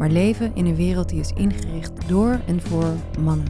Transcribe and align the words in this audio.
maar 0.00 0.10
leven 0.10 0.50
in 0.54 0.66
een 0.66 0.74
wereld 0.74 1.08
die 1.08 1.20
is 1.20 1.32
ingericht 1.32 2.08
door 2.08 2.40
en 2.46 2.60
voor 2.60 2.94
mannen. 3.22 3.46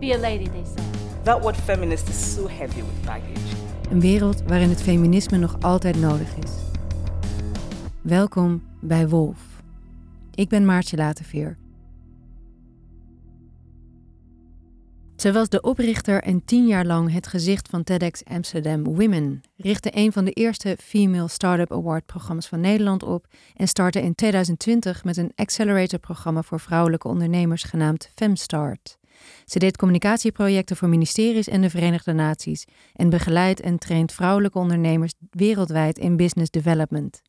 Be 0.00 0.14
a 0.14 0.18
lady, 0.18 0.48
they 0.48 0.64
said. 0.64 0.84
That 1.22 1.42
word 1.42 1.56
feminist 1.56 2.08
is 2.08 2.34
so 2.34 2.48
heavy 2.48 2.76
with 2.76 3.04
baggage. 3.04 3.56
Een 3.90 4.00
wereld 4.00 4.42
waarin 4.46 4.68
het 4.68 4.82
feminisme 4.82 5.38
nog 5.38 5.56
altijd 5.60 6.00
nodig 6.00 6.36
is. 6.44 6.50
Welkom 8.00 8.62
bij 8.80 9.08
Wolf. 9.08 9.38
Ik 10.34 10.48
ben 10.48 10.64
Maartje 10.64 10.96
Laterveer. 10.96 11.56
Ze 15.24 15.32
was 15.32 15.48
de 15.48 15.60
oprichter 15.60 16.22
en 16.22 16.44
tien 16.44 16.66
jaar 16.66 16.84
lang 16.84 17.12
het 17.12 17.26
gezicht 17.26 17.68
van 17.68 17.84
TEDx 17.84 18.24
Amsterdam 18.24 18.84
Women, 18.84 19.40
richtte 19.56 19.90
een 19.92 20.12
van 20.12 20.24
de 20.24 20.30
eerste 20.30 20.76
Female 20.80 21.28
Startup 21.28 21.72
Award 21.72 22.06
programma's 22.06 22.46
van 22.46 22.60
Nederland 22.60 23.02
op 23.02 23.26
en 23.54 23.68
startte 23.68 24.02
in 24.02 24.14
2020 24.14 25.04
met 25.04 25.16
een 25.16 25.32
accelerator-programma 25.34 26.42
voor 26.42 26.60
vrouwelijke 26.60 27.08
ondernemers 27.08 27.62
genaamd 27.62 28.10
FemStart. 28.14 28.98
Ze 29.44 29.58
deed 29.58 29.76
communicatieprojecten 29.76 30.76
voor 30.76 30.88
ministeries 30.88 31.48
en 31.48 31.60
de 31.60 31.70
Verenigde 31.70 32.12
Naties 32.12 32.64
en 32.92 33.10
begeleidt 33.10 33.60
en 33.60 33.78
traint 33.78 34.12
vrouwelijke 34.12 34.58
ondernemers 34.58 35.14
wereldwijd 35.30 35.98
in 35.98 36.16
business 36.16 36.50
development. 36.50 37.22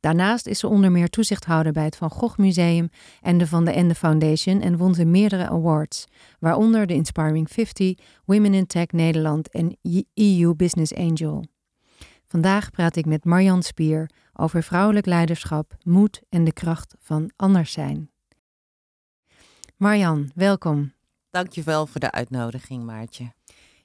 Daarnaast 0.00 0.46
is 0.46 0.58
ze 0.58 0.68
onder 0.68 0.92
meer 0.92 1.08
toezichthouder 1.08 1.72
bij 1.72 1.84
het 1.84 1.96
Van 1.96 2.10
Gogh 2.10 2.38
Museum 2.38 2.88
en 3.20 3.38
de 3.38 3.46
Van 3.46 3.64
de 3.64 3.70
Ende 3.70 3.94
Foundation 3.94 4.60
en 4.60 4.76
won 4.76 4.94
ze 4.94 5.04
meerdere 5.04 5.48
awards, 5.48 6.04
waaronder 6.38 6.86
de 6.86 6.94
Inspiring 6.94 7.50
50, 7.50 7.98
Women 8.24 8.54
in 8.54 8.66
Tech 8.66 8.90
Nederland 8.90 9.50
en 9.50 9.76
EU 10.14 10.54
Business 10.54 10.94
Angel. 10.94 11.44
Vandaag 12.26 12.70
praat 12.70 12.96
ik 12.96 13.06
met 13.06 13.24
Marjan 13.24 13.62
Spier 13.62 14.10
over 14.32 14.62
vrouwelijk 14.62 15.06
leiderschap, 15.06 15.74
moed 15.82 16.22
en 16.28 16.44
de 16.44 16.52
kracht 16.52 16.94
van 16.98 17.30
anders 17.36 17.72
zijn. 17.72 18.10
Marjan, 19.76 20.30
welkom. 20.34 20.92
Dankjewel 21.30 21.86
voor 21.86 22.00
de 22.00 22.10
uitnodiging, 22.10 22.84
Maartje. 22.84 23.32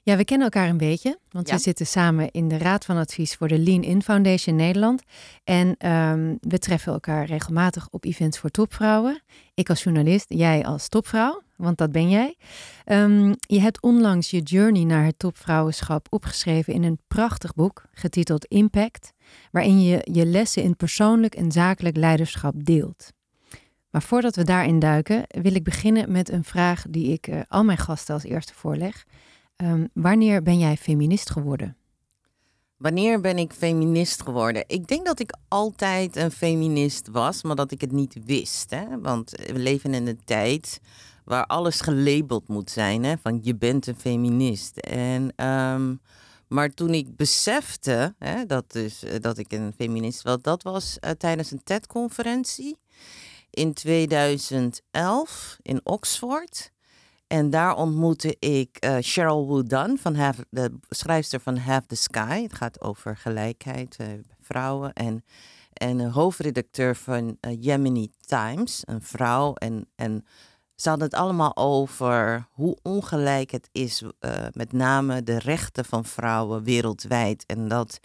Ja, 0.04 0.16
we 0.16 0.24
kennen 0.24 0.50
elkaar 0.50 0.68
een 0.68 0.76
beetje, 0.76 1.18
want 1.30 1.48
Ja. 1.48 1.54
we 1.54 1.60
zitten 1.60 1.86
samen 1.86 2.30
in 2.30 2.48
de 2.48 2.58
Raad 2.58 2.84
van 2.84 2.96
Advies 2.96 3.34
voor 3.34 3.48
de 3.48 3.58
Lean 3.58 3.82
In 3.82 4.02
Foundation 4.02 4.56
Nederland. 4.56 5.02
En 5.44 5.74
ehm, 5.78 6.36
we 6.40 6.58
treffen 6.58 6.92
elkaar 6.92 7.24
regelmatig 7.26 7.88
op 7.90 8.04
events 8.04 8.38
voor 8.38 8.50
topvrouwen. 8.50 9.22
Ik 9.54 9.68
als 9.68 9.82
journalist, 9.82 10.24
jij 10.28 10.64
als 10.64 10.88
topvrouw, 10.88 11.42
want 11.56 11.78
dat 11.78 11.92
ben 11.92 12.10
jij. 12.10 12.36
Ehm, 12.84 13.34
je 13.40 13.60
hebt 13.60 13.82
onlangs 13.82 14.30
je 14.30 14.40
journey 14.40 14.84
naar 14.84 15.04
het 15.04 15.18
topvrouwenschap 15.18 16.06
opgeschreven 16.10 16.72
in 16.72 16.82
een 16.82 16.98
prachtig 17.08 17.54
boek, 17.54 17.84
getiteld 17.92 18.44
Impact, 18.44 19.12
waarin 19.50 19.82
je 19.82 20.08
je 20.12 20.26
lessen 20.26 20.62
in 20.62 20.76
persoonlijk 20.76 21.34
en 21.34 21.52
zakelijk 21.52 21.96
leiderschap 21.96 22.64
deelt. 22.64 23.12
Maar 23.90 24.02
voordat 24.02 24.36
we 24.36 24.44
daarin 24.44 24.78
duiken, 24.78 25.24
wil 25.28 25.54
ik 25.54 25.64
beginnen 25.64 26.12
met 26.12 26.30
een 26.30 26.44
vraag 26.44 26.84
die 26.88 27.12
ik 27.12 27.26
eh, 27.26 27.40
al 27.48 27.64
mijn 27.64 27.78
gasten 27.78 28.14
als 28.14 28.24
eerste 28.24 28.54
voorleg. 28.54 29.04
Ehm, 29.62 29.86
wanneer 29.92 30.42
ben 30.42 30.58
jij 30.58 30.76
feminist 30.76 31.30
geworden? 31.30 31.76
Wanneer 32.76 33.20
ben 33.20 33.38
ik 33.38 33.52
feminist 33.52 34.22
geworden? 34.22 34.64
Ik 34.66 34.86
denk 34.86 35.06
dat 35.06 35.20
ik 35.20 35.36
altijd 35.48 36.16
een 36.16 36.30
feminist 36.30 37.08
was, 37.08 37.42
maar 37.42 37.56
dat 37.56 37.70
ik 37.70 37.80
het 37.80 37.92
niet 37.92 38.16
wist. 38.24 38.70
Hè? 38.70 39.00
Want 39.00 39.30
we 39.30 39.58
leven 39.58 39.94
in 39.94 40.06
een 40.06 40.24
tijd 40.24 40.80
waar 41.24 41.46
alles 41.46 41.80
gelabeld 41.80 42.48
moet 42.48 42.70
zijn. 42.70 43.04
Hè? 43.04 43.14
Van 43.22 43.40
je 43.42 43.56
bent 43.56 43.86
een 43.86 43.98
feminist. 43.98 44.76
En, 44.76 45.32
ehm, 45.36 45.94
maar 46.48 46.70
toen 46.70 46.94
ik 46.94 47.16
besefte 47.16 48.14
hè, 48.18 48.46
dat, 48.46 48.72
dus, 48.72 49.02
eh, 49.02 49.20
dat 49.20 49.38
ik 49.38 49.52
een 49.52 49.72
feminist 49.76 50.22
was, 50.22 50.38
dat 50.40 50.62
was 50.62 50.98
eh, 50.98 51.10
tijdens 51.10 51.50
een 51.50 51.64
TED-conferentie 51.64 52.76
in 53.50 53.72
2011 53.72 55.56
in 55.62 55.80
Oxford. 55.84 56.72
En 57.32 57.50
daar 57.50 57.76
ontmoette 57.76 58.36
ik 58.38 58.76
eh, 58.76 58.96
Cheryl 59.00 59.64
Dunn, 59.66 59.98
van 60.00 60.14
Have, 60.14 60.46
de 60.50 60.78
schrijfster 60.88 61.40
van 61.40 61.56
Have 61.56 61.86
the 61.86 61.94
Sky. 61.94 62.42
Het 62.42 62.54
gaat 62.54 62.80
over 62.80 63.16
gelijkheid, 63.16 63.96
eh, 63.96 64.06
vrouwen. 64.40 64.92
En, 64.92 65.24
en 65.72 66.10
hoofdredacteur 66.10 66.96
van 66.96 67.36
eh, 67.40 67.62
Yemeni 67.62 68.10
Times, 68.20 68.82
een 68.84 69.02
vrouw. 69.02 69.54
En, 69.54 69.88
en 69.94 70.24
ze 70.74 70.88
hadden 70.88 71.08
het 71.08 71.16
allemaal 71.16 71.56
over 71.56 72.46
hoe 72.50 72.78
ongelijk 72.82 73.50
het 73.50 73.68
is, 73.72 74.02
met 74.52 74.72
name 74.72 75.22
de 75.22 75.38
rechten 75.38 75.84
van 75.84 76.04
vrouwen 76.04 76.62
wereldwijd. 76.62 77.46
En 77.46 77.68
dat 77.68 77.98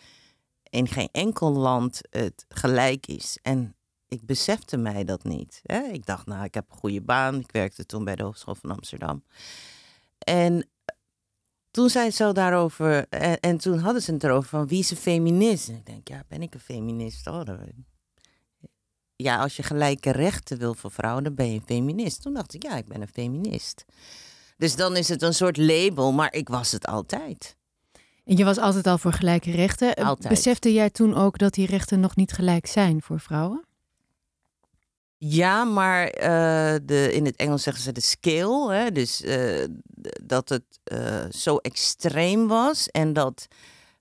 in 0.69 0.87
geen 0.87 1.09
enkel 1.11 1.51
land 1.51 1.99
het 2.09 2.45
gelijk 2.49 3.07
is. 3.07 3.37
En 3.41 3.75
ik 4.07 4.25
besefte 4.25 4.77
mij 4.77 5.03
dat 5.03 5.23
niet. 5.23 5.59
Hè? 5.63 5.79
Ik 5.79 6.05
dacht, 6.05 6.25
nou, 6.25 6.43
ik 6.43 6.53
heb 6.53 6.65
een 6.71 6.77
goede 6.77 7.01
baan. 7.01 7.39
Ik 7.39 7.51
werkte 7.51 7.85
toen 7.85 8.03
bij 8.03 8.15
de 8.15 8.23
Hogeschool 8.23 8.55
van 8.55 8.71
Amsterdam. 8.71 9.23
En 10.17 10.69
toen 11.71 11.89
zei 11.89 12.11
ze 12.11 12.31
daarover, 12.33 13.07
en, 13.09 13.39
en 13.39 13.57
toen 13.57 13.77
hadden 13.79 14.01
ze 14.01 14.11
het 14.13 14.23
erover 14.23 14.49
van 14.49 14.67
wie 14.67 14.79
is 14.79 14.91
een 14.91 14.97
feminist? 14.97 15.69
En 15.69 15.75
ik 15.75 15.85
denk, 15.85 16.07
ja, 16.07 16.23
ben 16.27 16.41
ik 16.41 16.53
een 16.53 16.59
feminist? 16.59 17.27
Oh, 17.27 17.43
dat- 17.43 17.59
ja, 19.15 19.37
als 19.41 19.55
je 19.55 19.63
gelijke 19.63 20.11
rechten 20.11 20.57
wil 20.57 20.73
voor 20.73 20.91
vrouwen, 20.91 21.23
dan 21.23 21.35
ben 21.35 21.47
je 21.51 21.53
een 21.55 21.65
feminist. 21.65 22.21
Toen 22.21 22.33
dacht 22.33 22.53
ik, 22.53 22.63
ja, 22.63 22.75
ik 22.77 22.87
ben 22.87 23.01
een 23.01 23.07
feminist. 23.07 23.85
Dus 24.57 24.75
dan 24.75 24.95
is 24.95 25.07
het 25.07 25.21
een 25.21 25.33
soort 25.33 25.57
label, 25.57 26.11
maar 26.11 26.33
ik 26.33 26.49
was 26.49 26.71
het 26.71 26.85
altijd. 26.87 27.55
En 28.25 28.37
je 28.37 28.43
was 28.45 28.57
altijd 28.57 28.87
al 28.87 28.97
voor 28.97 29.13
gelijke 29.13 29.51
rechten. 29.51 29.95
Eh, 29.95 30.05
Altijd. 30.05 30.29
Besefte 30.33 30.73
jij 30.73 30.89
toen 30.89 31.15
ook 31.15 31.37
dat 31.37 31.53
die 31.53 31.65
rechten 31.67 31.99
nog 31.99 32.15
niet 32.15 32.31
gelijk 32.31 32.65
zijn 32.67 33.01
voor 33.01 33.19
vrouwen? 33.19 33.66
Ja, 35.19 35.63
maar 35.63 36.07
eh, 36.07 36.75
de, 36.83 37.13
in 37.13 37.25
het 37.25 37.35
Engels 37.35 37.63
zeggen 37.63 37.83
ze 37.83 37.91
de 37.91 38.01
scale. 38.01 38.73
Hè? 38.73 38.91
Dus 38.91 39.21
eh, 39.21 39.65
dat 40.23 40.49
het 40.49 40.79
eh, 40.83 41.25
zo 41.29 41.57
extreem 41.57 42.47
was 42.47 42.87
en 42.87 43.13
dat, 43.13 43.47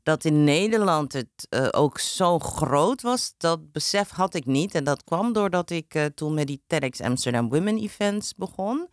dat 0.02 0.24
in 0.24 0.44
Nederland 0.44 1.12
het 1.12 1.48
ook 1.74 1.98
zo 1.98 2.38
groot 2.38 3.02
was, 3.02 3.34
dat 3.36 3.72
besef 3.72 4.10
had 4.10 4.34
ik 4.34 4.46
niet. 4.46 4.74
En 4.74 4.84
dat 4.84 5.04
kwam 5.04 5.32
doordat 5.32 5.70
ik 5.70 6.10
toen 6.14 6.34
met 6.34 6.46
die 6.46 6.62
TEDx 6.66 7.00
Amsterdam 7.00 7.48
Women 7.48 7.78
Events 7.78 8.34
begon. 8.34 8.88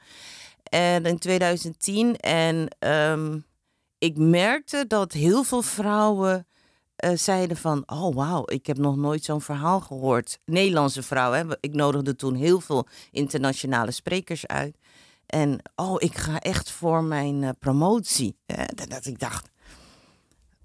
En 0.63 1.06
in 1.06 1.19
2010. 1.19 2.16
En 2.17 2.67
ehm, 2.79 3.39
ik 3.97 4.17
merkte 4.17 4.85
dat 4.88 5.12
heel 5.12 5.44
veel 5.44 5.62
vrouwen 5.62 6.47
eh, 6.96 7.12
zeiden 7.16 7.58
van, 7.58 7.84
oh 7.86 8.16
wauw, 8.16 8.44
ik 8.46 8.66
heb 8.66 8.78
nog 8.78 8.96
nooit 8.96 9.24
zo'n 9.24 9.42
verhaal 9.42 9.80
gehoord. 9.80 10.40
Nederlandse 10.46 11.04
vrouwen, 11.04 11.48
hè. 11.48 11.56
Ik 11.59 11.74
nodigde 11.74 12.16
toen 12.16 12.36
heel 12.36 12.59
veel 12.59 12.88
internationale 13.12 13.92
sprekers 13.92 14.48
uit. 14.48 14.78
En 15.26 15.59
oh, 15.76 15.96
ik 15.98 16.16
ga 16.18 16.40
echt 16.40 16.72
voor 16.72 17.04
mijn 17.04 17.44
eh, 17.44 17.50
promotie. 17.59 18.38
Hè, 18.46 18.64
dat, 18.76 18.90
dat 18.90 19.06
ik 19.06 19.20
dacht, 19.20 19.50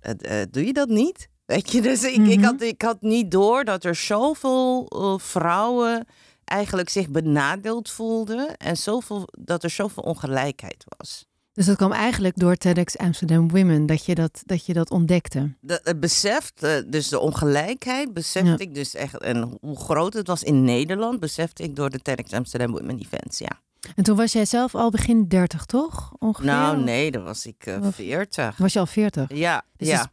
eh, 0.01 0.43
doe 0.51 0.67
je 0.67 0.73
dat 0.73 0.89
niet? 0.89 1.29
Weet 1.47 1.73
je, 1.73 1.83
dus 1.83 2.03
ik, 2.05 2.27
ik, 2.27 2.37
Mhm. 2.39 2.45
had, 2.45 2.61
ik 2.63 2.83
had 2.83 3.01
niet 3.03 3.31
door 3.31 3.65
dat 3.65 3.85
er 3.85 3.95
zoveel 3.95 4.87
vrouwen 5.23 6.07
eigenlijk 6.45 6.89
zich 6.89 7.09
benadeeld 7.09 7.91
voelden. 7.91 8.57
En 8.57 8.77
zoveel, 8.77 9.29
dat 9.39 9.63
er 9.63 9.71
zoveel 9.71 10.03
ongelijkheid 10.03 10.85
was. 10.99 11.27
Dus 11.59 11.67
dat 11.67 11.77
kwam 11.77 11.93
eigenlijk 11.93 12.37
door 12.37 12.57
TEDx 12.57 12.97
Amsterdam 12.99 13.51
Women, 13.51 13.87
dat 13.87 14.05
je 14.05 14.15
dat, 14.15 14.43
dat, 14.45 14.67
je 14.67 14.73
dat 14.73 14.91
ontdekte. 14.91 15.55
de, 15.61 15.81
het 15.85 16.01
besef, 16.01 16.53
eh, 16.59 16.71
dus 16.87 17.09
de 17.09 17.19
ongelijkheid, 17.19 18.15
besefte 18.15 18.49
Ja. 18.51 18.59
ik 18.59 18.75
dus 18.75 18.95
echt. 18.95 19.19
En 19.19 19.59
hoe 19.61 19.77
groot 19.79 20.13
het 20.13 20.27
was 20.27 20.43
in 20.43 20.65
Nederland, 20.65 21.21
besefte 21.21 21.63
ik 21.63 21.77
door 21.77 21.91
de 21.91 21.99
TEDx 21.99 22.33
Amsterdam 22.33 22.71
Women 22.71 22.99
Events, 22.99 23.39
ja. 23.39 23.61
En 23.97 24.05
toen 24.05 24.17
was 24.17 24.33
jij 24.33 24.45
zelf 24.45 24.75
al 24.75 24.91
begin 24.91 25.29
30, 25.29 25.65
toch? 25.65 26.13
Ongeveer? 26.19 26.47
Nou, 26.51 26.83
nee, 26.83 27.11
dan 27.11 27.23
was 27.25 27.47
ik 27.47 27.67
eh 27.67 27.77
Of- 27.83 27.95
40. 27.95 28.57
Was 28.57 28.73
je 28.73 28.79
al 28.79 28.87
40? 28.87 29.35
Ja, 29.35 29.63
Dus 29.77 29.89
ja. 29.89 30.11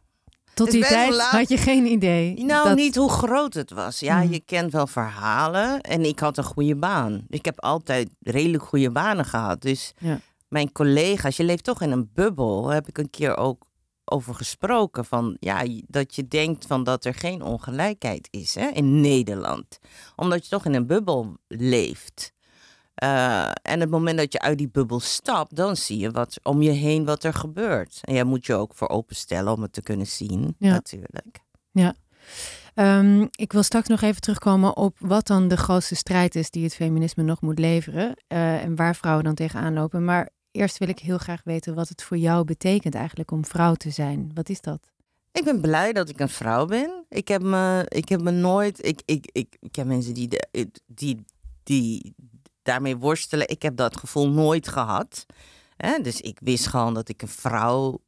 Tot 0.54 0.70
die 0.70 0.86
tijd 0.86 1.14
laat. 1.14 1.30
had 1.30 1.48
je 1.48 1.56
geen 1.56 1.86
idee. 1.86 2.44
Nou, 2.44 2.68
dat- 2.68 2.76
niet 2.76 2.96
hoe 2.96 3.10
groot 3.10 3.54
het 3.54 3.70
was. 3.70 4.00
Ja, 4.00 4.22
Mhm. 4.22 4.32
je 4.32 4.40
kent 4.40 4.72
wel 4.72 4.86
verhalen. 4.86 5.80
En 5.80 6.04
ik 6.04 6.18
had 6.18 6.38
een 6.38 6.44
goede 6.44 6.76
baan. 6.76 7.24
Ik 7.28 7.44
heb 7.44 7.60
altijd 7.60 8.08
redelijk 8.22 8.62
goede 8.62 8.90
banen 8.90 9.24
gehad. 9.24 9.62
Dus 9.62 9.92
Ja. 9.98 10.20
Mijn 10.48 10.72
collega's, 10.72 11.36
je 11.36 11.44
leeft 11.44 11.64
toch 11.64 11.82
in 11.82 11.90
een 11.90 12.10
bubbel. 12.14 12.62
Daar 12.62 12.74
heb 12.74 12.88
ik 12.88 12.98
een 12.98 13.10
keer 13.10 13.36
ook 13.36 13.64
over 14.04 14.34
gesproken. 14.34 15.04
Van, 15.04 15.36
ja, 15.40 15.64
dat 15.86 16.14
je 16.14 16.28
denkt 16.28 16.66
van 16.66 16.84
dat 16.84 17.04
er 17.04 17.14
geen 17.14 17.42
ongelijkheid 17.42 18.28
is 18.30 18.54
hè, 18.54 18.66
in 18.68 19.00
Nederland. 19.00 19.78
Omdat 20.16 20.44
je 20.44 20.50
toch 20.50 20.64
in 20.64 20.74
een 20.74 20.86
bubbel 20.86 21.36
leeft. 21.48 22.34
Eh, 22.94 23.50
en 23.62 23.80
het 23.80 23.90
moment 23.90 24.18
dat 24.18 24.32
je 24.32 24.40
uit 24.40 24.58
die 24.58 24.68
bubbel 24.68 25.00
stapt, 25.00 25.56
dan 25.56 25.76
zie 25.76 25.98
je 25.98 26.10
wat 26.10 26.38
om 26.42 26.62
je 26.62 26.70
heen 26.70 27.04
wat 27.04 27.24
er 27.24 27.34
gebeurt. 27.34 27.98
En 28.02 28.14
jij 28.14 28.24
moet 28.24 28.46
je 28.46 28.54
ook 28.54 28.74
voor 28.74 28.88
openstellen 28.88 29.52
om 29.52 29.62
het 29.62 29.72
te 29.72 29.82
kunnen 29.82 30.06
zien, 30.06 30.54
Ja. 30.58 30.70
natuurlijk. 30.72 31.44
Ehm, 32.74 33.26
ik 33.30 33.52
wil 33.52 33.62
straks 33.62 33.88
nog 33.88 34.00
even 34.00 34.20
terugkomen 34.20 34.76
op 34.76 34.96
wat 34.98 35.26
dan 35.26 35.48
de 35.48 35.56
grootste 35.56 35.94
strijd 35.94 36.34
is 36.34 36.50
die 36.50 36.64
het 36.64 36.74
feminisme 36.74 37.22
nog 37.22 37.40
moet 37.40 37.58
leveren. 37.58 38.14
eh, 38.26 38.62
en 38.62 38.76
waar 38.76 38.96
vrouwen 38.96 39.24
dan 39.24 39.34
tegenaan 39.34 39.74
lopen. 39.74 40.04
Maar 40.04 40.30
eerst 40.56 40.78
wil 40.78 40.88
ik 40.88 40.98
heel 40.98 41.18
graag 41.18 41.40
weten 41.44 41.74
wat 41.74 41.88
het 41.88 42.02
voor 42.02 42.16
jou 42.16 42.44
betekent 42.44 42.94
eigenlijk 42.94 43.30
om 43.30 43.44
vrouw 43.44 43.74
te 43.74 43.90
zijn. 43.90 44.30
Wat 44.34 44.48
is 44.48 44.60
dat? 44.60 44.90
Ik 45.32 45.44
ben 45.44 45.60
blij 45.60 45.92
dat 45.92 46.08
ik 46.08 46.20
een 46.20 46.28
vrouw 46.28 46.66
ben. 46.66 47.04
Ik 47.08 47.28
heb 47.28 47.42
me, 47.42 47.84
ik 47.88 48.08
heb 48.08 48.20
me 48.20 48.30
nooit. 48.30 48.86
Ik, 48.86 49.02
ik, 49.04 49.28
ik, 49.32 49.56
ik 49.60 49.76
heb 49.76 49.86
mensen 49.86 50.14
die, 50.14 50.28
die, 50.86 51.24
die 51.62 52.14
daarmee 52.62 52.96
worstelen. 52.96 53.48
Ik 53.48 53.62
heb 53.62 53.76
dat 53.76 53.96
gevoel 53.96 54.28
nooit 54.28 54.68
gehad. 54.68 55.26
Dus 56.02 56.20
ik 56.20 56.38
wist 56.42 56.66
gewoon 56.66 56.94
dat 56.94 57.08
ik 57.08 57.22
een 57.22 57.28
vrouw. 57.28 57.98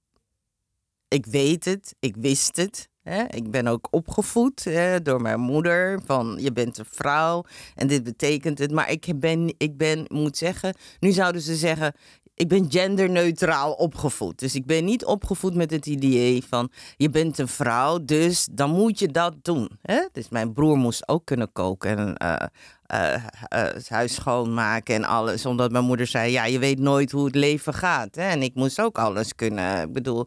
Ik 1.08 1.26
weet 1.26 1.64
het, 1.64 1.94
ik 1.98 2.16
wist 2.16 2.56
het. 2.56 2.88
Hè? 3.02 3.24
Ik 3.24 3.50
ben 3.50 3.66
ook 3.66 3.88
opgevoed 3.90 4.64
hè, 4.64 5.02
door 5.02 5.20
mijn 5.20 5.40
moeder. 5.40 6.00
Van 6.04 6.38
je 6.40 6.52
bent 6.52 6.78
een 6.78 6.84
vrouw 6.90 7.44
en 7.74 7.86
dit 7.86 8.04
betekent 8.04 8.58
het. 8.58 8.70
Maar 8.72 8.90
ik 8.90 9.12
ben, 9.16 9.54
ik 9.56 9.76
ben, 9.76 10.04
moet 10.08 10.36
zeggen, 10.36 10.74
nu 11.00 11.12
zouden 11.12 11.40
ze 11.40 11.56
zeggen. 11.56 11.94
Ik 12.38 12.49
ben 12.49 12.70
genderneutraal 12.70 13.73
opgevoed. 13.73 14.38
Dus 14.38 14.55
ik 14.55 14.67
ben 14.67 14.85
niet 14.85 15.05
opgevoed 15.05 15.55
met 15.55 15.70
het 15.70 15.87
idee 15.87 16.44
van 16.49 16.70
je 16.96 17.11
bent 17.11 17.38
een 17.38 17.49
vrouw, 17.49 18.05
dus 18.05 18.49
dan 18.52 18.70
moet 18.70 18.99
je 18.99 19.08
dat 19.08 19.35
doen. 19.43 19.70
Hè? 19.82 20.06
Dus 20.12 20.29
mijn 20.29 20.52
broer 20.52 20.76
moest 20.76 21.08
ook 21.08 21.25
kunnen 21.25 21.52
koken 21.52 21.99
en 21.99 22.17
eh, 22.17 22.46
eh, 22.87 23.25
eh, 23.49 23.82
huis 23.88 24.14
schoonmaken 24.14 24.94
en 24.94 25.05
alles. 25.05 25.46
Omdat 25.46 25.70
mijn 25.70 25.85
moeder 25.85 26.06
zei, 26.06 26.32
ja, 26.32 26.44
je 26.44 26.58
weet 26.58 26.79
nooit 26.79 27.11
hoe 27.11 27.25
het 27.25 27.35
leven 27.35 27.75
gaat. 27.75 28.14
Hè? 28.14 28.29
En 28.29 28.43
ik 28.43 28.55
moest 28.55 28.81
ook 28.81 28.99
alles 28.99 29.35
kunnen. 29.35 29.82
Ik 29.82 29.93
bedoel, 29.93 30.26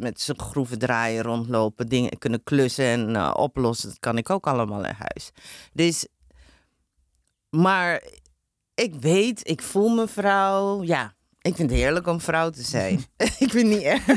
met 0.00 0.20
z'n 0.20 0.38
groeven 0.38 0.78
draaien, 0.78 1.22
rondlopen, 1.22 1.86
dingen 1.86 2.18
kunnen 2.18 2.42
klussen 2.42 2.84
en 2.84 3.34
oplossen. 3.36 3.88
Dat 3.88 3.98
kan 3.98 4.18
ik 4.18 4.30
ook 4.30 4.46
allemaal 4.46 4.84
in 4.84 4.96
huis. 4.98 5.30
Dus, 5.72 6.06
maar 7.50 8.02
ik 8.74 8.94
weet, 8.94 9.48
ik 9.48 9.62
voel 9.62 9.88
me 9.88 10.08
vrouw. 10.08 10.82
Ja, 10.82 11.15
ik 11.46 11.56
vind 11.56 11.70
het 11.70 11.78
heerlijk 11.78 12.06
om 12.06 12.20
vrouw 12.20 12.50
te 12.50 12.62
zijn. 12.62 12.94
ik 13.44 13.50
vind 13.50 13.52
het 13.52 13.66
niet 13.66 13.82
erg. 13.82 14.04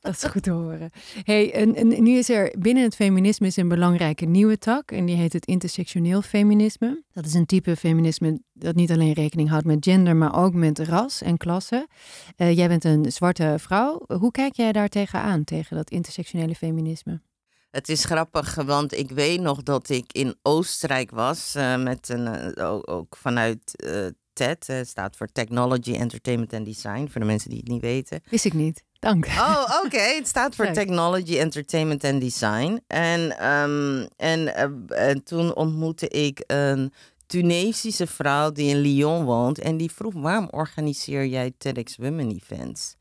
Dat 0.00 0.14
is 0.14 0.24
goed 0.24 0.42
te 0.42 0.50
horen. 0.50 0.90
Hey, 1.22 1.52
en, 1.52 1.74
en 1.74 2.02
nu 2.02 2.18
is 2.18 2.28
er 2.28 2.54
binnen 2.58 2.82
het 2.82 2.94
feminisme 2.94 3.46
is 3.46 3.56
een 3.56 3.68
belangrijke 3.68 4.24
nieuwe 4.24 4.58
tak. 4.58 4.90
En 4.90 5.04
die 5.04 5.16
heet 5.16 5.32
het 5.32 5.46
intersectioneel 5.46 6.22
feminisme. 6.22 7.02
Dat 7.12 7.26
is 7.26 7.34
een 7.34 7.46
type 7.46 7.76
feminisme 7.76 8.40
dat 8.52 8.74
niet 8.74 8.90
alleen 8.90 9.12
rekening 9.12 9.48
houdt 9.48 9.64
met 9.64 9.84
gender, 9.84 10.16
maar 10.16 10.36
ook 10.44 10.54
met 10.54 10.78
ras 10.78 11.22
en 11.22 11.36
klasse. 11.36 11.88
Eh, 12.36 12.56
jij 12.56 12.68
bent 12.68 12.84
een 12.84 13.12
zwarte 13.12 13.54
vrouw. 13.58 14.04
Hoe 14.06 14.30
kijk 14.30 14.56
jij 14.56 14.72
daar 14.72 14.88
tegenaan, 14.88 15.44
tegen 15.44 15.76
dat 15.76 15.90
intersectionele 15.90 16.54
feminisme? 16.54 17.20
Het 17.70 17.88
is 17.88 18.04
grappig, 18.04 18.54
want 18.54 18.94
ik 18.98 19.10
weet 19.10 19.40
nog 19.40 19.62
dat 19.62 19.88
ik 19.88 20.12
in 20.12 20.34
Oostenrijk 20.42 21.10
was 21.10 21.54
eh, 21.54 21.82
met 21.82 22.08
een, 22.08 22.26
eh, 22.26 22.72
ook, 22.72 22.90
ook 22.90 23.16
vanuit 23.16 23.84
TED, 24.34 24.68
eh, 24.68 24.76
staat 24.82 25.16
voor 25.16 25.26
Technology, 25.32 25.94
Entertainment 25.94 26.52
and 26.52 26.64
Design, 26.64 27.08
voor 27.10 27.20
de 27.20 27.26
mensen 27.26 27.50
die 27.50 27.58
het 27.58 27.68
niet 27.68 27.80
weten. 27.80 28.20
Wist 28.30 28.44
ik 28.44 28.52
niet. 28.52 28.82
Dank. 28.98 29.26
Oh, 29.26 29.80
oké. 29.84 30.00
Het 30.18 30.28
staat 30.28 30.54
voor 30.54 30.64
Leuk. 30.64 30.74
Technology, 30.74 31.38
Entertainment 31.38 32.04
and 32.04 32.20
Design. 32.20 32.80
En, 32.86 33.38
ehm, 33.38 34.06
en, 34.16 34.54
eh, 34.54 35.08
en 35.08 35.22
toen 35.22 35.54
ontmoette 35.54 36.08
ik 36.08 36.42
een 36.46 36.92
Tunesische 37.26 38.06
vrouw 38.06 38.52
die 38.52 38.68
in 38.68 38.80
Lyon 38.80 39.24
woont. 39.24 39.58
En 39.58 39.76
die 39.76 39.90
vroeg, 39.90 40.14
waarom 40.14 40.48
organiseer 40.50 41.26
jij 41.26 41.52
TEDx 41.58 41.96
Women 41.96 42.30
Events? 42.30 42.96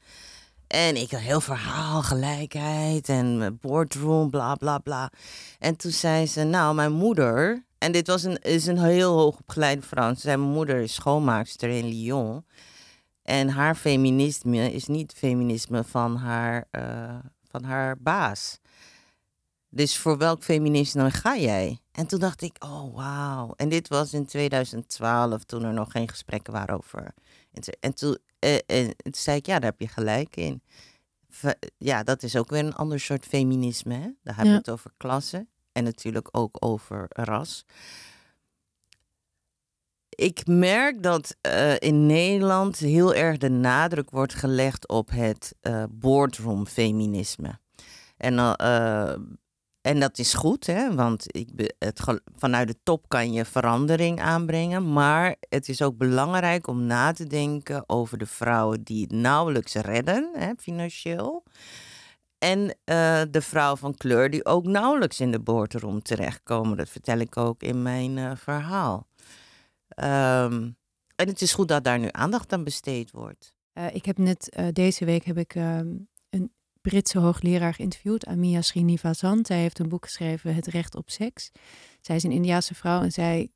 En 0.67 0.95
ik 0.95 1.11
had 1.11 1.19
heel 1.19 1.41
verhaal, 1.41 2.01
gelijkheid 2.01 3.09
en 3.09 3.57
boardroom, 3.61 4.29
bla 4.29 4.55
bla 4.55 4.77
bla. 4.77 5.11
En 5.59 5.75
toen 5.75 5.91
zei 5.91 6.27
ze, 6.27 6.43
nou, 6.43 6.75
mijn 6.75 6.91
moeder... 6.91 7.63
En 7.83 7.91
dit 7.91 8.07
was 8.07 8.23
een, 8.23 8.37
is 8.41 8.65
een 8.65 8.77
heel 8.79 9.17
hoogopgeleide 9.17 9.81
zei, 10.15 10.37
mijn 10.37 10.39
moeder 10.39 10.79
is 10.81 10.93
schoonmaakster 10.93 11.69
in 11.69 11.85
Lyon. 11.85 12.45
En 13.21 13.49
haar 13.49 13.75
feminisme 13.75 14.71
is 14.73 14.87
niet 14.87 15.09
het 15.11 15.19
feminisme 15.19 15.83
van 15.83 16.15
haar, 16.15 16.67
eh, 16.71 17.15
van 17.49 17.63
haar 17.63 17.97
baas. 17.99 18.59
Dus 19.69 19.97
voor 19.97 20.17
welk 20.17 20.43
feminisme 20.43 21.11
ga 21.11 21.37
jij? 21.37 21.79
En 21.91 22.07
toen 22.07 22.19
dacht 22.19 22.41
ik, 22.41 22.55
oh 22.63 22.95
wauw. 22.95 23.53
En 23.55 23.69
dit 23.69 23.87
was 23.87 24.13
in 24.13 24.25
2012, 24.25 25.43
toen 25.43 25.63
er 25.63 25.73
nog 25.73 25.91
geen 25.91 26.09
gesprekken 26.09 26.53
waren 26.53 26.75
over. 26.77 27.13
En 27.79 27.93
toen, 27.93 28.17
eh, 28.39 28.55
en 28.65 28.95
toen 28.95 29.13
zei 29.13 29.37
ik, 29.37 29.45
ja, 29.45 29.59
daar 29.59 29.69
heb 29.69 29.79
je 29.79 29.87
gelijk 29.87 30.35
in. 30.35 30.61
Ja, 31.77 32.03
dat 32.03 32.23
is 32.23 32.35
ook 32.35 32.49
weer 32.49 32.65
een 32.65 32.75
ander 32.75 32.99
soort 32.99 33.25
feminisme. 33.25 33.93
Hè? 33.93 34.09
Daar 34.23 34.35
hebben 34.35 34.43
we 34.43 34.49
Ja. 34.49 34.57
het 34.57 34.69
over 34.69 34.91
klasse 34.97 35.47
en 35.73 35.83
natuurlijk 35.83 36.27
ook 36.31 36.57
over 36.59 37.05
ras. 37.09 37.65
Ik 40.15 40.47
merk 40.47 41.03
dat 41.03 41.35
eh, 41.41 41.75
in 41.79 42.05
Nederland 42.05 42.77
heel 42.77 43.13
erg 43.13 43.37
de 43.37 43.49
nadruk 43.49 44.09
wordt 44.09 44.33
gelegd 44.33 44.87
op 44.87 45.09
het 45.09 45.55
eh, 45.61 45.83
boardroom 45.89 46.67
feminisme. 46.67 47.59
En, 48.17 48.37
eh, 48.55 49.13
en 49.81 49.99
dat 49.99 50.17
is 50.17 50.33
goed, 50.33 50.65
hè? 50.65 50.95
want 50.95 51.25
ik, 51.27 51.73
het, 51.79 52.01
vanuit 52.37 52.67
de 52.67 52.75
top 52.83 53.09
kan 53.09 53.33
je 53.33 53.45
verandering 53.45 54.21
aanbrengen. 54.21 54.93
Maar 54.93 55.35
het 55.49 55.69
is 55.69 55.81
ook 55.81 55.97
belangrijk 55.97 56.67
om 56.67 56.85
na 56.85 57.11
te 57.11 57.27
denken 57.27 57.83
over 57.87 58.17
de 58.17 58.25
vrouwen 58.25 58.83
die 58.83 59.01
het 59.01 59.11
nauwelijks 59.11 59.73
redden, 59.73 60.29
hè, 60.33 60.51
financieel. 60.57 61.43
En 62.43 62.75
eh, 62.83 63.21
de 63.31 63.41
vrouw 63.41 63.75
van 63.75 63.97
kleur 63.97 64.29
die 64.29 64.45
ook 64.45 64.65
nauwelijks 64.65 65.19
in 65.19 65.31
de 65.31 65.39
boardroom 65.39 66.01
terechtkomen. 66.01 66.77
Dat 66.77 66.89
vertel 66.89 67.17
ik 67.17 67.37
ook 67.37 67.63
in 67.63 67.81
mijn 67.81 68.17
eh, 68.17 68.31
verhaal. 68.35 69.07
Ehm, 69.87 70.69
en 71.15 71.27
het 71.27 71.41
is 71.41 71.53
goed 71.53 71.67
dat 71.67 71.83
daar 71.83 71.99
nu 71.99 72.07
aandacht 72.11 72.53
aan 72.53 72.63
besteed 72.63 73.11
wordt. 73.11 73.53
Eh, 73.73 73.95
ik 73.95 74.05
heb 74.05 74.17
net 74.17 74.69
deze 74.73 75.05
week 75.05 75.25
heb 75.25 75.37
ik 75.37 75.55
ehm, 75.55 75.87
een 76.29 76.51
Britse 76.81 77.19
hoogleraar 77.19 77.73
geïnterviewd, 77.73 78.25
Amia 78.25 78.61
Srinivasan. 78.61 79.45
Zij 79.45 79.57
heeft 79.57 79.79
een 79.79 79.89
boek 79.89 80.05
geschreven, 80.05 80.55
Het 80.55 80.67
Recht 80.67 80.95
op 80.95 81.09
Seks. 81.09 81.51
Zij 82.01 82.15
is 82.15 82.23
een 82.23 82.31
Indiaanse 82.31 82.75
vrouw 82.75 83.01
en 83.01 83.11
zij 83.11 83.51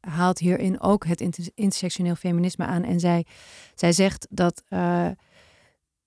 haalt 0.00 0.38
hierin 0.38 0.80
ook 0.80 1.06
het 1.06 1.20
inter- 1.20 1.50
intersectioneel 1.54 2.14
feminisme 2.14 2.64
aan. 2.64 2.84
En 2.84 3.00
zij, 3.00 3.26
zij 3.74 3.92
zegt 3.92 4.26
dat 4.30 4.62
eh, 4.68 5.10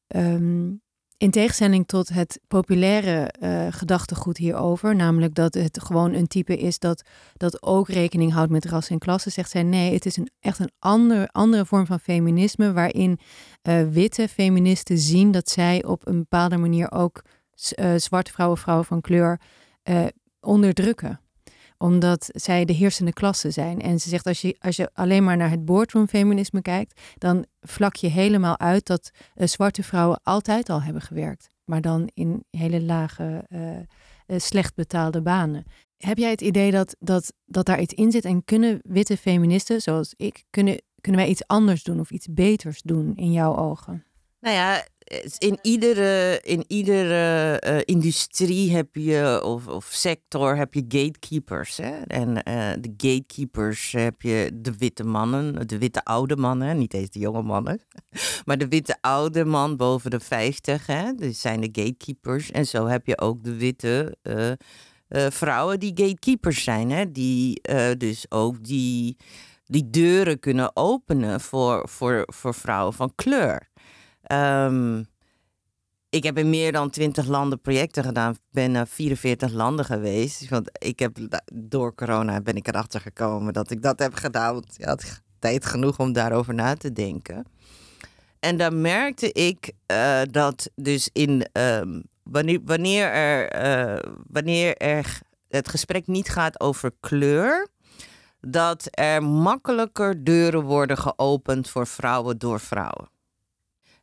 ehm, 0.07 0.71
in 1.17 1.31
tegenstelling 1.31 1.87
tot 1.87 2.09
het 2.09 2.39
populaire 2.47 3.27
eh, 3.27 3.67
gedachtegoed 3.69 4.37
hierover, 4.37 4.95
namelijk 4.95 5.35
dat 5.35 5.53
het 5.53 5.83
gewoon 5.83 6.13
een 6.13 6.27
type 6.27 6.57
is 6.57 6.79
dat, 6.79 7.03
dat 7.33 7.63
ook 7.63 7.89
rekening 7.89 8.33
houdt 8.33 8.51
met 8.51 8.65
ras 8.65 8.89
en 8.89 8.99
klasse, 8.99 9.29
zegt 9.29 9.49
zij 9.49 9.63
nee, 9.63 9.93
het 9.93 10.05
is 10.05 10.17
een, 10.17 10.29
echt 10.39 10.59
een 10.59 10.71
ander, 10.79 11.27
andere 11.27 11.65
vorm 11.65 11.85
van 11.85 11.99
feminisme 11.99 12.73
waarin 12.73 13.19
eh, 13.61 13.87
witte 13.87 14.27
feministen 14.27 14.97
zien 14.97 15.31
dat 15.31 15.49
zij 15.49 15.83
op 15.83 16.07
een 16.07 16.17
bepaalde 16.17 16.57
manier 16.57 16.91
ook 16.91 17.21
eh, 17.69 17.95
zwarte 17.95 18.31
vrouwen, 18.31 18.57
vrouwen 18.57 18.85
van 18.85 19.01
kleur 19.01 19.39
onderdrukken 20.39 21.19
omdat 21.77 22.29
zij 22.31 22.65
de 22.65 22.73
heersende 22.73 23.13
klasse 23.13 23.51
zijn. 23.51 23.81
En 23.81 23.99
ze 23.99 24.09
zegt, 24.09 24.25
als 24.25 24.41
je, 24.41 24.55
als 24.59 24.75
je 24.75 24.89
alleen 24.93 25.23
maar 25.23 25.37
naar 25.37 25.49
het 25.49 25.65
boardroom 25.65 26.07
feminisme 26.07 26.61
kijkt, 26.61 27.01
dan 27.17 27.45
vlak 27.61 27.95
je 27.95 28.07
helemaal 28.07 28.59
uit 28.59 28.85
dat 28.85 29.11
eh, 29.33 29.47
zwarte 29.47 29.83
vrouwen 29.83 30.19
altijd 30.23 30.69
al 30.69 30.81
hebben 30.81 31.01
gewerkt. 31.01 31.49
Maar 31.65 31.81
dan 31.81 32.09
in 32.13 32.43
hele 32.49 32.81
lage, 32.81 33.45
eh, 33.47 33.77
eh, 33.77 33.83
slecht 34.27 34.75
betaalde 34.75 35.21
banen. 35.21 35.63
Heb 35.97 36.17
jij 36.17 36.29
het 36.29 36.41
idee 36.41 36.71
dat, 36.71 36.95
dat, 36.99 37.33
dat 37.45 37.65
daar 37.65 37.79
iets 37.79 37.93
in 37.93 38.11
zit? 38.11 38.25
En 38.25 38.43
kunnen 38.43 38.79
witte 38.83 39.17
feministen, 39.17 39.81
zoals 39.81 40.13
ik, 40.17 40.43
kunnen, 40.49 40.81
kunnen 41.01 41.21
wij 41.21 41.29
iets 41.29 41.47
anders 41.47 41.83
doen 41.83 41.99
of 41.99 42.11
iets 42.11 42.27
beters 42.29 42.81
doen 42.81 43.15
in 43.15 43.31
jouw 43.31 43.55
ogen? 43.55 44.05
Nou 44.39 44.55
ja, 44.55 44.85
in 45.37 45.59
iedere, 45.61 46.39
in 46.43 46.63
iedere 46.67 47.59
eh, 47.59 47.81
industrie 47.85 48.75
heb 48.75 48.95
je, 48.95 49.41
of, 49.43 49.67
of 49.67 49.85
sector 49.85 50.57
heb 50.57 50.73
je 50.73 50.85
gatekeepers. 50.87 51.77
Hè? 51.77 52.01
En 52.01 52.43
eh, 52.43 52.71
de 52.79 52.93
gatekeepers 52.97 53.91
heb 53.91 54.21
je 54.21 54.49
de 54.53 54.77
witte 54.77 55.03
mannen, 55.03 55.67
de 55.67 55.77
witte 55.77 56.03
oude 56.03 56.35
mannen, 56.35 56.77
niet 56.77 56.93
eens 56.93 57.09
de 57.09 57.19
jonge 57.19 57.41
mannen. 57.41 57.81
Maar 58.45 58.57
de 58.57 58.67
witte 58.67 58.97
oude 59.01 59.45
man 59.45 59.77
boven 59.77 60.11
de 60.11 60.19
50, 60.19 60.85
hè? 60.85 61.13
dus 61.13 61.41
zijn 61.41 61.61
de 61.61 61.69
gatekeepers. 61.71 62.51
En 62.51 62.65
zo 62.67 62.87
heb 62.87 63.07
je 63.07 63.19
ook 63.19 63.43
de 63.43 63.55
witte 63.55 64.17
eh, 64.21 64.51
eh, 65.07 65.31
vrouwen 65.31 65.79
die 65.79 65.91
gatekeepers 65.95 66.63
zijn. 66.63 66.91
Hè? 66.91 67.11
Die 67.11 67.61
eh, 67.61 67.91
dus 67.97 68.25
ook 68.31 68.63
die, 68.63 69.17
die 69.65 69.89
deuren 69.89 70.39
kunnen 70.39 70.75
openen 70.75 71.41
voor, 71.41 71.89
voor, 71.89 72.23
voor 72.33 72.53
vrouwen 72.53 72.93
van 72.93 73.11
kleur. 73.15 73.69
Ehm, 74.25 75.03
ik 76.09 76.23
heb 76.23 76.37
in 76.37 76.49
meer 76.49 76.71
dan 76.71 76.89
20 76.89 77.27
landen 77.27 77.61
projecten 77.61 78.03
gedaan. 78.03 78.35
Ben 78.51 78.71
naar 78.71 78.87
44 78.87 79.51
landen 79.51 79.85
geweest. 79.85 80.49
Want 80.49 80.69
ik 80.85 80.99
heb 80.99 81.17
door 81.53 81.95
corona 81.95 82.41
ben 82.41 82.55
ik 82.55 82.67
erachter 82.67 83.01
gekomen 83.01 83.53
dat 83.53 83.71
ik 83.71 83.81
dat 83.81 83.99
heb 83.99 84.13
gedaan. 84.13 84.53
Want 84.53 84.75
ja, 84.77 84.89
het 84.89 85.23
tijd 85.39 85.65
genoeg 85.65 85.99
om 85.99 86.13
daarover 86.13 86.53
na 86.53 86.75
te 86.75 86.91
denken. 86.91 87.45
En 88.39 88.57
daar 88.57 88.73
merkte 88.73 89.31
ik 89.31 89.71
eh, 89.85 90.21
dat 90.31 90.69
dus 90.75 91.09
in 91.13 91.47
ehm, 91.51 92.01
wanneer, 92.23 92.59
wanneer, 92.65 93.07
er, 93.07 93.49
eh, 93.49 94.11
wanneer 94.27 94.77
er 94.77 95.19
het 95.47 95.69
gesprek 95.69 96.07
niet 96.07 96.29
gaat 96.29 96.59
over 96.59 96.91
kleur, 96.99 97.67
dat 98.39 98.87
er 98.89 99.23
makkelijker 99.23 100.23
deuren 100.23 100.61
worden 100.63 100.97
geopend 100.97 101.69
voor 101.69 101.87
vrouwen 101.87 102.37
door 102.37 102.59
vrouwen. 102.59 103.09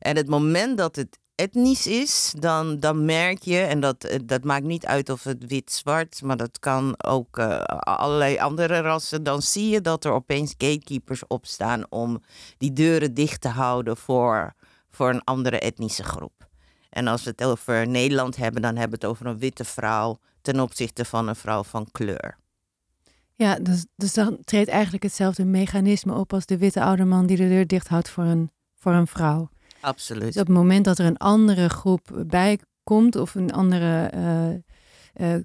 En 0.02 0.16
het 0.16 0.28
moment 0.28 0.78
dat 0.78 0.96
het 0.96 1.18
etnisch 1.34 1.86
is, 1.86 2.34
dan, 2.38 2.80
dan 2.80 3.04
merk 3.04 3.42
je, 3.42 3.58
en 3.58 3.80
dat, 3.80 4.04
eh, 4.04 4.18
dat 4.24 4.44
maakt 4.44 4.64
niet 4.64 4.86
uit 4.86 5.10
of 5.10 5.24
het 5.24 5.46
wit-zwart, 5.46 6.22
maar 6.22 6.36
dat 6.36 6.58
kan 6.58 6.94
ook 7.04 7.38
eh, 7.38 7.60
allerlei 7.78 8.38
andere 8.38 8.80
rassen, 8.80 9.22
dan 9.22 9.42
zie 9.42 9.68
je 9.68 9.80
dat 9.80 10.04
er 10.04 10.12
opeens 10.12 10.54
gatekeepers 10.58 11.26
opstaan 11.26 11.90
om 11.90 12.22
die 12.58 12.72
deuren 12.72 13.14
dicht 13.14 13.40
te 13.40 13.48
houden 13.48 13.96
voor, 13.96 14.54
voor 14.90 15.08
een 15.08 15.24
andere 15.24 15.58
etnische 15.58 16.04
groep. 16.04 16.48
En 16.90 17.06
als 17.06 17.22
we 17.22 17.30
het 17.30 17.44
over 17.44 17.88
Nederland 17.88 18.36
hebben, 18.36 18.62
dan 18.62 18.76
hebben 18.76 18.98
we 18.98 19.06
het 19.06 19.14
over 19.14 19.26
een 19.26 19.38
witte 19.38 19.64
vrouw 19.64 20.18
ten 20.40 20.60
opzichte 20.60 21.04
van 21.04 21.28
een 21.28 21.36
vrouw 21.36 21.62
van 21.62 21.88
kleur. 21.92 22.38
Ja, 23.32 23.58
dus, 23.58 23.86
dus 23.96 24.14
dan 24.14 24.38
treedt 24.44 24.68
eigenlijk 24.68 25.02
hetzelfde 25.02 25.44
mechanisme 25.44 26.14
op 26.14 26.32
als 26.32 26.46
de 26.46 26.58
witte 26.58 26.82
oude 26.82 27.04
man 27.04 27.26
die 27.26 27.36
de 27.36 27.48
deur 27.48 27.66
dicht 27.66 27.88
houdt 27.88 28.08
voor 28.08 28.24
een, 28.24 28.50
voor 28.74 28.92
een 28.92 29.06
vrouw. 29.06 29.51
Absoluut. 29.82 30.32
Dus 30.32 30.42
op 30.42 30.46
het 30.46 30.56
moment 30.56 30.84
dat 30.84 30.98
er 30.98 31.06
een 31.06 31.16
andere 31.16 31.68
groep 31.68 32.24
bij 32.26 32.58
komt 32.84 33.16
of 33.16 33.34
een 33.34 33.52
andere 33.52 34.06
eh, 34.06 34.54
eh, 35.34 35.40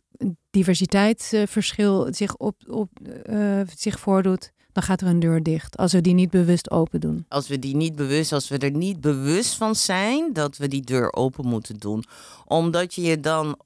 diversiteitsverschil 0.50 2.08
zich, 2.14 2.36
op, 2.36 2.56
op, 2.68 2.90
eh, 3.24 3.62
zich 3.76 4.00
voordoet, 4.00 4.52
dan 4.72 4.84
gaat 4.84 5.02
er 5.02 5.08
een 5.08 5.20
deur 5.20 5.44
dicht. 5.44 5.78
Als 5.78 5.94
we 5.94 6.02
die 6.02 6.14
niet 6.14 6.30
bewust 6.30 6.72
open 6.72 7.00
doen. 7.00 7.26
Als 7.28 7.48
we 7.48 7.60
die 7.60 7.76
niet 7.76 7.96
bewust, 7.96 8.32
als 8.32 8.48
we 8.48 8.58
er 8.58 8.72
niet 8.72 9.02
bewust 9.02 9.56
van 9.56 9.76
zijn 9.76 10.34
dat 10.34 10.58
we 10.58 10.68
die 10.68 10.82
deur 10.82 11.14
open 11.14 11.48
moeten 11.48 11.78
doen. 11.78 12.04
Omdat 12.46 12.94
je 12.94 13.02
je 13.02 13.20
dan 13.20 13.60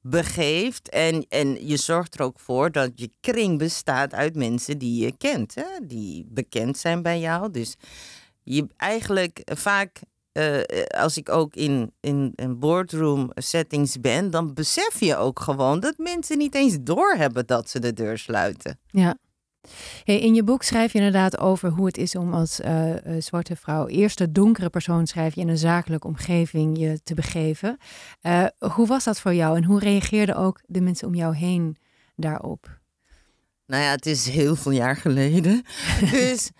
begeeft 0.00 0.88
en, 0.88 1.26
en 1.28 1.66
je 1.66 1.76
zorgt 1.76 2.14
er 2.14 2.22
ook 2.22 2.40
voor 2.40 2.72
dat 2.72 2.90
je 2.94 3.10
kring 3.20 3.58
bestaat 3.58 4.14
uit 4.14 4.34
mensen 4.34 4.78
die 4.78 5.04
je 5.04 5.16
kent. 5.16 5.54
Hè? 5.54 5.86
Die 5.86 6.26
bekend 6.28 6.78
zijn 6.78 7.02
bij 7.02 7.20
jou. 7.20 7.50
Dus 7.50 7.76
je 8.54 8.66
eigenlijk 8.76 9.40
vaak 9.44 10.00
eh, 10.32 10.60
als 11.00 11.16
ik 11.16 11.28
ook 11.28 11.54
in, 11.54 11.92
in 12.00 12.32
een 12.34 12.58
boardroom 12.58 13.30
settings 13.34 14.00
ben, 14.00 14.30
dan 14.30 14.54
besef 14.54 15.00
je 15.00 15.16
ook 15.16 15.40
gewoon 15.40 15.80
dat 15.80 15.98
mensen 15.98 16.38
niet 16.38 16.54
eens 16.54 16.76
doorhebben 16.80 17.46
dat 17.46 17.70
ze 17.70 17.78
de 17.78 17.92
deur 17.92 18.18
sluiten. 18.18 18.78
Ja. 18.86 19.16
Hey, 20.04 20.18
in 20.18 20.34
je 20.34 20.42
boek 20.42 20.62
schrijf 20.62 20.92
je 20.92 20.98
inderdaad 20.98 21.38
over 21.38 21.70
hoe 21.70 21.86
het 21.86 21.96
is 21.96 22.14
om 22.14 22.34
als 22.34 22.60
eh, 22.60 23.16
eh, 23.16 23.22
zwarte 23.22 23.56
vrouw, 23.56 23.86
eerste 23.86 24.32
donkere 24.32 24.70
persoon 24.70 25.06
schrijf 25.06 25.34
je 25.34 25.40
in 25.40 25.48
een 25.48 25.58
zakelijke 25.58 26.06
omgeving 26.06 26.78
je 26.78 27.00
te 27.02 27.14
begeven. 27.14 27.78
Eh, 28.20 28.44
hoe 28.58 28.86
was 28.86 29.04
dat 29.04 29.20
voor 29.20 29.34
jou 29.34 29.56
en 29.56 29.64
hoe 29.64 29.80
reageerden 29.80 30.36
ook 30.36 30.60
de 30.66 30.80
mensen 30.80 31.08
om 31.08 31.14
jou 31.14 31.36
heen 31.36 31.76
daarop? 32.16 32.78
Nou 33.66 33.82
ja, 33.82 33.90
het 33.90 34.06
is 34.06 34.28
heel 34.28 34.56
veel 34.56 34.72
jaar 34.72 34.96
geleden. 34.96 35.62
dus 36.10 36.50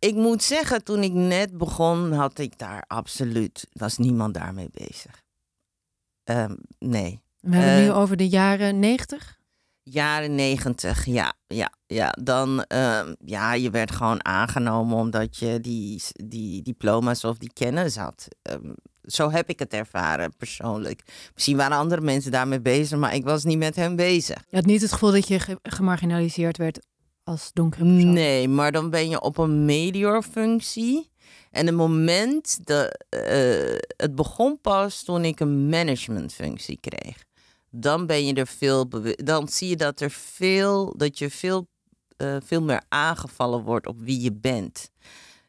ik 0.00 0.14
moet 0.14 0.42
zeggen, 0.42 0.84
toen 0.84 1.02
ik 1.02 1.12
net 1.12 1.58
begon, 1.58 2.12
had 2.12 2.38
ik 2.38 2.58
daar 2.58 2.84
absoluut, 2.86 3.66
was 3.72 3.98
niemand 3.98 4.34
daarmee 4.34 4.68
bezig. 4.72 5.22
Ehm, 6.24 6.54
nee. 6.78 7.20
We 7.40 7.56
hebben 7.56 7.72
het 7.74 7.82
nu 7.84 7.88
Eh, 7.90 7.98
over 7.98 8.16
de 8.16 8.28
jaren 8.28 8.78
negentig. 8.78 9.38
Jaren 9.82 10.34
negentig, 10.34 11.04
ja, 11.04 11.32
ja, 11.46 11.72
ja. 11.86 12.14
Dan, 12.22 12.64
ehm, 12.64 13.14
ja, 13.24 13.52
je 13.54 13.70
werd 13.70 13.90
gewoon 13.90 14.24
aangenomen 14.24 14.96
omdat 14.96 15.36
je 15.36 15.60
die, 15.60 16.02
die 16.12 16.62
diploma's 16.62 17.24
of 17.24 17.38
die 17.38 17.52
kennis 17.52 17.96
had. 17.96 18.28
Ehm, 18.42 18.72
zo 19.02 19.30
heb 19.30 19.48
ik 19.48 19.58
het 19.58 19.72
ervaren, 19.72 20.36
persoonlijk. 20.36 21.02
Misschien 21.34 21.56
waren 21.56 21.76
andere 21.76 22.00
mensen 22.00 22.30
daarmee 22.30 22.60
bezig, 22.60 22.98
maar 22.98 23.14
ik 23.14 23.24
was 23.24 23.44
niet 23.44 23.58
met 23.58 23.76
hen 23.76 23.96
bezig. 23.96 24.44
Je 24.48 24.56
had 24.56 24.64
niet 24.66 24.80
het 24.82 24.92
gevoel 24.92 25.12
dat 25.12 25.28
je 25.28 25.38
ge- 25.38 25.58
gemarginaliseerd 25.62 26.56
werd 26.56 26.78
als. 27.30 27.50
Nee, 28.14 28.48
maar 28.48 28.72
dan 28.72 28.90
ben 28.90 29.08
je 29.08 29.20
op 29.20 29.38
een 29.38 29.64
mediorfunctie. 29.64 31.10
En 31.50 31.66
het 31.66 31.74
moment, 31.74 32.66
dat, 32.66 33.04
eh, 33.08 33.78
het 33.96 34.14
begon 34.14 34.60
pas 34.60 35.02
toen 35.02 35.24
ik 35.24 35.40
een 35.40 35.68
managementfunctie 35.68 36.78
kreeg. 36.80 37.24
Dan 37.70 38.06
ben 38.06 38.26
je 38.26 38.34
er 38.34 38.46
veel 38.46 38.88
Dan 39.16 39.48
zie 39.48 39.68
je 39.68 39.76
dat 39.76 40.00
er 40.00 40.10
veel, 40.10 40.94
dat 40.96 41.18
je 41.18 41.30
veel, 41.30 41.66
eh, 42.16 42.36
veel 42.44 42.62
meer 42.62 42.82
aangevallen 42.88 43.62
wordt 43.62 43.86
op 43.86 43.98
wie 43.98 44.20
je 44.20 44.32
bent. 44.32 44.90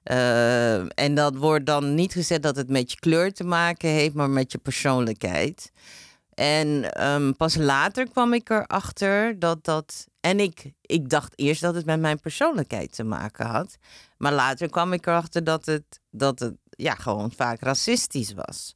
Eh, 0.03 0.99
en 0.99 1.15
dat 1.15 1.35
wordt 1.35 1.65
dan 1.65 1.95
niet 1.95 2.13
gezegd 2.13 2.41
dat 2.41 2.55
het 2.55 2.69
met 2.69 2.91
je 2.91 2.99
kleur 2.99 3.33
te 3.33 3.43
maken 3.43 3.89
heeft, 3.89 4.13
maar 4.13 4.29
met 4.29 4.51
je 4.51 4.57
persoonlijkheid. 4.57 5.71
En 6.41 6.91
ehm, 6.93 7.31
pas 7.31 7.55
later 7.55 8.09
kwam 8.09 8.33
ik 8.33 8.49
erachter 8.49 9.39
dat 9.39 9.63
dat. 9.63 10.07
En 10.19 10.39
ik, 10.39 10.71
ik 10.81 11.09
dacht 11.09 11.33
eerst 11.35 11.61
dat 11.61 11.75
het 11.75 11.85
met 11.85 11.99
mijn 11.99 12.19
persoonlijkheid 12.19 12.95
te 12.95 13.03
maken 13.03 13.45
had. 13.45 13.77
Maar 14.17 14.33
later 14.33 14.69
kwam 14.69 14.93
ik 14.93 15.07
erachter 15.07 15.43
dat 15.43 15.65
het, 15.65 15.99
dat 16.09 16.39
het 16.39 16.53
ja, 16.69 16.93
gewoon 16.93 17.31
vaak 17.31 17.61
racistisch 17.61 18.33
was. 18.33 18.75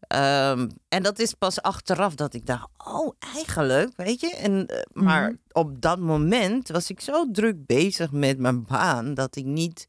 Ehm, 0.00 0.68
en 0.88 1.02
dat 1.02 1.18
is 1.18 1.34
pas 1.34 1.62
achteraf 1.62 2.14
dat 2.14 2.34
ik 2.34 2.46
dacht, 2.46 2.68
oh, 2.86 3.14
eigenlijk, 3.34 3.96
weet 3.96 4.20
je. 4.20 4.34
En, 4.34 4.66
eh, 4.66 4.80
maar 4.92 5.22
Mhm. 5.28 5.36
op 5.52 5.80
dat 5.80 5.98
moment 5.98 6.68
was 6.68 6.90
ik 6.90 7.00
zo 7.00 7.30
druk 7.30 7.66
bezig 7.66 8.12
met 8.12 8.38
mijn 8.38 8.64
baan 8.64 9.14
dat 9.14 9.36
ik 9.36 9.44
niet 9.44 9.86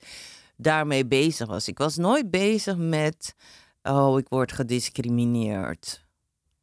daarmee 0.58 1.06
bezig 1.06 1.48
was. 1.48 1.68
Ik 1.68 1.78
was 1.78 1.98
nooit 1.98 2.32
bezig 2.32 2.78
met, 2.78 3.34
oh, 3.84 4.20
ik 4.20 4.28
word 4.30 4.52
gediscrimineerd. 4.52 6.08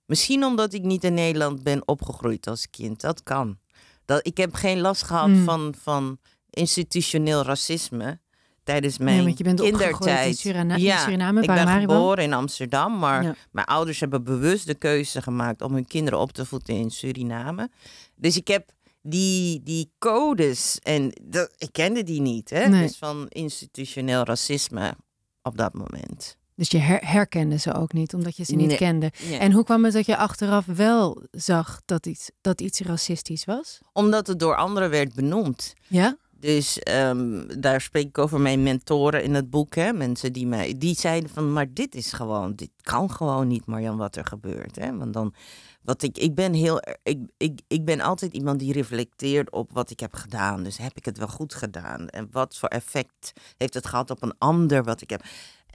Misschien 0.06 0.44
omdat 0.44 0.72
ik 0.72 0.82
niet 0.82 1.04
in 1.04 1.14
Nederland 1.14 1.62
ben 1.62 1.88
opgegroeid 1.88 2.46
als 2.46 2.70
kind. 2.70 3.00
Dat 3.00 3.22
kan. 3.22 3.58
Dat, 4.04 4.26
ik 4.26 4.36
heb 4.36 4.54
geen 4.54 4.80
last 4.80 5.02
gehad 5.02 5.28
Mm. 5.28 5.44
van, 5.44 5.74
van 5.82 6.18
institutioneel 6.50 7.42
racisme 7.42 8.18
tijdens 8.62 8.98
mijn 8.98 9.24
Nee, 9.24 9.34
je 9.36 9.44
bent 9.44 9.60
opgegroeid 9.60 9.90
in 9.90 9.96
kindertijd. 9.98 10.44
In 10.44 10.78
ja, 10.78 10.98
Suriname, 10.98 11.40
ik 11.40 11.46
ben 11.46 11.68
geboren 11.80 12.24
in 12.24 12.32
Amsterdam, 12.32 12.98
maar 12.98 13.22
Ja. 13.22 13.34
mijn 13.50 13.66
ouders 13.66 14.00
hebben 14.00 14.24
bewust 14.24 14.66
de 14.66 14.74
keuze 14.74 15.22
gemaakt 15.22 15.62
om 15.62 15.72
hun 15.74 15.86
kinderen 15.86 16.18
op 16.18 16.32
te 16.32 16.44
voeden 16.44 16.74
in 16.76 16.90
Suriname. 16.90 17.70
Dus 18.14 18.36
ik 18.36 18.48
heb 18.48 18.70
die, 19.02 19.62
die 19.62 19.92
codes 19.98 20.78
en 20.82 21.12
dat, 21.22 21.54
ik 21.58 21.72
kende 21.72 22.02
die 22.02 22.20
niet. 22.20 22.50
Hè? 22.50 22.68
Nee. 22.68 22.82
Dus 22.82 22.96
van 22.96 23.26
institutioneel 23.28 24.22
racisme 24.22 24.94
op 25.42 25.56
dat 25.56 25.74
moment. 25.74 26.36
Dus 26.56 26.70
je 26.70 26.78
her- 26.78 27.06
herkende 27.10 27.58
ze 27.58 27.74
ook 27.74 27.92
niet, 27.92 28.14
omdat 28.14 28.36
je 28.36 28.44
ze 28.44 28.54
niet 28.54 28.66
Nee. 28.68 28.76
kende. 28.76 29.12
En 29.38 29.52
hoe 29.52 29.64
kwam 29.64 29.84
het 29.84 29.92
dat 29.92 30.06
je 30.06 30.16
achteraf 30.16 30.64
wel 30.66 31.22
zag 31.30 31.80
dat 31.84 32.06
iets, 32.06 32.30
dat 32.40 32.60
iets 32.60 32.80
racistisch 32.80 33.44
was? 33.44 33.78
Omdat 33.92 34.26
het 34.26 34.38
door 34.38 34.56
anderen 34.56 34.90
werd 34.90 35.14
benoemd. 35.14 35.74
Ja? 35.88 36.16
Dus 36.40 36.78
ehm, 36.78 37.60
daar 37.60 37.80
spreek 37.80 38.06
ik 38.06 38.18
over 38.18 38.40
mijn 38.40 38.62
mentoren 38.62 39.22
in 39.22 39.34
het 39.34 39.50
boek. 39.50 39.74
Hè? 39.74 39.92
Mensen 39.92 40.32
die 40.32 40.46
mij 40.46 40.74
die 40.78 40.94
zeiden 40.94 41.30
van, 41.30 41.52
maar 41.52 41.72
dit 41.72 41.94
is 41.94 42.12
gewoon, 42.12 42.54
dit 42.54 42.70
kan 42.82 43.10
gewoon 43.10 43.46
niet, 43.48 43.66
Marjan, 43.66 43.96
wat 43.96 44.16
er 44.16 44.24
gebeurt. 44.26 44.76
Hè? 44.76 44.96
Want 44.96 45.12
dan, 45.12 45.34
wat 45.82 46.02
ik, 46.02 46.18
ik 46.18 46.34
ben 46.34 46.52
heel, 46.52 46.80
ik, 47.02 47.18
ik, 47.36 47.60
ik 47.68 47.84
ben 47.84 48.00
altijd 48.00 48.32
iemand 48.32 48.58
die 48.58 48.72
reflecteert 48.72 49.50
op 49.52 49.72
wat 49.72 49.90
ik 49.90 50.00
heb 50.00 50.14
gedaan. 50.14 50.62
Dus 50.62 50.76
heb 50.78 50.92
ik 50.96 51.04
het 51.04 51.18
wel 51.18 51.28
goed 51.28 51.54
gedaan? 51.54 52.08
En 52.08 52.28
wat 52.30 52.56
voor 52.56 52.68
effect 52.68 53.32
heeft 53.56 53.74
het 53.74 53.86
gehad 53.86 54.10
op 54.10 54.22
een 54.22 54.34
ander 54.38 54.84
wat 54.84 55.00
ik 55.00 55.10
heb? 55.10 55.24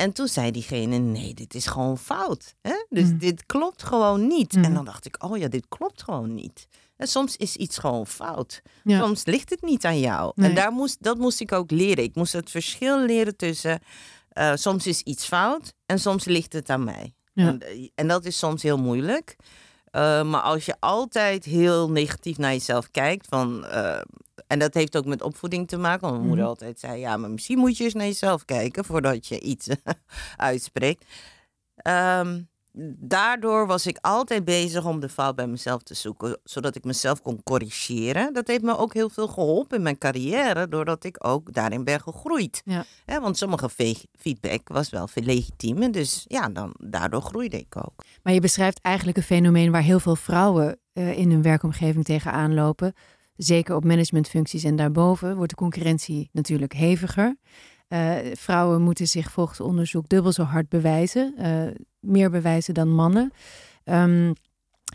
En 0.02 0.12
toen 0.14 0.28
zei 0.28 0.52
diegene, 0.52 0.98
nee, 0.98 1.34
dit 1.34 1.54
is 1.56 1.66
gewoon 1.66 1.98
fout. 1.98 2.56
Hè? 2.62 2.86
Dus 2.90 3.08
Mm. 3.10 3.18
dit 3.18 3.46
klopt 3.46 3.84
gewoon 3.84 4.28
niet. 4.28 4.54
Mm. 4.54 4.64
En 4.64 4.74
dan 4.74 4.86
dacht 4.86 5.06
ik, 5.06 5.24
oh 5.24 5.38
ja, 5.38 5.48
dit 5.48 5.66
klopt 5.70 6.04
gewoon 6.04 6.34
niet. 6.34 6.68
En 6.98 7.08
soms 7.08 7.36
is 7.38 7.56
iets 7.56 7.78
gewoon 7.78 8.08
fout. 8.08 8.62
Ja. 8.84 9.00
Soms 9.00 9.26
ligt 9.26 9.50
het 9.50 9.62
niet 9.62 9.86
aan 9.86 10.00
jou. 10.00 10.32
Nee. 10.36 10.50
En 10.50 10.56
daar 10.56 10.72
moest, 10.72 10.98
dat 11.04 11.18
moest 11.18 11.40
ik 11.40 11.52
ook 11.52 11.72
leren. 11.72 12.04
Ik 12.04 12.16
moest 12.16 12.34
het 12.34 12.50
verschil 12.50 13.00
leren 13.06 13.36
tussen... 13.36 13.80
eh, 14.30 14.52
soms 14.56 14.88
is 14.88 15.02
iets 15.02 15.26
fout 15.26 15.74
en 15.86 16.00
soms 16.00 16.26
ligt 16.26 16.54
het 16.54 16.70
aan 16.70 16.84
mij. 16.84 17.14
Ja. 17.34 17.48
En, 17.48 17.60
eh, 17.62 17.88
en 17.96 18.08
dat 18.08 18.26
is 18.26 18.38
soms 18.38 18.64
heel 18.64 18.78
moeilijk. 18.78 19.36
Eh, 19.92 20.24
maar 20.24 20.42
als 20.42 20.66
je 20.66 20.76
altijd 20.80 21.46
heel 21.46 21.90
negatief 21.90 22.38
naar 22.38 22.52
jezelf 22.52 22.92
kijkt... 22.92 23.28
Van, 23.30 23.66
en 24.52 24.60
dat 24.60 24.74
heeft 24.74 24.98
ook 24.98 25.06
met 25.06 25.22
opvoeding 25.22 25.68
te 25.68 25.78
maken. 25.78 26.02
Want 26.02 26.14
mijn 26.14 26.28
moeder 26.28 26.44
Mhm. 26.46 26.54
altijd 26.54 26.80
zei... 26.80 27.00
Ja, 27.00 27.18
maar 27.18 27.32
misschien 27.32 27.58
moet 27.58 27.78
je 27.78 27.84
eens 27.84 27.94
naar 27.94 28.06
jezelf 28.06 28.46
kijken... 28.46 28.86
voordat 28.86 29.28
je 29.28 29.40
iets 29.40 29.68
uitspreekt. 30.38 31.06
Ehm, 31.76 32.42
daardoor 32.98 33.68
was 33.68 33.88
ik 33.88 33.98
altijd 34.02 34.46
bezig 34.46 34.86
om 34.86 35.00
de 35.00 35.10
fout 35.10 35.36
bij 35.36 35.48
mezelf 35.48 35.82
te 35.84 35.94
zoeken, 35.94 36.40
zodat 36.44 36.76
ik 36.76 36.84
mezelf 36.84 37.22
kon 37.22 37.44
corrigeren. 37.44 38.34
Dat 38.34 38.48
heeft 38.48 38.62
me 38.62 38.78
ook 38.78 38.94
heel 38.94 39.10
veel 39.10 39.28
geholpen 39.28 39.78
in 39.78 39.84
mijn 39.84 39.98
carrière, 39.98 40.68
doordat 40.68 41.04
ik 41.04 41.28
ook 41.28 41.54
daarin 41.54 41.84
ben 41.84 42.02
gegroeid. 42.02 42.62
Ja. 42.66 42.86
Want 43.06 43.38
sommige 43.38 43.70
fe- 43.70 44.04
feedback 44.20 44.68
was 44.68 44.90
wel 44.90 45.08
veel 45.08 45.24
legitiem, 45.24 45.82
en 45.82 45.92
dus 45.92 46.26
ja, 46.28 46.50
dan, 46.50 46.74
daardoor 46.78 47.22
groeide 47.22 47.58
ik 47.58 47.76
ook. 47.78 48.04
Maar 48.24 48.34
je 48.34 48.40
beschrijft 48.42 48.80
eigenlijk 48.82 49.18
een 49.18 49.24
fenomeen 49.24 49.72
waar 49.72 49.82
heel 49.84 50.00
veel 50.00 50.16
vrouwen 50.16 50.80
eh, 50.94 51.18
in 51.18 51.32
hun 51.32 51.42
werkomgeving 51.42 52.06
tegenaan 52.06 52.54
lopen. 52.54 52.94
Zeker 53.44 53.76
op 53.76 53.84
managementfuncties 53.84 54.64
en 54.64 54.76
daarboven, 54.76 55.36
wordt 55.36 55.50
de 55.50 55.56
concurrentie 55.56 56.30
natuurlijk 56.32 56.74
heviger. 56.74 57.36
Uh, 57.90 58.16
vrouwen 58.34 58.82
moeten 58.82 59.08
zich 59.08 59.32
volgens 59.32 59.60
onderzoek 59.60 60.10
dubbel 60.10 60.32
zo 60.32 60.44
hard 60.44 60.70
bewijzen, 60.70 61.34
uh, 61.40 61.68
meer 62.00 62.30
bewijzen 62.30 62.74
dan 62.74 62.94
mannen. 62.94 63.32
Um, 63.84 64.34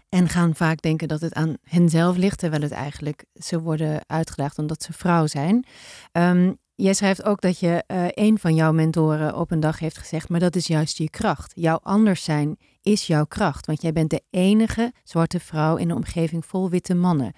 en 0.08 0.28
gaan 0.28 0.54
vaak 0.54 0.82
denken 0.82 1.08
dat 1.08 1.20
het 1.20 1.34
aan 1.34 1.56
henzelf 1.62 2.16
ligt, 2.16 2.38
terwijl 2.38 2.62
het 2.62 2.72
eigenlijk 2.72 3.24
ze 3.34 3.60
worden 3.60 4.00
uitgedaagd 4.06 4.58
omdat 4.58 4.82
ze 4.82 4.92
vrouw 4.92 5.26
zijn. 5.26 5.64
Um, 6.12 6.56
jij 6.74 6.94
schrijft 6.94 7.24
ook 7.24 7.40
dat 7.40 7.58
je 7.58 7.84
uh, 7.86 8.04
een 8.08 8.38
van 8.38 8.54
jouw 8.54 8.72
mentoren 8.72 9.36
op 9.36 9.50
een 9.50 9.60
dag 9.60 9.78
heeft 9.78 9.98
gezegd, 9.98 10.28
maar 10.28 10.40
dat 10.40 10.56
is 10.56 10.66
juist 10.66 10.98
je 10.98 11.10
kracht. 11.10 11.52
Jouw 11.54 11.78
anders 11.82 12.24
zijn 12.24 12.56
is 12.86 13.06
jouw 13.06 13.24
kracht, 13.24 13.66
want 13.66 13.82
jij 13.82 13.92
bent 13.92 14.10
de 14.10 14.22
enige 14.30 14.92
zwarte 15.04 15.40
vrouw 15.40 15.76
in 15.76 15.90
een 15.90 15.96
omgeving 15.96 16.46
vol 16.46 16.70
witte 16.70 16.94
mannen. 16.94 17.32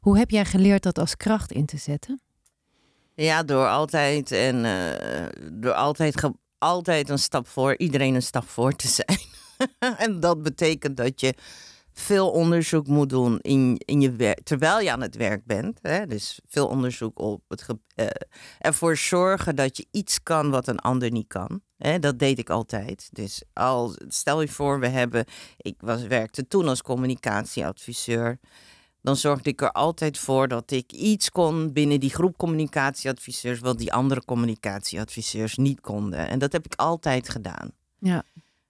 Hoe 0.00 0.18
heb 0.18 0.30
jij 0.30 0.44
geleerd 0.44 0.82
dat 0.82 0.98
als 0.98 1.16
kracht 1.16 1.52
in 1.52 1.66
te 1.66 1.76
zetten? 1.76 2.20
Ja, 3.14 3.42
door 3.42 3.68
altijd 3.68 4.32
en 4.32 4.64
uh, 4.64 5.50
door 5.52 5.72
altijd, 5.72 6.30
altijd 6.58 7.08
een 7.08 7.18
stap 7.18 7.46
voor, 7.46 7.76
iedereen 7.76 8.14
een 8.14 8.22
stap 8.22 8.48
voor 8.48 8.76
te 8.76 8.88
zijn. 8.88 9.18
en 10.04 10.20
dat 10.20 10.42
betekent 10.42 10.96
dat 10.96 11.20
je 11.20 11.34
veel 11.92 12.30
onderzoek 12.30 12.86
moet 12.86 13.08
doen 13.08 13.38
in, 13.40 13.80
in 13.84 14.00
je 14.00 14.12
werk, 14.12 14.42
terwijl 14.42 14.80
je 14.80 14.92
aan 14.92 15.02
het 15.02 15.16
werk 15.16 15.44
bent. 15.44 15.78
Hè? 15.82 16.06
Dus 16.06 16.40
veel 16.46 16.66
onderzoek 16.66 17.18
op 17.18 17.42
het 17.48 17.66
uh, 17.68 18.06
ervoor 18.58 18.96
zorgen 18.96 19.56
dat 19.56 19.76
je 19.76 19.86
iets 19.90 20.22
kan 20.22 20.50
wat 20.50 20.68
een 20.68 20.78
ander 20.78 21.10
niet 21.10 21.28
kan. 21.28 21.60
Hè? 21.86 21.98
Dat 21.98 22.18
deed 22.18 22.38
ik 22.38 22.50
altijd. 22.50 23.08
Dus 23.12 23.42
al, 23.52 23.94
stel 24.08 24.40
je 24.40 24.48
voor, 24.48 24.80
we 24.80 24.88
hebben, 24.88 25.24
ik 25.56 25.74
was, 25.78 26.02
werkte 26.02 26.48
toen 26.48 26.68
als 26.68 26.82
communicatieadviseur. 26.82 28.38
Dan 29.00 29.16
zorgde 29.16 29.50
ik 29.50 29.60
er 29.60 29.72
altijd 29.72 30.18
voor 30.18 30.48
dat 30.48 30.70
ik 30.70 30.92
iets 30.92 31.30
kon 31.30 31.72
binnen 31.72 32.00
die 32.00 32.10
groep 32.10 32.36
communicatieadviseurs, 32.36 33.58
wat 33.58 33.78
die 33.78 33.92
andere 33.92 34.24
communicatieadviseurs 34.24 35.56
niet 35.56 35.80
konden. 35.80 36.28
En 36.28 36.38
dat 36.38 36.52
heb 36.52 36.64
ik 36.64 36.74
altijd 36.74 37.28
gedaan. 37.28 37.70
Ja, 37.98 38.22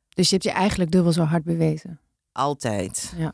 dus 0.08 0.28
je 0.28 0.34
hebt 0.34 0.46
je 0.46 0.52
eigenlijk 0.52 0.90
dubbel 0.90 1.12
zo 1.12 1.22
hard 1.22 1.44
bewezen. 1.44 2.00
Altijd. 2.32 3.14
Ja. 3.16 3.32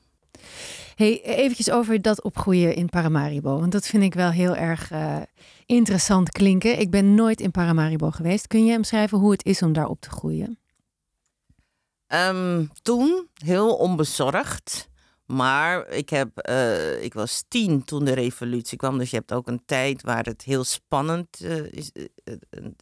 Hey, 0.95 1.23
eventjes 1.23 1.71
over 1.71 2.03
dat 2.03 2.23
opgroeien 2.23 2.75
in 2.75 2.89
Paramaribo. 2.89 3.59
Want 3.61 3.73
dat 3.73 3.87
vind 3.87 4.03
ik 4.03 4.15
wel 4.15 4.31
heel 4.31 4.57
erg 4.57 4.93
uh, 4.93 5.17
interessant 5.71 6.31
klinken. 6.31 6.79
Ik 6.79 6.91
ben 6.91 7.15
nooit 7.15 7.41
in 7.41 7.51
Paramaribo 7.51 8.11
geweest. 8.11 8.47
Kun 8.47 8.65
je 8.65 8.77
omschrijven 8.77 9.19
hoe 9.19 9.31
het 9.31 9.45
is 9.45 9.63
om 9.63 9.73
daar 9.73 9.89
op 9.89 10.01
te 10.01 10.11
groeien? 10.11 10.59
Um, 12.09 12.71
toen 12.83 13.29
heel 13.45 13.77
onbezorgd. 13.77 14.90
Maar 15.31 15.89
ik, 15.89 16.11
heb, 16.11 16.49
uh, 16.49 17.03
ik 17.03 17.15
was 17.15 17.45
tien 17.49 17.85
toen 17.85 18.05
de 18.05 18.13
revolutie 18.13 18.79
kwam. 18.79 18.99
Dus 18.99 19.11
je 19.11 19.17
hebt 19.17 19.33
ook 19.33 19.49
een 19.49 19.63
tijd 19.67 20.03
waar 20.03 20.25
het 20.25 20.43
heel 20.43 20.65
spannend 20.65 21.41
uh, 21.43 21.73
is, 21.73 21.91
uh, 21.95 22.35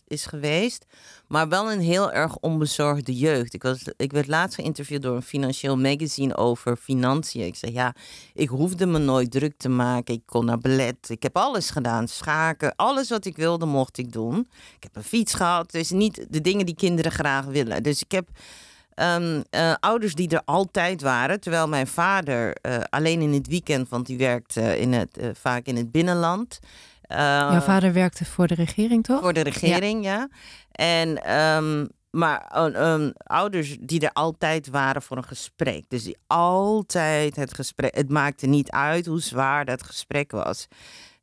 is 0.07 0.27
geweest. 0.27 0.85
Maar 1.27 1.49
wel 1.49 1.73
een 1.73 1.81
heel 1.81 2.13
erg 2.13 2.37
onbezorgde 2.37 3.17
jeugd. 3.17 3.55
Ik, 3.55 3.63
was, 3.63 3.83
ik 3.97 4.13
werd 4.13 4.27
laatst 4.27 4.55
geïnterviewd 4.55 5.03
door 5.03 5.17
een 5.17 5.23
financieel 5.23 5.77
magazine 5.77 6.37
over 6.37 6.77
financiën. 6.77 7.47
Ik 7.47 7.57
zei 7.57 7.73
ja, 7.73 7.95
ik 8.35 8.49
hoefde 8.49 8.87
me 8.87 8.99
nooit 8.99 9.31
druk 9.31 9.55
te 9.57 9.69
maken. 9.69 10.15
Ik 10.15 10.23
kon 10.27 10.45
naar 10.45 10.59
ballet. 10.59 11.11
Ik 11.11 11.23
heb 11.23 11.37
alles 11.37 11.71
gedaan. 11.71 12.09
Schaken. 12.09 12.77
Alles 12.77 13.09
wat 13.09 13.25
ik 13.25 13.37
wilde 13.37 13.67
mocht 13.67 13.99
ik 13.99 14.13
doen. 14.13 14.49
Ik 14.77 14.83
heb 14.83 14.97
een 14.97 15.05
fiets 15.05 15.35
gehad. 15.35 15.71
Dus 15.71 15.91
niet 15.91 16.27
de 16.29 16.41
dingen 16.41 16.67
die 16.67 16.75
kinderen 16.75 17.13
graag 17.13 17.45
willen. 17.45 17.83
Dus 17.83 18.03
ik 18.03 18.13
heb 18.13 18.29
Um, 19.01 19.43
uh, 19.51 19.75
ouders 19.81 20.15
die 20.15 20.29
er 20.29 20.43
altijd 20.45 21.03
waren. 21.03 21.41
Terwijl 21.41 21.69
mijn 21.69 21.87
vader 21.87 22.57
uh, 22.63 22.77
alleen 22.91 23.21
in 23.21 23.33
het 23.33 23.47
weekend, 23.47 23.89
want 23.89 24.07
die 24.07 24.19
werkt 24.19 24.57
uh, 24.57 24.81
in 24.81 24.93
het, 24.93 25.19
vaak 25.33 25.67
in 25.67 25.77
het 25.77 25.91
binnenland. 25.91 26.59
Jouw 27.09 27.61
vader 27.61 27.93
werkte 27.93 28.25
voor 28.25 28.47
de 28.47 28.55
regering, 28.55 29.05
toch? 29.05 29.21
Voor 29.21 29.33
de 29.33 29.41
regering, 29.41 30.05
ja. 30.05 30.11
ja. 30.15 30.29
En, 31.01 31.35
um, 31.39 31.89
maar 32.11 32.67
um, 32.77 33.13
ouders 33.17 33.77
die 33.81 34.01
er 34.01 34.13
altijd 34.13 34.69
waren 34.69 35.03
voor 35.03 35.17
een 35.17 35.25
gesprek. 35.25 35.85
Dus 35.89 36.03
die 36.03 36.17
altijd 36.27 37.37
het 37.37 37.55
gesprek. 37.55 37.95
Het 37.95 38.09
maakte 38.09 38.47
niet 38.47 38.71
uit 38.71 39.07
hoe 39.07 39.21
zwaar 39.21 39.65
dat 39.65 39.83
gesprek 39.83 40.31
was. 40.31 40.69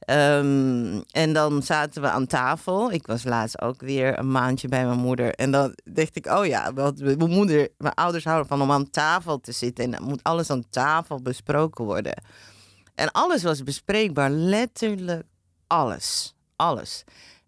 Um, 0.09 1.03
en 1.11 1.33
dan 1.33 1.63
zaten 1.63 2.01
we 2.01 2.09
aan 2.09 2.27
tafel. 2.27 2.91
Ik 2.91 3.07
was 3.07 3.23
laatst 3.23 3.61
ook 3.61 3.81
weer 3.81 4.19
een 4.19 4.31
maandje 4.31 4.67
bij 4.67 4.85
mijn 4.85 4.99
moeder. 4.99 5.33
En 5.33 5.51
dan 5.51 5.77
dacht 5.83 6.15
ik, 6.15 6.25
oh 6.25 6.45
ja, 6.45 6.71
mijn 6.71 7.29
moeder, 7.29 7.69
mijn 7.77 7.93
ouders 7.93 8.23
houden 8.23 8.47
van 8.47 8.61
om 8.61 8.71
aan 8.71 8.89
tafel 8.89 9.39
te 9.39 9.51
zitten. 9.51 9.83
En 9.83 9.91
dan 9.91 10.03
moet 10.03 10.23
alles 10.23 10.49
aan 10.49 10.69
tafel 10.69 11.21
besproken 11.21 11.85
worden. 11.85 12.23
En 12.95 13.11
alles 13.11 13.43
was 13.43 13.63
bespreekbaar, 13.63 14.29
letterlijk 14.29 15.23
alles. 15.67 16.35
Alles. 16.55 17.03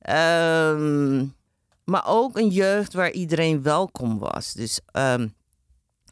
Um, 0.10 1.36
maar 1.84 2.04
ook 2.06 2.38
een 2.38 2.50
jeugd 2.50 2.94
waar 2.94 3.12
iedereen 3.12 3.62
welkom 3.64 4.20
was. 4.20 4.54
Dus 4.54 4.80
um, 4.92 5.34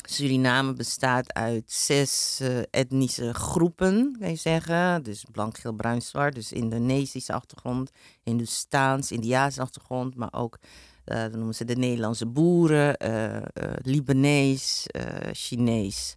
Suriname 0.10 0.74
bestaat 0.74 1.34
uit 1.34 1.72
zes 1.72 2.40
uh, 2.42 2.58
etnische 2.70 3.34
groepen, 3.34 4.16
kan 4.20 4.30
je 4.30 4.36
zeggen. 4.36 5.04
Dus 5.04 5.26
blank, 5.32 5.58
geel, 5.58 5.74
bruin, 5.74 6.02
zwart. 6.02 6.36
Dus 6.36 6.52
Indonesische 6.52 7.34
achtergrond, 7.34 7.92
Hindoestaans, 8.24 9.12
Indiaanse 9.12 9.62
achtergrond. 9.62 10.16
Maar 10.16 10.34
ook, 10.34 10.58
uh, 11.06 11.18
dan 11.18 11.32
noemen 11.32 11.56
ze 11.56 11.66
de 11.66 11.76
Nederlandse 11.76 12.26
boeren, 12.26 13.06
uh, 13.06 13.42
Libanees, 13.82 14.86
Chinees. 15.32 16.16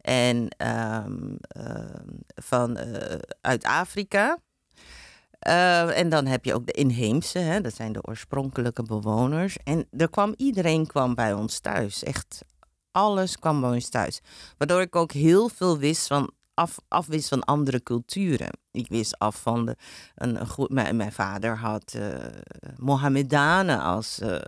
En 0.00 0.48
um, 1.06 1.36
van, 2.34 2.78
uit 3.40 3.64
Afrika. 3.64 4.38
en 5.88 6.08
dan 6.08 6.26
heb 6.26 6.44
je 6.44 6.54
ook 6.54 6.66
de 6.66 6.72
inheemse, 6.72 7.38
hè, 7.38 7.60
dat 7.60 7.74
zijn 7.74 7.92
de 7.92 8.02
oorspronkelijke 8.02 8.82
bewoners. 8.82 9.56
En 9.64 9.86
er 9.96 10.10
kwam, 10.10 10.34
iedereen 10.36 10.86
kwam 10.86 11.14
bij 11.14 11.32
ons 11.32 11.58
thuis. 11.58 12.02
Echt 12.02 12.44
alles 12.92 13.38
kwam 13.38 13.60
bij 13.60 13.80
thuis. 13.80 14.20
Waardoor 14.58 14.80
ik 14.80 14.96
ook 14.96 15.12
heel 15.12 15.48
veel 15.48 15.78
wist 15.78 16.06
van 16.06 16.30
af, 16.54 16.78
afwist 16.88 17.28
van 17.28 17.44
andere 17.44 17.82
culturen. 17.82 18.50
Ik 18.70 18.88
wist 18.88 19.18
af 19.18 19.40
van 19.40 19.66
de, 19.66 19.76
een, 20.14 20.96
mijn, 20.96 21.12
vader 21.12 21.56
had 21.56 21.94
uh, 21.96 22.14
Mohammedanen 22.76 23.80
als 23.80 24.18
uh, 24.22 24.38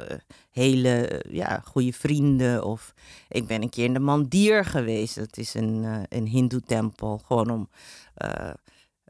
hele 0.51 1.25
ja, 1.29 1.63
goede 1.65 1.93
vrienden. 1.93 2.65
Of 2.65 2.95
ik 3.29 3.47
ben 3.47 3.63
een 3.63 3.71
keer 3.71 3.85
in 3.85 3.93
de 3.93 3.99
Mandir 3.99 4.65
geweest. 4.65 5.15
Dat 5.15 5.37
is 5.37 5.55
een, 5.55 6.07
een 6.09 6.27
Hindoe-tempel. 6.27 7.19
Gewoon 7.27 7.51
om, 7.51 7.69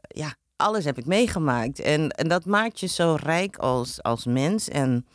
ja, 0.07 0.35
alles 0.55 0.85
heb 0.85 0.97
ik 0.97 1.05
meegemaakt. 1.05 1.79
En, 1.79 2.09
en 2.09 2.27
dat 2.27 2.45
maakt 2.45 2.79
je 2.79 2.87
zo 2.87 3.17
rijk 3.21 3.57
als, 3.57 4.03
als 4.03 4.25
mens. 4.25 4.69
En 4.69 5.05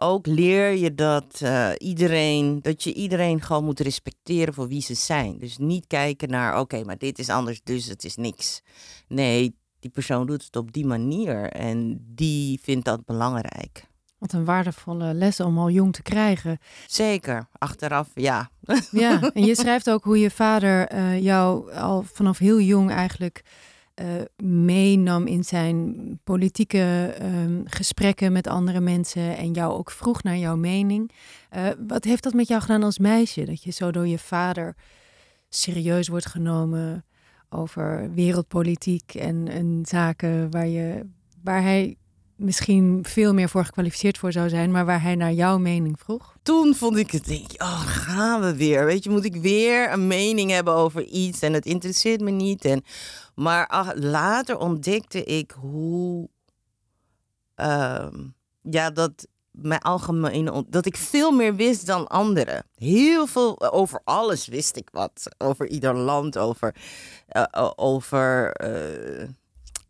ook 0.00 0.26
leer 0.26 0.70
je 0.70 0.94
dat 0.94 1.40
uh, 1.42 1.70
iedereen, 1.78 2.58
dat 2.62 2.82
je 2.82 2.92
iedereen 2.92 3.42
gewoon 3.42 3.64
moet 3.64 3.80
respecteren 3.80 4.54
voor 4.54 4.68
wie 4.68 4.82
ze 4.82 4.94
zijn. 4.94 5.38
Dus 5.38 5.58
niet 5.58 5.86
kijken 5.86 6.28
naar, 6.28 6.60
oké, 6.60 6.84
maar 6.84 6.98
dit 6.98 7.18
is 7.18 7.28
anders, 7.28 7.60
dus 7.64 7.86
het 7.86 8.04
is 8.04 8.16
niks. 8.16 8.62
Nee, 9.08 9.56
die 9.80 9.90
persoon 9.90 10.26
doet 10.26 10.44
het 10.44 10.56
op 10.56 10.72
die 10.72 10.86
manier 10.86 11.50
en 11.50 12.04
die 12.14 12.60
vindt 12.62 12.84
dat 12.84 13.04
belangrijk. 13.04 13.86
Wat 14.18 14.32
een 14.32 14.44
waardevolle 14.44 15.14
les 15.14 15.40
om 15.40 15.58
al 15.58 15.70
jong 15.70 15.92
te 15.92 16.02
krijgen. 16.02 16.58
Zeker, 16.86 17.48
achteraf 17.52 18.08
ja. 18.14 18.50
Ja, 18.90 19.20
en 19.32 19.44
je 19.44 19.54
schrijft 19.54 19.90
ook 19.90 20.04
hoe 20.04 20.18
je 20.18 20.30
vader 20.30 20.92
uh, 20.92 21.22
jou 21.22 21.72
al 21.72 22.02
vanaf 22.02 22.38
heel 22.38 22.60
jong 22.60 22.90
eigenlijk 22.90 23.42
uh, 24.00 24.06
meenam 24.48 25.26
in 25.26 25.44
zijn 25.44 25.94
politieke 26.24 27.14
um, 27.22 27.62
gesprekken 27.64 28.32
met 28.32 28.46
andere 28.46 28.80
mensen 28.80 29.36
en 29.36 29.52
jou 29.52 29.72
ook 29.72 29.90
vroeg 29.90 30.22
naar 30.22 30.36
jouw 30.36 30.56
mening. 30.56 31.10
Uh, 31.56 31.68
wat 31.86 32.04
heeft 32.04 32.22
dat 32.22 32.32
met 32.32 32.48
jou 32.48 32.60
gedaan 32.60 32.82
als 32.82 32.98
meisje? 32.98 33.44
Dat 33.44 33.62
je 33.62 33.70
zo 33.70 33.90
door 33.90 34.06
je 34.06 34.18
vader 34.18 34.76
serieus 35.48 36.08
wordt 36.08 36.26
genomen 36.26 37.04
over 37.48 38.10
wereldpolitiek 38.14 39.14
en, 39.14 39.48
en 39.48 39.80
zaken 39.88 40.50
waar, 40.50 40.66
je, 40.66 41.06
waar 41.42 41.62
hij 41.62 41.96
misschien 42.36 43.04
veel 43.08 43.34
meer 43.34 43.48
voor 43.48 43.64
gekwalificeerd 43.64 44.18
voor 44.18 44.32
zou 44.32 44.48
zijn, 44.48 44.70
maar 44.70 44.84
waar 44.84 45.02
hij 45.02 45.14
naar 45.14 45.32
jouw 45.32 45.58
mening 45.58 45.98
vroeg? 45.98 46.36
Toen 46.42 46.74
vond 46.74 46.96
ik 46.96 47.10
het, 47.10 47.24
denk 47.24 47.52
oh, 47.56 47.80
gaan 47.80 48.40
we 48.40 48.56
weer. 48.56 48.84
Weet 48.84 49.04
je, 49.04 49.10
moet 49.10 49.24
ik 49.24 49.36
weer 49.36 49.92
een 49.92 50.06
mening 50.06 50.50
hebben 50.50 50.74
over 50.74 51.04
iets 51.04 51.40
en 51.40 51.52
het 51.52 51.66
interesseert 51.66 52.20
me 52.20 52.30
niet. 52.30 52.64
En, 52.64 52.82
maar 53.36 53.66
ach, 53.66 53.94
later 53.94 54.58
ontdekte 54.58 55.24
ik 55.24 55.50
hoe, 55.50 56.28
uh, 57.56 58.08
ja, 58.62 58.90
dat 58.90 59.26
mijn 59.50 59.80
algemene, 59.80 60.64
dat 60.68 60.86
ik 60.86 60.96
veel 60.96 61.30
meer 61.30 61.54
wist 61.54 61.86
dan 61.86 62.06
anderen. 62.06 62.64
Heel 62.74 63.26
veel, 63.26 63.72
over 63.72 64.00
alles 64.04 64.46
wist 64.46 64.76
ik 64.76 64.88
wat. 64.92 65.22
Over 65.38 65.68
ieder 65.68 65.94
land, 65.94 66.38
over, 66.38 66.74
uh, 67.32 67.70
over 67.76 68.60
uh, 68.64 69.28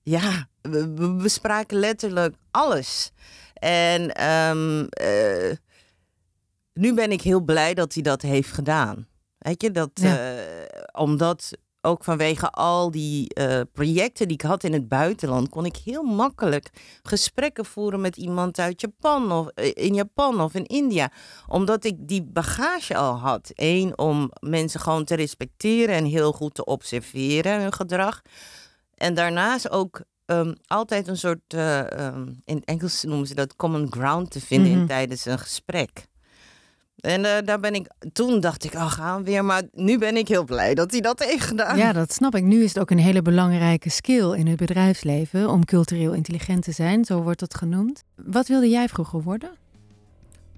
ja, 0.03 0.49
we, 0.61 0.93
we 0.95 1.13
bespraken 1.13 1.79
letterlijk 1.79 2.37
alles. 2.51 3.13
En 3.55 4.25
um, 4.27 4.89
uh, 5.03 5.53
nu 6.73 6.95
ben 6.95 7.13
ik 7.13 7.23
heel 7.23 7.41
blij 7.41 7.75
dat 7.75 7.95
hij 7.95 8.03
dat 8.03 8.23
heeft 8.23 8.53
gedaan. 8.53 9.07
Weet 9.39 9.63
je, 9.63 9.71
dat, 9.71 9.91
ja. 9.95 10.39
omdat 10.93 11.53
ook 11.87 12.05
vanwege 12.05 12.51
al 12.51 12.91
die 12.91 13.35
eh, 13.35 13.61
projecten 13.73 14.29
die 14.29 14.37
ik 14.37 14.43
had 14.43 14.65
in 14.65 14.73
het 14.73 14.89
buitenland, 14.89 15.49
kon 15.49 15.65
ik 15.65 15.77
heel 15.77 16.03
makkelijk 16.03 16.71
gesprekken 17.03 17.65
voeren 17.65 18.01
met 18.01 18.17
iemand 18.17 18.59
uit 18.59 18.81
Japan 18.81 19.33
of 19.33 19.47
eh, 19.49 19.71
in 19.75 19.95
Japan 19.95 20.41
of 20.41 20.55
in 20.55 20.67
India. 20.67 21.11
Omdat 21.49 21.85
ik 21.85 21.95
die 21.99 22.23
bagage 22.23 22.97
al 22.97 23.15
had. 23.15 23.51
Eén, 23.55 23.99
om 23.99 24.31
mensen 24.41 24.81
gewoon 24.81 25.05
te 25.05 25.15
respecteren 25.15 25.95
en 25.95 26.05
heel 26.05 26.33
goed 26.33 26.55
te 26.55 26.65
observeren 26.65 27.61
hun 27.61 27.73
gedrag. 27.73 28.23
En 28.95 29.15
daarnaast 29.15 29.71
ook 29.71 30.03
ehm, 30.27 30.55
altijd 30.67 31.09
een 31.09 31.17
soort, 31.17 31.41
eh, 31.55 31.91
ehm, 32.07 32.33
in 32.45 32.63
Engels 32.65 33.03
noemen 33.03 33.27
ze 33.27 33.35
dat 33.35 33.57
common 33.57 33.87
ground 33.93 34.31
te 34.31 34.41
vinden 34.41 34.71
in, 34.71 34.77
Mhm. 34.79 34.87
tijdens 34.87 35.25
een 35.25 35.39
gesprek. 35.39 36.07
En 36.97 37.25
eh, 37.25 37.45
daar 37.45 37.61
ben 37.61 37.75
ik, 37.75 37.91
toen 38.13 38.41
dacht 38.41 38.65
ik, 38.65 38.75
oh 38.75 38.91
gaan 38.91 39.19
we 39.19 39.25
weer. 39.25 39.45
Maar 39.45 39.63
nu 39.73 39.99
ben 39.99 40.17
ik 40.17 40.29
heel 40.29 40.45
blij 40.45 40.75
dat 40.75 40.91
hij 40.91 41.01
dat 41.01 41.25
heeft 41.25 41.45
gedaan. 41.45 41.77
Ja, 41.77 41.93
dat 41.93 42.13
snap 42.13 42.35
ik. 42.35 42.45
Nu 42.45 42.63
is 42.63 42.69
het 42.69 42.79
ook 42.79 42.91
een 42.91 42.99
hele 42.99 43.23
belangrijke 43.23 43.91
skill 43.91 44.33
in 44.33 44.47
het 44.47 44.57
bedrijfsleven 44.57 45.51
om 45.51 45.65
cultureel 45.65 46.13
intelligent 46.13 46.63
te 46.63 46.73
zijn, 46.73 47.05
zo 47.05 47.23
wordt 47.23 47.41
het 47.41 47.55
genoemd. 47.55 48.05
Wat 48.15 48.49
wilde 48.49 48.69
jij 48.69 48.89
vroeger 48.89 49.23
worden? 49.23 49.51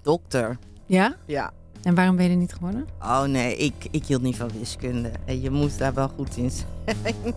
Dokter. 0.01 0.57
Ja? 0.85 1.15
Ja. 1.25 1.51
En 1.83 1.95
waarom 1.95 2.15
ben 2.15 2.25
je 2.25 2.31
er 2.31 2.37
niet 2.37 2.53
geworden? 2.53 2.87
Oh 3.01 3.23
nee, 3.23 3.55
ik, 3.57 3.73
ik 3.91 4.05
hield 4.05 4.21
niet 4.21 4.35
van 4.35 4.49
wiskunde. 4.59 5.11
En 5.25 5.41
je 5.41 5.49
moest 5.49 5.77
daar 5.79 5.93
wel 5.93 6.07
goed 6.07 6.37
in 6.37 6.51
zijn. 6.51 7.35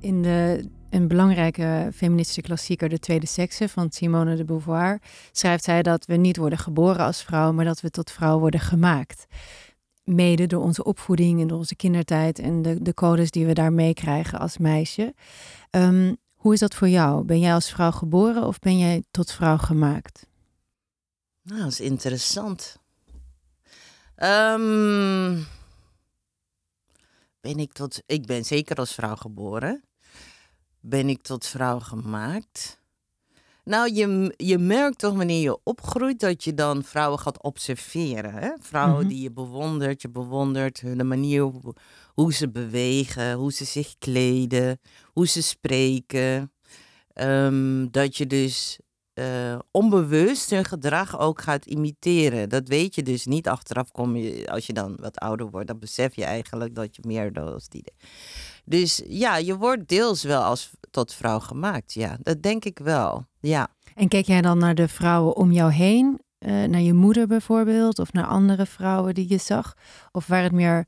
In 0.00 0.22
de, 0.22 0.68
een 0.92 1.08
belangrijke 1.08 1.90
feministische 1.94 2.40
klassieker, 2.40 2.88
De 2.88 2.98
Tweede 2.98 3.26
Sekse 3.26 3.68
van 3.68 3.90
Simone 3.90 4.36
de 4.36 4.44
Beauvoir, 4.44 5.00
schrijft 5.32 5.64
zij 5.64 5.82
dat 5.82 6.06
we 6.06 6.16
niet 6.16 6.36
worden 6.36 6.58
geboren 6.58 7.04
als 7.04 7.22
vrouw, 7.22 7.52
maar 7.52 7.64
dat 7.64 7.80
we 7.80 7.90
tot 7.90 8.10
vrouw 8.10 8.38
worden 8.38 8.60
gemaakt. 8.60 9.26
Mede 10.04 10.46
door 10.46 10.62
onze 10.62 10.84
opvoeding 10.84 11.40
en 11.40 11.46
door 11.46 11.58
onze 11.58 11.76
kindertijd 11.76 12.38
en 12.38 12.62
de, 12.62 12.82
de 12.82 12.94
codes 12.94 13.30
die 13.30 13.46
we 13.46 13.52
daar 13.52 13.72
meekrijgen 13.72 14.38
als 14.38 14.58
meisje. 14.58 15.14
Ehm, 15.70 16.14
hoe 16.34 16.52
is 16.52 16.60
dat 16.60 16.74
voor 16.74 16.88
jou? 16.88 17.24
Ben 17.24 17.38
jij 17.38 17.54
als 17.54 17.70
vrouw 17.70 17.90
geboren 17.90 18.46
of 18.46 18.58
ben 18.58 18.78
jij 18.78 19.04
tot 19.10 19.32
vrouw 19.32 19.56
gemaakt? 19.56 20.26
Nou, 21.42 21.60
dat 21.60 21.70
is 21.70 21.80
interessant. 21.80 22.76
Ehm, 24.14 25.38
ben 27.40 27.58
ik 27.58 27.72
tot. 27.72 28.02
Ik 28.06 28.26
ben 28.26 28.44
zeker 28.44 28.76
als 28.76 28.94
vrouw 28.94 29.16
geboren. 29.16 29.82
Ben 30.84 31.08
ik 31.08 31.22
tot 31.22 31.46
vrouw 31.46 31.78
gemaakt? 31.78 32.80
Nou, 33.64 33.92
je, 33.94 34.34
je 34.36 34.58
merkt 34.58 34.98
toch 34.98 35.14
wanneer 35.14 35.40
je 35.42 35.58
opgroeit 35.64 36.20
dat 36.20 36.44
je 36.44 36.54
dan 36.54 36.84
vrouwen 36.84 37.18
gaat 37.18 37.42
observeren. 37.42 38.34
Hè? 38.34 38.50
Vrouwen 38.60 39.00
Mhm. 39.00 39.08
die 39.08 39.22
je 39.22 39.30
bewondert. 39.32 40.02
Je 40.02 40.08
bewondert 40.10 40.80
hun 40.80 41.06
manier 41.06 41.42
hoe, 41.42 41.74
hoe 42.14 42.32
ze 42.32 42.48
bewegen, 42.50 43.32
hoe 43.32 43.52
ze 43.52 43.64
zich 43.64 43.94
kleden, 43.98 44.80
hoe 45.12 45.26
ze 45.26 45.42
spreken. 45.42 46.52
Ehm, 47.12 47.86
dat 47.90 48.16
je 48.16 48.26
dus 48.26 48.78
eh, 49.12 49.58
onbewust 49.70 50.50
hun 50.50 50.64
gedrag 50.64 51.18
ook 51.18 51.40
gaat 51.42 51.66
imiteren. 51.66 52.48
Dat 52.48 52.68
weet 52.68 52.94
je 52.94 53.02
dus 53.02 53.26
niet. 53.26 53.48
Achteraf 53.48 53.90
kom 53.90 54.16
je, 54.16 54.50
als 54.50 54.66
je 54.66 54.72
dan 54.72 54.96
wat 55.00 55.18
ouder 55.18 55.50
wordt, 55.50 55.66
dan 55.66 55.78
besef 55.78 56.14
je 56.16 56.24
eigenlijk 56.24 56.74
dat 56.74 56.96
je 56.96 57.02
meer 57.06 57.32
doet 57.32 57.52
als 57.52 57.68
die. 57.68 57.84
Dus 58.64 59.02
ja, 59.06 59.36
je 59.36 59.56
wordt 59.56 59.88
deels 59.88 60.22
wel 60.22 60.42
als 60.42 60.70
tot 60.90 61.14
vrouw 61.14 61.38
gemaakt. 61.38 61.92
Ja, 61.92 62.16
dat 62.20 62.42
denk 62.42 62.64
ik 62.64 62.78
wel. 62.78 63.26
Ja. 63.40 63.68
En 63.94 64.08
keek 64.08 64.26
jij 64.26 64.40
dan 64.40 64.58
naar 64.58 64.74
de 64.74 64.88
vrouwen 64.88 65.36
om 65.36 65.52
jou 65.52 65.72
heen? 65.72 66.20
eh, 66.42 66.64
naar 66.64 66.80
je 66.80 66.92
moeder 66.92 67.26
bijvoorbeeld? 67.26 67.98
Of 67.98 68.12
naar 68.12 68.26
andere 68.26 68.66
vrouwen 68.66 69.14
die 69.14 69.28
je 69.28 69.38
zag? 69.38 69.74
Of 70.12 70.26
waren 70.26 70.44
het 70.44 70.52
meer 70.52 70.86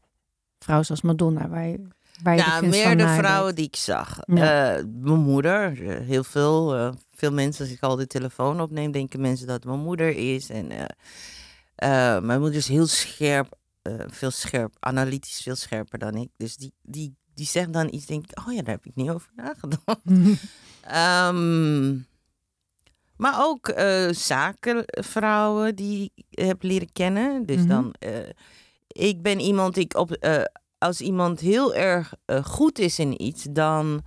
vrouwen 0.59 0.87
zoals 0.87 1.03
Madonna, 1.03 1.49
waar 1.49 1.67
je, 1.67 1.79
waar 2.23 2.35
je 2.37 2.43
de 2.43 2.49
Ja, 2.49 2.59
kunst 2.59 2.85
meer 2.85 2.97
de 2.97 3.09
vrouwen 3.09 3.55
die 3.55 3.67
ik 3.67 3.77
zag. 3.77 4.19
Ja. 4.27 4.77
Eh, 4.77 4.85
mijn 5.01 5.21
moeder, 5.21 5.89
eh, 5.89 6.07
heel 6.07 6.25
veel. 6.25 6.93
veel 7.11 7.33
mensen, 7.33 7.65
als 7.65 7.75
ik 7.75 7.83
al 7.83 7.97
de 7.97 8.07
telefoon 8.07 8.61
opneem, 8.61 8.93
denken 8.93 9.21
mensen 9.21 9.47
dat 9.47 9.65
mijn 9.65 9.81
moeder 9.81 10.17
is. 10.17 10.51
En 10.51 10.67
mijn 12.27 12.41
moeder 12.41 12.59
is 12.59 12.69
heel 12.69 12.87
scherp, 12.87 13.59
veel 14.07 14.31
scherp, 14.31 14.77
analytisch 14.81 15.41
veel 15.43 15.57
scherper 15.57 15.99
dan 15.99 16.15
ik. 16.15 16.29
Dus 16.37 16.57
die, 16.57 16.73
die, 16.83 17.17
die 17.35 17.47
zegt 17.47 17.73
dan 17.73 17.89
iets, 17.93 18.07
denk 18.07 18.31
ik, 18.31 18.39
oh 18.47 18.53
ja, 18.53 18.63
daar 18.63 18.75
heb 18.75 18.87
ik 18.87 18.95
niet 18.95 19.11
over 19.11 19.31
nagedacht. 19.37 20.01
Ehm, 20.83 21.97
maar 23.17 23.35
ook 23.47 23.69
eh, 23.69 24.09
zakenvrouwen 24.11 25.75
die 25.77 26.13
ik 26.15 26.25
heb 26.31 26.63
leren 26.63 26.93
kennen. 26.93 27.47
Dus 27.47 27.57
Mhm. 27.57 27.69
dan, 27.69 27.95
eh, 27.99 28.29
ik 28.89 29.23
ben 29.23 29.41
iemand, 29.41 29.77
ik 29.77 29.97
op, 29.97 30.11
eh, 30.13 30.43
als 30.79 31.01
iemand 31.01 31.41
heel 31.41 31.75
erg 31.75 32.15
goed 32.45 32.79
is 32.79 32.99
in 32.99 33.23
iets, 33.23 33.47
dan, 33.51 34.03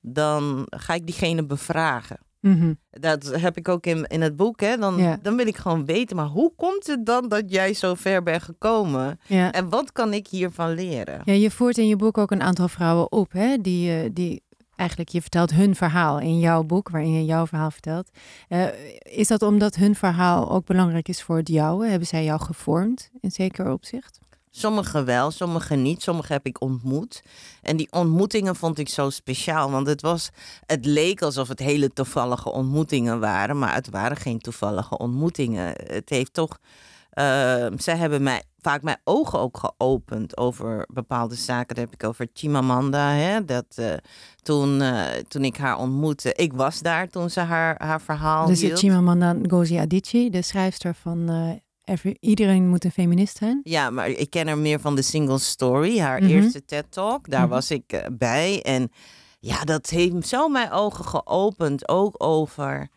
dan 0.00 0.66
ga 0.70 0.94
ik 0.94 1.06
diegene 1.06 1.44
bevragen. 1.46 2.18
Mhm. 2.42 2.74
Dat 2.90 3.40
heb 3.40 3.56
ik 3.56 3.68
ook 3.68 3.86
in, 3.86 4.06
in 4.06 4.20
het 4.20 4.36
boek. 4.36 4.60
Hè? 4.60 4.76
Dan, 4.76 5.18
dan 5.22 5.36
wil 5.36 5.46
ik 5.46 5.56
gewoon 5.56 5.84
weten, 5.84 6.16
maar 6.16 6.26
hoe 6.26 6.52
komt 6.56 6.86
het 6.86 7.06
dan 7.06 7.28
dat 7.28 7.42
jij 7.46 7.74
zo 7.74 7.94
ver 7.94 8.22
bent 8.22 8.42
gekomen? 8.42 9.20
En 9.28 9.68
wat 9.68 9.92
kan 9.92 10.12
ik 10.12 10.26
hiervan 10.26 10.74
leren? 10.74 11.20
ja, 11.24 11.32
je 11.32 11.50
voert 11.50 11.78
in 11.78 11.88
je 11.88 11.96
boek 11.96 12.18
ook 12.18 12.30
een 12.30 12.42
aantal 12.42 12.68
vrouwen 12.68 13.12
op, 13.12 13.32
hè? 13.32 13.56
Die, 13.60 14.02
eh, 14.02 14.10
die 14.12 14.42
eigenlijk, 14.76 15.10
je 15.10 15.20
vertelt 15.20 15.50
hun 15.50 15.74
verhaal 15.74 16.20
in 16.20 16.38
jouw 16.38 16.62
boek, 16.62 16.88
waarin 16.88 17.12
je 17.12 17.24
jouw 17.24 17.46
verhaal 17.46 17.70
vertelt. 17.70 18.10
Eh, 18.48 18.66
is 19.02 19.28
dat 19.28 19.42
omdat 19.42 19.74
hun 19.74 19.94
verhaal 19.94 20.50
ook 20.50 20.66
belangrijk 20.66 21.08
is 21.08 21.22
voor 21.22 21.36
het 21.36 21.48
jouwe? 21.48 21.86
Hebben 21.86 22.08
zij 22.08 22.24
jou 22.24 22.40
gevormd 22.40 23.10
in 23.20 23.30
zeker 23.30 23.72
opzicht? 23.72 24.20
Sommige 24.54 25.04
wel, 25.04 25.30
sommige 25.30 25.74
niet. 25.74 26.02
Sommige 26.02 26.32
heb 26.32 26.46
ik 26.46 26.60
ontmoet. 26.60 27.22
En 27.62 27.76
die 27.76 27.88
ontmoetingen 27.90 28.56
vond 28.56 28.78
ik 28.78 28.88
zo 28.88 29.10
speciaal. 29.10 29.70
Want 29.70 29.86
het, 29.86 30.00
was, 30.00 30.30
het 30.66 30.84
leek 30.84 31.22
alsof 31.22 31.48
het 31.48 31.58
hele 31.58 31.92
toevallige 31.92 32.52
ontmoetingen 32.52 33.20
waren. 33.20 33.58
Maar 33.58 33.74
het 33.74 33.90
waren 33.90 34.16
geen 34.16 34.38
toevallige 34.38 34.98
ontmoetingen. 34.98 35.74
Het 35.86 36.08
heeft 36.08 36.32
toch. 36.32 36.58
Uh, 37.14 37.66
zij 37.76 37.96
hebben 37.96 38.22
mij 38.22 38.42
vaak 38.60 38.82
mijn 38.82 39.00
ogen 39.04 39.38
ook 39.38 39.58
geopend 39.58 40.36
over 40.36 40.86
bepaalde 40.92 41.34
zaken. 41.34 41.74
Daar 41.74 41.84
heb 41.84 41.94
ik 41.94 42.04
over 42.04 42.28
Chimamanda. 42.32 43.10
Hè? 43.10 43.44
Dat, 43.44 43.66
uh, 43.76 43.92
toen, 44.42 44.80
uh, 44.80 45.04
toen 45.28 45.44
ik 45.44 45.56
haar 45.56 45.78
ontmoette. 45.78 46.32
Ik 46.32 46.52
was 46.52 46.80
daar 46.80 47.08
toen 47.08 47.30
ze 47.30 47.40
haar, 47.40 47.74
haar 47.78 48.00
verhaal 48.00 48.46
dus 48.46 48.60
hield. 48.60 48.78
Chimamanda 48.78 49.32
Ngozi 49.32 49.76
Adichie, 49.76 50.30
de 50.30 50.42
schrijfster 50.42 50.94
van 50.94 51.30
uh, 51.30 51.50
Every, 51.92 52.16
iedereen 52.20 52.68
moet 52.68 52.84
een 52.84 52.90
feminist 52.90 53.36
zijn. 53.36 53.60
Ja, 53.62 53.90
maar 53.90 54.08
ik 54.08 54.30
ken 54.30 54.46
haar 54.46 54.58
meer 54.58 54.80
van 54.80 54.94
de 54.94 55.02
Single 55.02 55.38
Story, 55.38 55.98
haar 55.98 56.22
Mhm. 56.22 56.30
eerste 56.30 56.64
TED-talk. 56.64 57.30
Daar 57.30 57.40
Mhm. 57.40 57.50
was 57.50 57.70
ik 57.70 57.92
uh, 57.92 58.00
bij. 58.12 58.62
En 58.62 58.90
ja, 59.40 59.64
dat 59.64 59.90
heeft 59.90 60.28
zo 60.28 60.48
mijn 60.48 60.70
ogen 60.70 61.04
geopend. 61.04 61.88
Ook 61.88 62.14
over, 62.22 62.88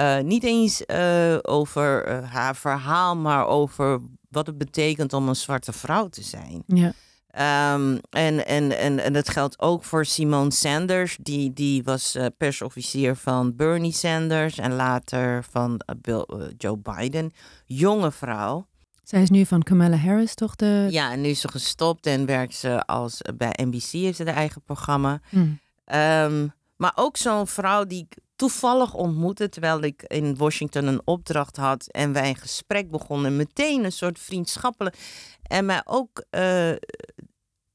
uh, 0.00 0.18
niet 0.18 0.44
eens 0.44 0.82
uh, 0.86 1.36
over 1.42 2.12
haar 2.24 2.56
verhaal, 2.56 3.16
maar 3.16 3.46
over 3.46 4.00
wat 4.28 4.46
het 4.46 4.58
betekent 4.58 5.12
om 5.12 5.28
een 5.28 5.36
zwarte 5.36 5.72
vrouw 5.72 6.08
te 6.08 6.22
zijn. 6.22 6.62
Ja. 6.66 6.92
Um, 7.38 8.00
en, 8.10 8.46
en, 8.46 8.78
en, 8.78 8.98
en 8.98 9.12
dat 9.12 9.28
geldt 9.28 9.60
ook 9.60 9.84
voor 9.84 10.04
Simone 10.04 10.52
Sanders. 10.52 11.16
Die, 11.20 11.52
die 11.52 11.82
was 11.82 12.16
uh, 12.16 12.26
persofficier 12.36 13.16
van 13.16 13.56
Bernie 13.56 13.92
Sanders 13.92 14.58
en 14.58 14.74
later 14.74 15.44
van 15.50 15.70
uh, 15.86 15.96
Bill, 16.00 16.26
uh, 16.28 16.46
Joe 16.58 16.78
Biden. 16.78 17.32
Jonge 17.64 18.10
vrouw. 18.10 18.66
Zij 19.02 19.22
is 19.22 19.30
nu 19.30 19.46
van 19.46 19.62
Kamala 19.62 19.96
Harris, 19.96 20.34
toch? 20.34 20.56
De... 20.56 20.86
Ja, 20.90 21.12
en 21.12 21.20
nu 21.20 21.28
is 21.28 21.40
ze 21.40 21.48
gestopt 21.48 22.06
en 22.06 22.26
werkt 22.26 22.54
ze 22.54 22.86
als 22.86 23.20
bij 23.36 23.52
NBC, 23.62 23.90
heeft 23.90 24.16
ze 24.16 24.24
haar 24.24 24.34
eigen 24.34 24.62
programma. 24.62 25.20
Hmm. 25.28 25.58
Um, 25.94 26.52
maar 26.76 26.92
ook 26.94 27.16
zo'n 27.16 27.46
vrouw 27.46 27.84
die 27.84 28.06
ik 28.08 28.18
toevallig 28.36 28.94
ontmoette 28.94 29.48
terwijl 29.48 29.82
ik 29.82 30.02
in 30.02 30.36
Washington 30.36 30.86
een 30.86 31.02
opdracht 31.04 31.56
had 31.56 31.86
en 31.86 32.12
wij 32.12 32.28
een 32.28 32.36
gesprek 32.36 32.90
begonnen. 32.90 33.36
Meteen 33.36 33.84
een 33.84 33.92
soort 33.92 34.18
vriendschappelijk. 34.18 34.96
En 35.42 35.64
mij 35.64 35.82
ook 35.84 36.24
uh, 36.30 36.72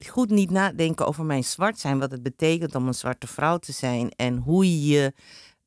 goed 0.08 0.30
niet 0.30 0.50
nadenken 0.50 1.08
over 1.08 1.26
mijn 1.26 1.44
zwart 1.44 1.80
zijn, 1.80 2.00
wat 2.00 2.12
het 2.12 2.24
betekent 2.24 2.76
om 2.76 2.88
een 2.88 2.94
zwarte 2.94 3.28
vrouw 3.28 3.58
te 3.58 3.72
zijn 3.72 4.10
en 4.10 4.38
hoe 4.38 4.86
je 4.88 5.14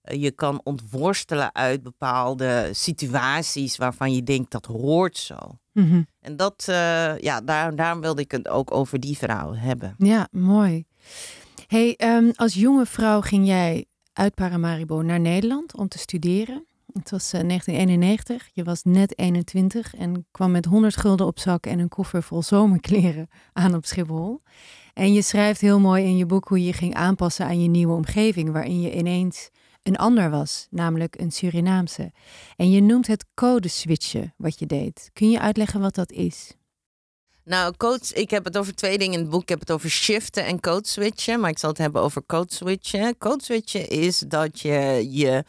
je 0.03 0.31
kan 0.31 0.61
ontworstelen 0.65 1.55
uit 1.55 1.83
bepaalde 1.83 2.69
situaties 2.73 3.77
waarvan 3.77 4.15
je 4.15 4.23
denkt 4.23 4.51
dat 4.51 4.67
hoort 4.67 5.17
zo. 5.17 5.37
Mm-hmm. 5.73 6.07
En 6.21 6.37
dat, 6.37 6.67
uh, 6.69 7.19
ja, 7.19 7.41
daar, 7.41 7.77
daarom 7.77 8.01
wilde 8.01 8.23
ik 8.23 8.31
het 8.31 8.49
ook 8.49 8.75
over 8.75 9.01
die 9.01 9.17
vrouw 9.17 9.55
hebben. 9.55 9.95
Ja, 9.99 10.29
mooi. 10.31 10.85
Hey, 11.67 11.99
um, 11.99 12.33
als 12.35 12.55
jonge 12.55 12.87
vrouw 12.87 13.21
ging 13.21 13.47
jij 13.47 13.87
uit 14.13 14.35
Paramaribo 14.35 15.03
naar 15.03 15.21
Nederland 15.21 15.77
om 15.77 15.89
te 15.89 15.99
studeren. 15.99 16.67
Het 16.99 17.11
was 17.11 17.35
uh, 17.35 17.41
1991, 17.41 18.49
je 18.53 18.65
was 18.65 18.83
net 18.83 19.19
21 19.19 19.95
en 19.95 20.27
kwam 20.31 20.51
met 20.51 20.65
100 20.65 20.97
gulden 20.97 21.27
op 21.27 21.39
zak 21.39 21.67
en 21.67 21.79
een 21.79 21.89
koffer 21.89 22.23
vol 22.23 22.43
zomerkleren 22.43 23.29
aan 23.53 23.75
op 23.75 23.87
Schiphol. 23.87 24.43
En 24.95 25.13
je 25.13 25.23
schrijft 25.23 25.61
heel 25.61 25.81
mooi 25.81 26.05
in 26.05 26.17
je 26.17 26.27
boek 26.27 26.49
hoe 26.49 26.65
je 26.65 26.73
ging 26.73 26.95
aanpassen 26.95 27.47
aan 27.47 27.63
je 27.63 27.69
nieuwe 27.69 27.95
omgeving, 27.95 28.53
waarin 28.53 28.81
je 28.81 28.95
ineens 28.95 29.51
een 29.83 29.97
ander 29.97 30.31
was, 30.31 30.67
namelijk 30.71 31.21
een 31.21 31.33
Surinaamse. 31.33 32.13
En 32.57 32.71
je 32.71 32.83
noemt 32.83 33.07
het 33.07 33.25
codeswitchen 33.35 34.35
wat 34.37 34.59
je 34.59 34.67
deed. 34.67 35.11
Kun 35.13 35.31
je 35.31 35.41
uitleggen 35.41 35.81
wat 35.81 35.95
dat 35.95 36.13
is? 36.13 36.53
Nou, 37.45 37.77
coach, 37.77 38.13
ik 38.13 38.31
heb 38.31 38.45
het 38.45 38.59
over 38.59 38.75
twee 38.75 38.99
dingen 38.99 39.15
in 39.15 39.21
het 39.21 39.31
boek. 39.31 39.43
Ik 39.43 39.49
heb 39.49 39.61
het 39.61 39.71
over 39.71 39.91
shiften 39.91 40.47
en 40.47 40.61
code 40.61 40.89
switchen. 40.89 41.41
Maar 41.41 41.51
ik 41.51 41.59
zal 41.59 41.69
het 41.69 41.79
hebben 41.79 42.03
over 42.03 42.23
code 42.27 42.55
switchen. 42.55 43.19
Code 43.19 43.45
switchen 43.45 43.89
is 43.89 44.19
dat 44.19 44.61
je 44.61 45.07
je 45.11 45.45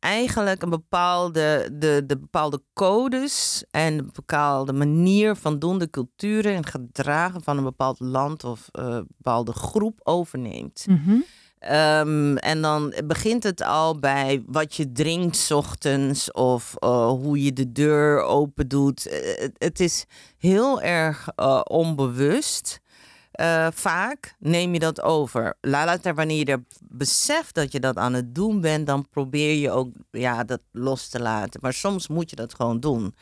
eigenlijk 0.00 0.62
een 0.62 0.70
bepaalde, 0.70 1.68
de, 1.72 2.02
de 2.06 2.18
bepaalde 2.18 2.62
codes 2.72 3.64
en 3.70 3.98
een 3.98 4.10
bepaalde 4.12 4.72
manier 4.72 5.36
van 5.36 5.58
doen, 5.58 5.78
de 5.78 5.90
culturen 5.90 6.54
en 6.54 6.66
gedragen 6.66 7.42
van 7.42 7.58
een 7.58 7.64
bepaald 7.64 8.00
land 8.00 8.44
of 8.44 8.68
een 8.72 9.06
bepaalde 9.16 9.52
groep 9.52 10.00
overneemt. 10.02 10.86
Mhm. 10.88 11.16
Ehm, 11.58 12.36
en 12.36 12.62
dan 12.62 12.94
begint 13.04 13.42
het 13.42 13.62
al 13.62 13.98
bij 13.98 14.42
wat 14.46 14.74
je 14.74 14.92
drinkt 14.92 15.36
's 15.36 15.50
ochtends 15.50 16.32
of 16.32 16.74
eh, 16.78 17.08
hoe 17.08 17.42
je 17.42 17.52
de 17.52 17.72
deur 17.72 18.22
open 18.22 18.68
doet. 18.68 19.06
Eh, 19.06 19.40
het, 19.40 19.52
het 19.58 19.80
is 19.80 20.04
heel 20.38 20.82
erg 20.82 21.28
onbewust. 21.64 22.79
Eh, 23.40 23.66
vaak 23.72 24.34
neem 24.38 24.72
je 24.72 24.78
dat 24.78 25.00
over. 25.02 25.56
Later, 25.60 26.14
wanneer 26.14 26.38
je 26.38 26.44
er 26.44 26.62
beseft 26.82 27.54
dat 27.54 27.72
je 27.72 27.80
dat 27.80 27.96
aan 27.96 28.12
het 28.14 28.34
doen 28.34 28.60
bent, 28.60 28.86
dan 28.86 29.08
probeer 29.08 29.54
je 29.54 29.70
ook 29.70 29.92
ja, 30.10 30.44
dat 30.44 30.60
los 30.72 31.08
te 31.08 31.20
laten. 31.20 31.60
Maar 31.62 31.72
soms 31.72 32.08
moet 32.08 32.30
je 32.30 32.36
dat 32.36 32.54
gewoon 32.54 32.80
doen. 32.80 33.14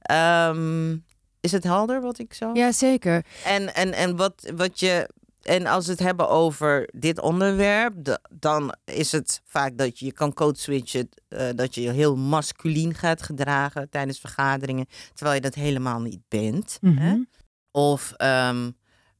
Ehm, 0.00 0.96
is 1.40 1.52
het 1.52 1.64
helder 1.64 2.00
wat 2.00 2.18
ik 2.18 2.34
zo? 2.34 2.50
Ja, 2.54 2.72
zeker. 2.72 3.24
En, 3.44 3.74
en, 3.74 3.92
en 3.92 4.16
wat, 4.16 4.50
wat 4.56 4.80
je. 4.80 5.08
En 5.42 5.66
als 5.66 5.84
we 5.86 5.90
het 5.90 6.00
hebben 6.00 6.28
over 6.28 6.88
dit 6.92 7.20
onderwerp, 7.20 7.92
de- 7.96 8.20
dan 8.30 8.74
is 8.84 9.12
het 9.12 9.40
vaak 9.44 9.78
dat 9.78 9.98
je, 9.98 10.04
je 10.04 10.12
kan 10.12 10.32
code 10.32 10.58
switchen, 10.58 11.08
eh, 11.28 11.48
dat 11.54 11.74
je 11.74 11.80
je 11.82 11.90
heel 11.90 12.16
masculien 12.16 12.94
gaat 12.94 13.22
gedragen 13.22 13.90
tijdens 13.90 14.20
vergaderingen, 14.20 14.86
terwijl 15.14 15.36
je 15.36 15.42
dat 15.42 15.54
helemaal 15.54 16.00
niet 16.00 16.20
bent. 16.28 16.78
hè? 16.80 16.88
Mhm. 16.90 17.22
Of 17.70 18.12
ehm, 18.16 18.70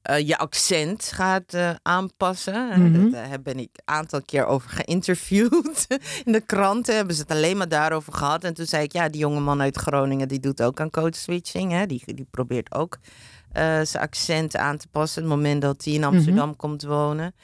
eh, 0.05 0.27
je 0.27 0.39
accent 0.39 1.11
gaat 1.15 1.55
eh, 1.55 1.71
aanpassen. 1.83 2.71
Eh, 2.71 2.77
Mhm. 2.79 3.11
Daar 3.11 3.29
heb- 3.29 3.43
ben 3.45 3.59
ik 3.59 3.69
een 3.75 3.95
aantal 3.95 4.23
keer 4.23 4.47
over 4.47 4.71
geïnterviewd. 4.71 5.87
In 6.25 6.33
de 6.33 6.41
kranten 6.41 6.97
hebben 6.97 7.15
ze 7.15 7.21
het 7.23 7.31
alleen 7.31 7.57
maar 7.57 7.69
daarover 7.69 8.13
gehad. 8.13 8.45
En 8.45 8.55
toen 8.55 8.67
zei 8.67 8.83
ik, 8.85 8.93
ja, 8.93 9.09
die 9.09 9.21
jonge 9.21 9.41
man 9.41 9.61
uit 9.61 9.77
Groningen, 9.77 10.29
die 10.29 10.41
doet 10.41 10.63
ook 10.63 10.81
aan 10.81 10.91
code 10.91 11.17
switching. 11.17 11.73
Hè? 11.73 11.87
Die, 11.87 12.03
die 12.15 12.27
probeert 12.31 12.75
ook 12.75 12.99
eh, 13.53 13.81
zijn 13.83 14.03
accent 14.03 14.57
aan 14.57 14.77
te 14.77 14.87
passen. 14.91 15.23
Het 15.23 15.31
moment 15.31 15.63
dat 15.63 15.85
hij 15.85 15.95
in 15.95 16.05
Amsterdam 16.05 16.57
komt 16.57 16.83
wonen. 16.83 17.35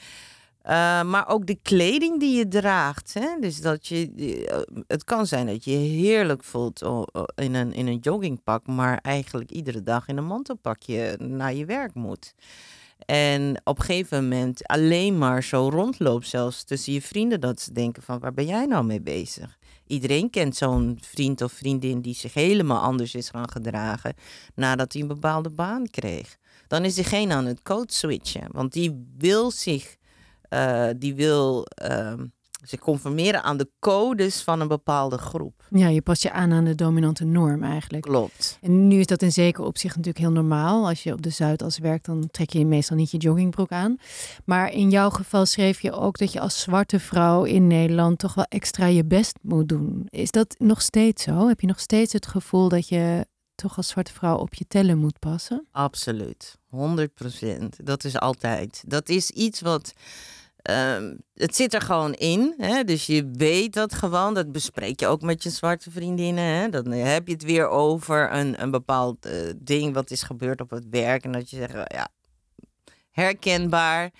Eh, 0.62 1.02
maar 1.02 1.28
ook 1.28 1.46
de 1.46 1.58
kleding 1.62 2.20
die 2.20 2.36
je 2.36 2.48
draagt. 2.48 3.14
Hè? 3.14 3.28
Dus 3.40 3.60
dat 3.60 3.86
je, 3.86 4.12
eh, 4.46 4.82
het 4.86 5.04
kan 5.04 5.26
zijn 5.26 5.46
dat 5.46 5.64
je 5.64 5.70
heerlijk 5.70 6.44
voelt 6.44 6.82
in 7.34 7.54
een, 7.54 7.72
in 7.72 7.86
een 7.86 7.98
joggingpak, 7.98 8.66
maar 8.66 8.98
eigenlijk 8.98 9.50
iedere 9.50 9.82
dag 9.82 10.08
in 10.08 10.16
een 10.16 10.26
mantelpakje 10.26 11.16
naar 11.18 11.54
je 11.54 11.64
werk 11.64 11.94
moet. 11.94 12.34
En 13.06 13.60
op 13.64 13.78
een 13.78 13.84
gegeven 13.84 14.22
moment 14.22 14.66
alleen 14.66 15.18
maar 15.18 15.42
zo 15.42 15.68
rondloopt, 15.68 16.26
zelfs 16.26 16.64
tussen 16.64 16.92
je 16.92 17.02
vrienden, 17.02 17.40
dat 17.40 17.60
ze 17.60 17.72
denken 17.72 18.02
van 18.02 18.18
waar 18.18 18.34
ben 18.34 18.46
jij 18.46 18.66
nou 18.66 18.84
mee 18.84 19.00
bezig? 19.00 19.58
Iedereen 19.86 20.30
kent 20.30 20.56
zo'n 20.56 20.98
vriend 21.00 21.42
of 21.42 21.52
vriendin 21.52 22.00
die 22.00 22.14
zich 22.14 22.34
helemaal 22.34 22.80
anders 22.80 23.14
is 23.14 23.30
gaan 23.30 23.50
gedragen 23.50 24.14
nadat 24.54 24.92
hij 24.92 25.02
een 25.02 25.08
bepaalde 25.08 25.50
baan 25.50 25.90
kreeg. 25.90 26.36
Dan 26.66 26.84
is 26.84 26.94
diegene 26.94 27.34
aan 27.34 27.46
het 27.46 27.62
code 27.62 27.92
switchen, 27.92 28.48
want 28.52 28.72
die 28.72 29.06
wil 29.18 29.50
zich 29.50 29.96
eh, 30.50 30.88
die 30.96 31.14
wil 31.14 31.64
ehm, 31.64 32.24
zich 32.64 32.80
conformeren 32.80 33.42
aan 33.42 33.56
de 33.56 33.70
codes 33.78 34.42
van 34.42 34.60
een 34.60 34.68
bepaalde 34.68 35.18
groep. 35.18 35.66
Ja, 35.70 35.88
je 35.88 36.02
past 36.02 36.22
je 36.22 36.32
aan 36.32 36.52
aan 36.52 36.64
de 36.64 36.74
dominante 36.74 37.24
norm 37.24 37.62
eigenlijk. 37.62 38.02
Klopt. 38.02 38.58
En 38.60 38.88
nu 38.88 38.98
is 38.98 39.06
dat 39.06 39.22
in 39.22 39.32
zekere 39.32 39.66
opzicht 39.66 39.96
natuurlijk 39.96 40.24
heel 40.24 40.34
normaal. 40.34 40.88
Als 40.88 41.02
je 41.02 41.12
op 41.12 41.22
de 41.22 41.30
Zuidas 41.30 41.78
werkt, 41.78 42.04
dan 42.04 42.28
trek 42.30 42.50
je 42.50 42.66
meestal 42.66 42.96
niet 42.96 43.10
je 43.10 43.18
joggingbroek 43.18 43.70
aan. 43.70 43.96
Maar 44.44 44.72
in 44.72 44.90
jouw 44.90 45.10
geval 45.10 45.46
schreef 45.46 45.80
je 45.80 45.92
ook 45.92 46.18
dat 46.18 46.32
je 46.32 46.40
als 46.40 46.60
zwarte 46.60 47.00
vrouw 47.00 47.44
in 47.44 47.66
Nederland 47.66 48.18
toch 48.18 48.34
wel 48.34 48.46
extra 48.48 48.86
je 48.86 49.04
best 49.04 49.38
moet 49.42 49.68
doen. 49.68 50.06
Is 50.08 50.30
dat 50.30 50.54
nog 50.58 50.82
steeds 50.82 51.22
zo? 51.22 51.48
Heb 51.48 51.60
je 51.60 51.66
nog 51.66 51.80
steeds 51.80 52.12
het 52.12 52.26
gevoel 52.26 52.68
dat 52.68 52.88
je 52.88 53.26
toch 53.54 53.76
als 53.76 53.88
zwarte 53.88 54.12
vrouw 54.12 54.36
op 54.36 54.54
je 54.54 54.64
tellen 54.68 54.98
moet 54.98 55.18
passen? 55.18 55.66
Absoluut. 55.72 56.58
100% 56.76 56.78
Dat 57.84 58.04
is 58.04 58.18
altijd. 58.18 58.82
Dat 58.86 59.08
is 59.08 59.30
iets 59.30 59.60
wat. 59.60 59.92
Ehm, 60.62 61.16
het 61.34 61.56
zit 61.56 61.74
er 61.74 61.80
gewoon 61.80 62.12
in. 62.12 62.54
Hè? 62.56 62.84
Dus 62.84 63.06
je 63.06 63.30
weet 63.32 63.72
dat 63.72 63.94
gewoon. 63.94 64.34
Dat 64.34 64.52
bespreek 64.52 65.00
je 65.00 65.06
ook 65.06 65.22
met 65.22 65.42
je 65.42 65.50
zwarte 65.50 65.90
vriendinnen. 65.90 66.44
Hè? 66.44 66.68
Dan 66.68 66.90
heb 66.90 67.26
je 67.26 67.32
het 67.32 67.44
weer 67.44 67.68
over 67.68 68.32
een, 68.32 68.62
een 68.62 68.70
bepaald 68.70 69.26
eh, 69.26 69.32
ding 69.56 69.94
wat 69.94 70.10
is 70.10 70.22
gebeurd 70.22 70.60
op 70.60 70.70
het 70.70 70.86
werk. 70.90 71.24
En 71.24 71.32
dat 71.32 71.50
je 71.50 71.56
zegt, 71.56 71.72
ja, 71.72 72.08
herkenbaar. 73.10 74.10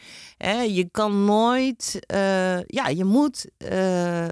Je 0.68 0.88
kan 0.90 1.24
nooit. 1.24 1.98
eh, 2.07 2.62
ja, 2.62 2.88
je 2.88 3.05
moet 3.05 3.50
eh, 3.57 4.29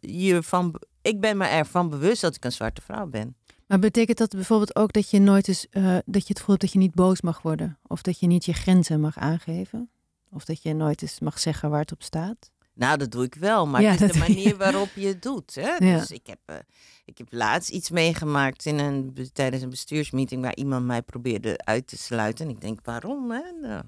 je 0.00 0.42
van. 0.42 0.74
Ik 1.02 1.20
ben 1.20 1.36
me 1.36 1.46
ervan 1.46 1.88
bewust 1.88 2.20
dat 2.20 2.36
ik 2.36 2.44
een 2.44 2.52
zwarte 2.52 2.82
vrouw 2.82 3.06
ben. 3.06 3.36
Maar 3.66 3.78
betekent 3.78 4.18
dat 4.18 4.30
bijvoorbeeld 4.30 4.76
ook 4.76 4.92
dat 4.92 5.10
je 5.10 5.18
nooit 5.18 5.48
eens, 5.48 5.66
eh, 5.70 5.98
dat 6.04 6.22
je 6.22 6.28
het 6.28 6.38
gevoel 6.38 6.54
hebt 6.54 6.60
dat 6.60 6.72
je 6.72 6.78
niet 6.78 6.94
boos 6.94 7.20
mag 7.20 7.42
worden? 7.42 7.78
Of 7.86 8.02
dat 8.02 8.20
je 8.20 8.26
niet 8.26 8.44
je 8.44 8.52
grenzen 8.52 9.00
mag 9.00 9.18
aangeven? 9.18 9.90
Of 10.34 10.44
dat 10.44 10.62
je 10.62 10.74
nooit 10.74 11.02
eens 11.02 11.20
mag 11.20 11.38
zeggen 11.38 11.70
waar 11.70 11.80
het 11.80 11.92
op 11.92 12.02
staat? 12.02 12.50
Nou, 12.74 12.98
dat 12.98 13.10
doe 13.10 13.24
ik 13.24 13.34
wel, 13.34 13.66
maar 13.66 13.82
Ja, 13.82 13.90
het 13.90 14.00
is 14.00 14.12
de 14.12 14.18
manier 14.18 14.56
waarop 14.56 14.88
je 14.94 15.06
het 15.06 15.22
doet. 15.22 15.54
Hè? 15.54 15.70
Ja. 15.70 15.98
Dus 15.98 16.10
ik 16.10 16.26
heb, 16.26 16.38
eh, 16.44 16.56
ik 17.04 17.18
heb 17.18 17.26
laatst 17.30 17.70
iets 17.70 17.90
meegemaakt 17.90 18.66
in 18.66 18.78
een, 18.78 19.30
tijdens 19.32 19.62
een 19.62 19.70
bestuursmeeting 19.70 20.42
waar 20.42 20.56
iemand 20.56 20.86
mij 20.86 21.02
probeerde 21.02 21.58
uit 21.58 21.86
te 21.86 21.96
sluiten. 21.96 22.44
En 22.44 22.50
ik 22.50 22.60
denk, 22.60 22.78
waarom? 22.82 23.30
Hè? 23.30 23.42
Nou, 23.60 23.82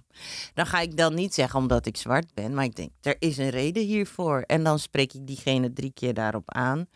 dan 0.54 0.66
ga 0.66 0.80
ik 0.80 0.96
dan 0.96 1.14
niet 1.14 1.34
zeggen 1.34 1.58
omdat 1.60 1.86
ik 1.86 1.96
zwart 1.96 2.34
ben, 2.34 2.54
maar 2.54 2.64
ik 2.64 2.74
denk, 2.74 2.90
er 3.00 3.16
is 3.18 3.36
een 3.36 3.50
reden 3.50 3.84
hiervoor. 3.84 4.40
En 4.40 4.64
dan 4.64 4.78
spreek 4.78 5.12
ik 5.12 5.26
diegene 5.26 5.72
drie 5.72 5.92
keer 5.92 6.14
daarop 6.14 6.52
aan. 6.52 6.86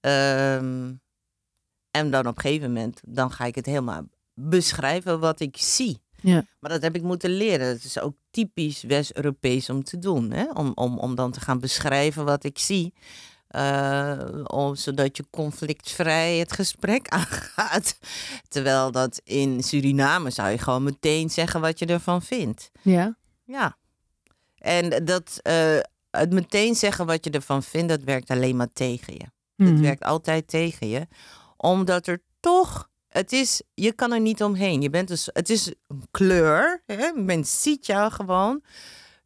Ehm, 0.00 0.92
en 1.90 2.10
dan 2.10 2.26
op 2.26 2.36
een 2.36 2.42
gegeven 2.42 2.72
moment, 2.72 3.00
dan 3.06 3.30
ga 3.30 3.44
ik 3.44 3.54
het 3.54 3.66
helemaal 3.66 4.02
beschrijven 4.34 5.20
wat 5.20 5.40
ik 5.40 5.56
zie. 5.56 6.02
Ja. 6.24 6.44
Maar 6.60 6.70
dat 6.70 6.82
heb 6.82 6.94
ik 6.94 7.02
moeten 7.02 7.30
leren. 7.30 7.66
Het 7.66 7.84
is 7.84 7.98
ook 8.00 8.14
typisch 8.30 8.82
West-Europees 8.82 9.70
om 9.70 9.84
te 9.84 9.98
doen. 9.98 10.30
Hè? 10.30 10.44
Om, 10.52 10.72
om, 10.74 10.98
om 10.98 11.14
dan 11.14 11.30
te 11.32 11.40
gaan 11.40 11.60
beschrijven 11.60 12.24
wat 12.24 12.44
ik 12.44 12.58
zie. 12.58 12.94
eh, 13.48 14.20
om, 14.44 14.74
zodat 14.74 15.16
je 15.16 15.24
conflictvrij 15.30 16.36
het 16.38 16.52
gesprek 16.52 17.08
aangaat. 17.18 17.98
Terwijl 18.48 18.90
dat 18.92 19.20
in 19.24 19.62
Suriname 19.62 20.30
zou 20.30 20.50
je 20.50 20.58
gewoon 20.58 20.82
meteen 20.82 21.30
zeggen 21.30 21.60
wat 21.60 21.78
je 21.78 21.86
ervan 21.86 22.22
vindt. 22.22 22.70
Ja. 22.82 23.16
Ja. 23.44 23.76
En 24.58 25.04
dat, 25.04 25.38
eh, 25.42 25.78
het 26.10 26.32
meteen 26.32 26.74
zeggen 26.74 27.06
wat 27.06 27.24
je 27.24 27.30
ervan 27.30 27.62
vindt, 27.62 27.88
dat 27.88 28.02
werkt 28.02 28.30
alleen 28.30 28.56
maar 28.56 28.72
tegen 28.72 29.12
je. 29.14 29.24
Het 29.64 29.72
Mhm. 29.74 29.80
werkt 29.82 30.04
altijd 30.04 30.48
tegen 30.48 30.88
je. 30.88 31.06
Omdat 31.56 32.06
er 32.06 32.22
toch. 32.40 32.88
Het 33.14 33.32
is, 33.32 33.62
je 33.74 33.92
kan 33.92 34.12
er 34.12 34.20
niet 34.20 34.42
omheen. 34.42 34.80
Je 34.80 34.90
bent 34.90 35.08
dus, 35.08 35.28
het 35.32 35.50
is 35.50 35.66
een 35.86 36.06
kleur. 36.10 36.82
Hè? 36.86 37.12
Men 37.12 37.44
ziet 37.44 37.86
jou 37.86 38.12
gewoon. 38.12 38.62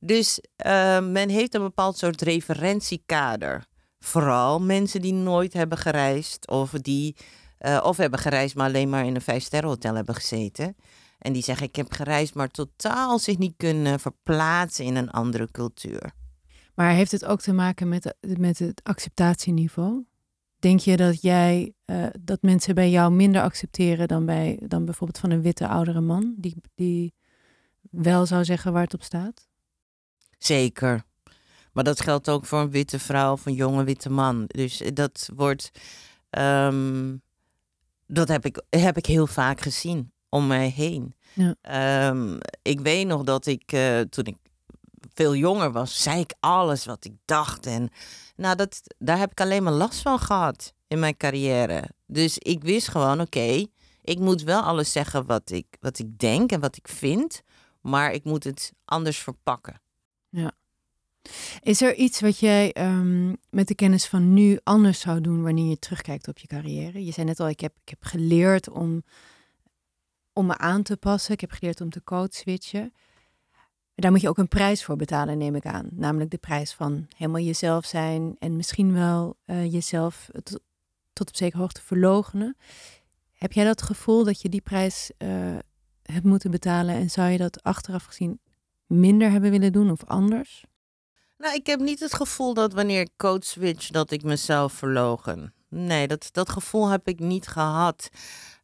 Dus 0.00 0.40
eh, 0.56 1.00
men 1.00 1.28
heeft 1.28 1.54
een 1.54 1.62
bepaald 1.62 1.98
soort 1.98 2.22
referentiekader. 2.22 3.64
Vooral 3.98 4.60
mensen 4.60 5.00
die 5.00 5.12
nooit 5.12 5.52
hebben 5.52 5.78
gereisd. 5.78 6.48
Of 6.48 6.70
die 6.70 7.16
eh, 7.58 7.80
of 7.84 7.96
hebben 7.96 8.18
gereisd, 8.18 8.54
maar 8.54 8.66
alleen 8.66 8.88
maar 8.88 9.06
in 9.06 9.14
een 9.14 9.20
vijfsterrenhotel 9.20 9.94
hebben 9.94 10.14
gezeten. 10.14 10.76
En 11.18 11.32
die 11.32 11.42
zeggen, 11.42 11.66
ik 11.66 11.76
heb 11.76 11.92
gereisd, 11.92 12.34
maar 12.34 12.48
totaal 12.48 13.18
zich 13.18 13.38
niet 13.38 13.54
kunnen 13.56 14.00
verplaatsen 14.00 14.84
in 14.84 14.96
een 14.96 15.10
andere 15.10 15.50
cultuur. 15.50 16.12
Maar 16.74 16.90
heeft 16.90 17.12
het 17.12 17.24
ook 17.24 17.40
te 17.40 17.52
maken 17.52 17.88
met, 17.88 18.14
met 18.20 18.58
het 18.58 18.80
acceptatieniveau? 18.82 20.07
Denk 20.58 20.80
je 20.80 20.96
dat 20.96 21.22
jij 21.22 21.72
eh, 21.84 22.06
dat 22.20 22.42
mensen 22.42 22.74
bij 22.74 22.90
jou 22.90 23.12
minder 23.12 23.42
accepteren 23.42 24.08
dan 24.08 24.26
bij 24.26 24.60
dan 24.66 24.84
bijvoorbeeld 24.84 25.18
van 25.18 25.30
een 25.30 25.42
witte 25.42 25.68
oudere 25.68 26.00
man 26.00 26.34
die, 26.36 26.56
die 26.74 27.14
wel 27.90 28.26
zou 28.26 28.44
zeggen 28.44 28.72
waar 28.72 28.82
het 28.82 28.94
op 28.94 29.02
staat? 29.02 29.48
Zeker. 30.38 31.06
Maar 31.72 31.84
dat 31.84 32.00
geldt 32.00 32.28
ook 32.28 32.46
voor 32.46 32.60
een 32.60 32.70
witte 32.70 32.98
vrouw 32.98 33.32
of 33.32 33.46
een 33.46 33.54
jonge 33.54 33.84
witte 33.84 34.10
man. 34.10 34.44
Dus 34.46 34.82
dat 34.94 35.30
wordt. 35.34 35.70
ehm, 36.30 37.16
dat 38.06 38.28
heb 38.28 38.44
ik, 38.44 38.62
heb 38.70 38.96
ik 38.96 39.06
heel 39.06 39.26
vaak 39.26 39.60
gezien 39.60 40.12
om 40.28 40.46
mij 40.46 40.68
heen. 40.68 41.14
Ja. 41.34 41.54
Ehm, 41.60 42.38
ik 42.62 42.80
weet 42.80 43.06
nog 43.06 43.22
dat 43.22 43.46
ik 43.46 43.72
eh, 43.72 44.00
toen 44.00 44.24
ik 44.24 44.36
veel 45.18 45.34
jonger 45.34 45.72
was, 45.72 46.02
zei 46.02 46.20
ik 46.20 46.34
alles 46.40 46.84
wat 46.84 47.04
ik 47.04 47.12
dacht. 47.24 47.66
En 47.66 47.90
nou, 48.36 48.56
dat, 48.56 48.80
daar 48.98 49.18
heb 49.18 49.30
ik 49.30 49.40
alleen 49.40 49.62
maar 49.62 49.72
last 49.72 50.00
van 50.00 50.18
gehad 50.18 50.74
in 50.86 50.98
mijn 50.98 51.16
carrière. 51.16 51.90
Dus 52.06 52.38
ik 52.38 52.62
wist 52.62 52.88
gewoon, 52.88 53.20
oké, 53.20 53.66
ik 54.02 54.18
moet 54.18 54.42
wel 54.42 54.62
alles 54.62 54.92
zeggen 54.92 55.26
wat 55.26 55.50
ik, 55.50 55.66
wat 55.80 55.98
ik 55.98 56.18
denk 56.18 56.52
en 56.52 56.60
wat 56.60 56.76
ik 56.76 56.88
vind. 56.88 57.42
Maar 57.80 58.12
ik 58.12 58.24
moet 58.24 58.44
het 58.44 58.72
anders 58.84 59.18
verpakken. 59.18 59.80
Is 61.62 61.82
er 61.82 61.94
iets 61.94 62.20
wat 62.20 62.38
jij 62.38 62.72
ehm, 62.72 63.34
met 63.50 63.68
de 63.68 63.74
kennis 63.74 64.06
van 64.06 64.34
nu 64.34 64.58
anders 64.64 65.00
zou 65.00 65.20
doen 65.20 65.42
wanneer 65.42 65.68
je 65.68 65.78
terugkijkt 65.78 66.28
op 66.28 66.38
je 66.38 66.46
carrière? 66.46 67.04
Je 67.04 67.12
zei 67.12 67.26
net 67.26 67.40
al, 67.40 67.48
ik 67.48 67.60
heb, 67.60 67.72
ik 67.82 67.88
heb 67.88 68.04
geleerd 68.04 68.68
om, 68.68 69.02
om 70.32 70.46
me 70.46 70.58
aan 70.58 70.82
te 70.82 70.96
passen. 70.96 71.32
Ik 71.32 71.40
heb 71.40 71.50
geleerd 71.50 71.80
om 71.80 71.90
te 71.90 72.04
code 72.04 72.34
switchen. 72.34 72.92
Daar 74.00 74.10
moet 74.10 74.20
je 74.20 74.28
ook 74.28 74.38
een 74.38 74.48
prijs 74.48 74.84
voor 74.84 74.96
betalen, 74.96 75.38
neem 75.38 75.54
ik 75.54 75.66
aan. 75.66 75.88
Namelijk 75.92 76.30
de 76.30 76.38
prijs 76.38 76.72
van 76.72 77.06
helemaal 77.16 77.40
jezelf 77.40 77.84
zijn 77.84 78.36
en 78.38 78.56
misschien 78.56 78.94
wel 78.94 79.36
eh, 79.44 79.72
jezelf 79.72 80.28
tot, 81.12 81.28
op 81.28 81.36
zekere 81.36 81.60
hoogte 81.62 81.82
verlogenen. 81.82 82.56
Heb 83.32 83.52
jij 83.52 83.64
dat 83.64 83.82
gevoel 83.82 84.24
dat 84.24 84.42
je 84.42 84.48
die 84.48 84.60
prijs 84.60 85.10
uh, 85.18 85.58
hebt 86.02 86.24
moeten 86.24 86.50
betalen 86.50 86.94
en 86.94 87.10
zou 87.10 87.28
je 87.28 87.38
dat 87.38 87.62
achteraf 87.62 88.04
gezien 88.04 88.40
minder 88.86 89.30
hebben 89.30 89.50
willen 89.50 89.72
doen 89.72 89.90
of 89.90 90.04
anders? 90.04 90.64
Nou, 91.38 91.54
ik 91.54 91.66
heb 91.66 91.80
niet 91.80 92.00
het 92.00 92.14
gevoel 92.14 92.54
dat 92.54 92.72
wanneer 92.72 93.00
ik 93.00 93.10
code 93.16 93.44
switch 93.44 93.90
dat 93.90 94.10
ik 94.10 94.22
mezelf 94.22 94.72
verlogen. 94.72 95.54
Nee, 95.68 96.06
dat, 96.06 96.28
dat 96.32 96.48
gevoel 96.48 96.88
heb 96.88 97.08
ik 97.08 97.18
niet 97.18 97.46
gehad. 97.46 98.08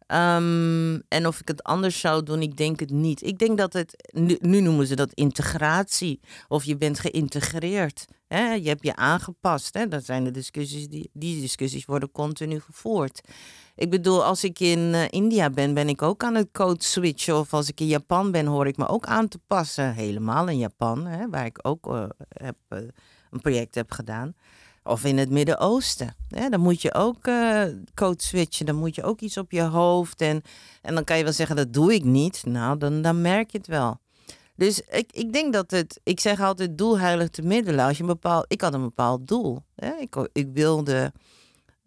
Um, 0.07 1.03
en 1.09 1.27
of 1.27 1.40
ik 1.40 1.49
het 1.49 1.62
anders 1.62 2.01
zou 2.01 2.23
doen, 2.23 2.43
ik 2.43 2.57
denk 2.57 2.81
het 2.81 2.90
niet. 2.90 3.23
Ik 3.23 3.38
denk 3.38 3.59
dat 3.59 3.73
het, 3.73 4.11
nu, 4.40 4.61
noemen 4.61 4.87
ze 4.87 4.97
dat 4.97 5.12
integratie. 5.12 6.21
Of 6.49 6.64
je 6.64 6.77
bent 6.77 6.99
geïntegreerd. 6.99 8.05
Hè? 8.27 8.53
Je 8.53 8.69
hebt 8.69 8.85
je 8.85 8.97
aangepast. 8.97 9.75
Hè? 9.75 9.88
Dat 9.88 10.05
zijn 10.05 10.25
de 10.25 10.31
discussies, 10.31 10.88
die, 10.88 11.11
die 11.12 11.40
discussies 11.40 11.85
worden 11.85 12.11
continu 12.11 12.61
gevoerd. 12.61 13.21
Ik 13.77 13.90
bedoel, 13.90 14.25
als 14.25 14.45
ik 14.45 14.61
in 14.61 14.79
uh, 14.79 15.05
India 15.11 15.51
ben, 15.51 15.75
ben 15.75 15.88
ik 15.88 16.03
ook 16.03 16.25
aan 16.25 16.35
het 16.35 16.49
code 16.53 16.85
switchen. 16.85 17.38
Of 17.38 17.55
als 17.55 17.69
ik 17.69 17.81
in 17.81 17.87
Japan 17.87 18.31
ben, 18.31 18.47
hoor 18.47 18.67
ik 18.67 18.77
me 18.77 18.88
ook 18.88 19.07
aan 19.07 19.29
te 19.29 19.38
passen. 19.47 19.95
Helemaal 19.95 20.49
in 20.49 20.59
Japan, 20.59 21.07
hè, 21.07 21.29
waar 21.29 21.47
ik 21.47 21.59
ook 21.62 21.87
uh, 21.87 22.05
heb, 22.29 22.57
uh, 22.69 22.79
een 23.31 23.40
project 23.40 23.75
heb 23.75 23.90
gedaan. 23.90 24.35
Of 24.87 25.05
in 25.05 25.18
het 25.18 25.31
Midden-Oosten. 25.31 26.16
Dan 26.51 26.61
moet 26.61 26.83
je 26.83 26.94
ook 26.94 27.27
uh, 27.27 27.62
code 27.94 28.23
switchen. 28.23 28.66
Dan 28.66 28.77
moet 28.77 28.94
je 28.94 29.03
ook 29.03 29.20
iets 29.20 29.37
op 29.37 29.51
je 29.53 29.62
hoofd. 29.62 30.20
En, 30.20 30.42
en 30.83 30.94
dan 30.94 31.05
kan 31.05 31.16
je 31.16 31.25
wel 31.25 31.33
zeggen, 31.33 31.57
dat 31.57 31.73
doe 31.73 31.94
ik 31.94 32.05
niet. 32.05 32.42
Nou, 32.47 32.79
dan, 32.79 33.03
dan 33.03 33.20
merk 33.20 33.51
je 33.51 33.59
het 33.59 33.66
wel. 33.66 34.01
Dus 34.57 34.81
ik, 34.81 35.12
ik 35.12 35.33
denk 35.33 35.53
dat 35.53 35.70
het... 35.70 36.01
Ik 36.03 36.20
zeg 36.20 36.40
altijd, 36.40 36.79
doel 36.79 36.99
heiligt 36.99 37.35
de 37.35 37.42
middelen. 37.42 37.85
Als 37.85 37.97
je 37.97 38.03
een 38.03 38.09
bepaald... 38.09 38.44
Ik 38.49 38.61
had 38.61 38.75
een 38.75 38.83
bepaald 38.83 39.29
doel. 39.29 39.62
Ik, 39.99 40.29
ik 40.33 40.49
wilde... 40.53 41.12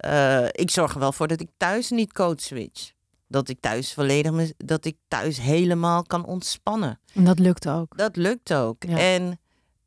Uh, 0.06 0.46
ik 0.46 0.72
zorg 0.72 0.94
er 0.94 1.00
wel 1.00 1.12
voor 1.12 1.28
dat 1.28 1.42
ik 1.42 1.50
thuis 1.58 1.90
niet 1.90 2.14
code 2.14 2.42
switch. 2.42 2.92
Dat 3.28 3.50
ik 3.50 3.60
thuis 3.60 3.94
volledig... 3.94 4.52
Dat 4.58 4.86
ik 4.86 4.98
thuis 5.08 5.40
helemaal 5.40 6.04
kan 6.04 6.26
ontspannen. 6.26 7.00
En 7.14 7.24
dat 7.24 7.40
lukt 7.40 7.68
ook. 7.68 7.98
Dat 7.98 8.16
lukt 8.16 8.54
ook. 8.54 8.84
Ja. 8.84 8.98
En 8.98 9.40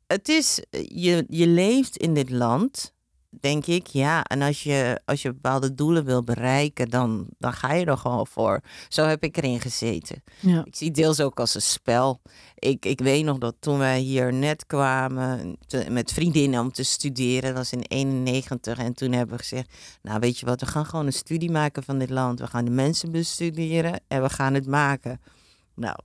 het 0.07 0.29
is... 0.29 0.63
Je, 0.87 1.25
je 1.27 1.47
leeft 1.47 1.97
in 1.97 2.13
dit 2.13 2.29
land 2.29 2.93
denk 3.39 3.65
ik, 3.65 3.87
ja. 3.87 4.23
En 4.23 4.41
als 4.41 4.63
je, 4.63 5.01
als 5.05 5.21
je 5.21 5.33
bepaalde 5.33 5.73
doelen 5.73 6.05
wil 6.05 6.23
bereiken, 6.23 6.89
dan, 6.89 7.27
dan 7.37 7.53
ga 7.53 7.73
je 7.73 7.85
er 7.85 7.97
gewoon 7.97 8.27
voor. 8.27 8.61
Zo 8.87 9.05
heb 9.05 9.23
ik 9.23 9.37
erin 9.37 9.59
gezeten. 9.59 10.23
Ja. 10.39 10.65
Ik 10.65 10.75
zie 10.75 10.91
deels 10.91 11.19
ook 11.19 11.39
als 11.39 11.55
een 11.55 11.61
spel. 11.61 12.21
Ik, 12.55 12.85
ik 12.85 12.99
weet 12.99 13.23
nog 13.23 13.37
dat 13.37 13.55
toen 13.59 13.77
wij 13.77 13.99
hier 13.99 14.33
net 14.33 14.65
kwamen 14.65 15.57
te, 15.67 15.85
met 15.89 16.13
vriendinnen 16.13 16.59
om 16.59 16.71
te 16.71 16.83
studeren, 16.83 17.43
dat 17.49 17.57
was 17.57 17.71
in 17.71 17.81
91. 17.81 18.77
En 18.77 18.93
toen 18.93 19.11
hebben 19.11 19.35
we 19.35 19.41
gezegd, 19.41 19.73
nou 20.01 20.19
weet 20.19 20.39
je 20.39 20.45
wat, 20.45 20.59
we 20.59 20.65
gaan 20.65 20.85
gewoon 20.85 21.05
een 21.05 21.13
studie 21.13 21.51
maken 21.51 21.83
van 21.83 21.99
dit 21.99 22.09
land. 22.09 22.39
We 22.39 22.47
gaan 22.47 22.65
de 22.65 22.71
mensen 22.71 23.11
bestuderen 23.11 24.01
en 24.07 24.21
we 24.21 24.29
gaan 24.29 24.53
het 24.53 24.67
maken. 24.67 25.21
Nou, 25.75 25.95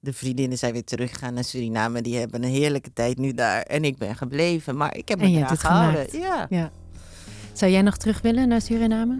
de 0.00 0.12
vriendinnen 0.12 0.58
zijn 0.58 0.72
weer 0.72 0.84
teruggegaan 0.84 1.34
naar 1.34 1.44
Suriname. 1.44 2.02
Die 2.02 2.16
hebben 2.16 2.42
een 2.42 2.50
heerlijke 2.50 2.92
tijd 2.92 3.18
nu 3.18 3.32
daar. 3.32 3.62
En 3.62 3.84
ik 3.84 3.98
ben 3.98 4.16
gebleven. 4.16 4.76
Maar 4.76 4.96
ik 4.96 5.08
heb 5.08 5.20
me 5.20 5.38
daar 5.38 5.56
gehouden. 5.56 6.20
Ja. 6.20 6.46
ja. 6.48 6.70
Zou 7.52 7.72
jij 7.72 7.82
nog 7.82 7.96
terug 7.96 8.20
willen 8.20 8.48
naar 8.48 8.60
Suriname? 8.60 9.16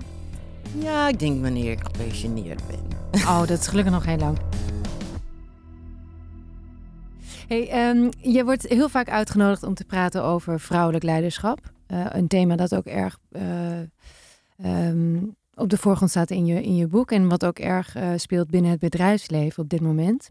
Ja, 0.79 1.09
ik 1.09 1.19
denk 1.19 1.43
wanneer 1.43 1.71
ik 1.71 1.81
gepensioneerd 1.83 2.67
ben. 2.67 2.79
Oh, 3.21 3.39
dat 3.39 3.59
is 3.59 3.67
gelukkig 3.67 3.93
nog 3.93 4.05
heel 4.05 4.17
lang. 4.17 4.39
Hey, 7.49 7.89
um, 7.91 8.09
je 8.19 8.45
wordt 8.45 8.69
heel 8.69 8.89
vaak 8.89 9.09
uitgenodigd 9.09 9.63
om 9.63 9.75
te 9.75 9.85
praten 9.85 10.25
over 10.25 10.61
vrouwelijk 10.61 11.05
leiderschap. 11.05 11.73
Uh, 11.89 12.07
een 12.09 12.29
thema 12.29 12.57
dat 12.57 12.75
ook 12.75 12.87
erg 12.87 13.19
uh, 13.31 14.87
um, 14.89 15.37
op 15.55 15.69
de 15.69 15.77
voorgrond 15.77 16.11
staat 16.11 16.31
in 16.31 16.47
je, 16.47 16.63
in 16.63 16.77
je 16.77 16.87
boek. 16.87 17.11
En 17.11 17.29
wat 17.29 17.45
ook 17.45 17.59
erg 17.59 17.97
uh, 17.97 18.13
speelt 18.17 18.51
binnen 18.51 18.71
het 18.71 18.81
bedrijfsleven 18.81 19.63
op 19.63 19.69
dit 19.69 19.81
moment. 19.81 20.31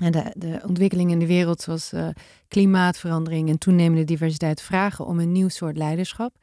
En 0.00 0.12
de, 0.34 0.60
ontwikkelingen 0.66 1.12
in 1.12 1.18
de 1.18 1.26
wereld, 1.26 1.60
zoals 1.60 1.92
uh, 1.92 2.08
klimaatverandering 2.48 3.48
en 3.48 3.58
toenemende 3.58 4.04
diversiteit, 4.04 4.62
vragen 4.62 5.06
om 5.06 5.18
een 5.20 5.32
nieuw 5.32 5.48
soort 5.48 5.76
leiderschap. 5.76 6.34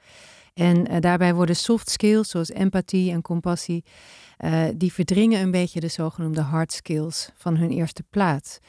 En 0.53 0.91
uh, 0.91 0.99
daarbij 0.99 1.33
worden 1.33 1.55
soft 1.55 1.89
skills, 1.89 2.29
zoals 2.29 2.49
empathie 2.49 3.12
en 3.12 3.21
compassie, 3.21 3.83
uh, 4.39 4.63
die 4.75 4.93
verdringen 4.93 5.41
een 5.41 5.51
beetje 5.51 5.79
de 5.79 5.88
zogenoemde 5.88 6.41
hard 6.41 6.71
skills 6.71 7.29
van 7.35 7.57
hun 7.57 7.69
eerste 7.69 8.03
plaats. 8.09 8.59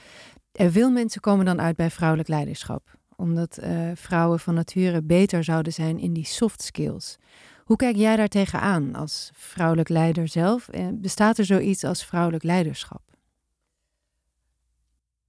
Veel 0.53 0.91
mensen 0.91 1.21
komen 1.21 1.45
dan 1.45 1.61
uit 1.61 1.77
bij 1.77 1.91
vrouwelijk 1.91 2.29
leiderschap, 2.29 2.99
omdat 3.17 3.59
vrouwen 3.95 4.41
van 4.41 4.55
nature 4.55 5.03
beter 5.03 5.45
zouden 5.45 5.73
zijn 5.73 5.99
in 5.99 6.13
die 6.13 6.27
soft 6.27 6.63
skills. 6.63 7.17
Hoe 7.65 7.77
kijk 7.77 7.97
jij 7.97 8.17
daar 8.17 8.29
tegenaan 8.29 8.95
als 8.95 9.31
vrouwelijk 9.33 9.89
leider 9.89 10.29
zelf? 10.29 10.69
bestaat 10.93 11.39
er 11.39 11.45
zoiets 11.45 11.85
als 11.85 12.05
vrouwelijk 12.05 12.43
leiderschap? 12.43 13.10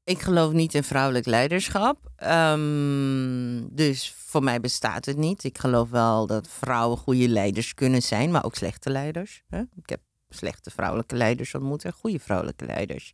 Ik 0.04 0.22
geloof 0.22 0.52
niet 0.52 0.74
in 0.74 0.84
vrouwelijk 0.84 1.26
leiderschap. 1.26 1.98
Um, 2.24 3.76
dus 3.76 4.14
voor 4.18 4.44
mij 4.44 4.60
bestaat 4.60 5.06
het 5.06 5.18
niet. 5.18 5.44
Ik 5.44 5.58
geloof 5.58 5.90
wel 5.90 6.28
dat 6.28 6.48
vrouwen 6.48 6.98
goede 6.98 7.28
leiders 7.28 7.74
kunnen 7.74 8.02
zijn, 8.02 8.32
maar 8.32 8.46
ook 8.46 8.56
slechte 8.56 8.90
leiders. 8.90 9.44
Hè? 9.50 9.60
Ik 9.60 9.90
heb 9.90 10.00
slechte 10.30 10.70
vrouwelijke 10.70 11.16
leiders 11.16 11.56
ontmoet 11.56 11.86
en 11.86 11.94
goede 11.94 12.20
vrouwelijke 12.20 12.66
leiders. 12.66 13.14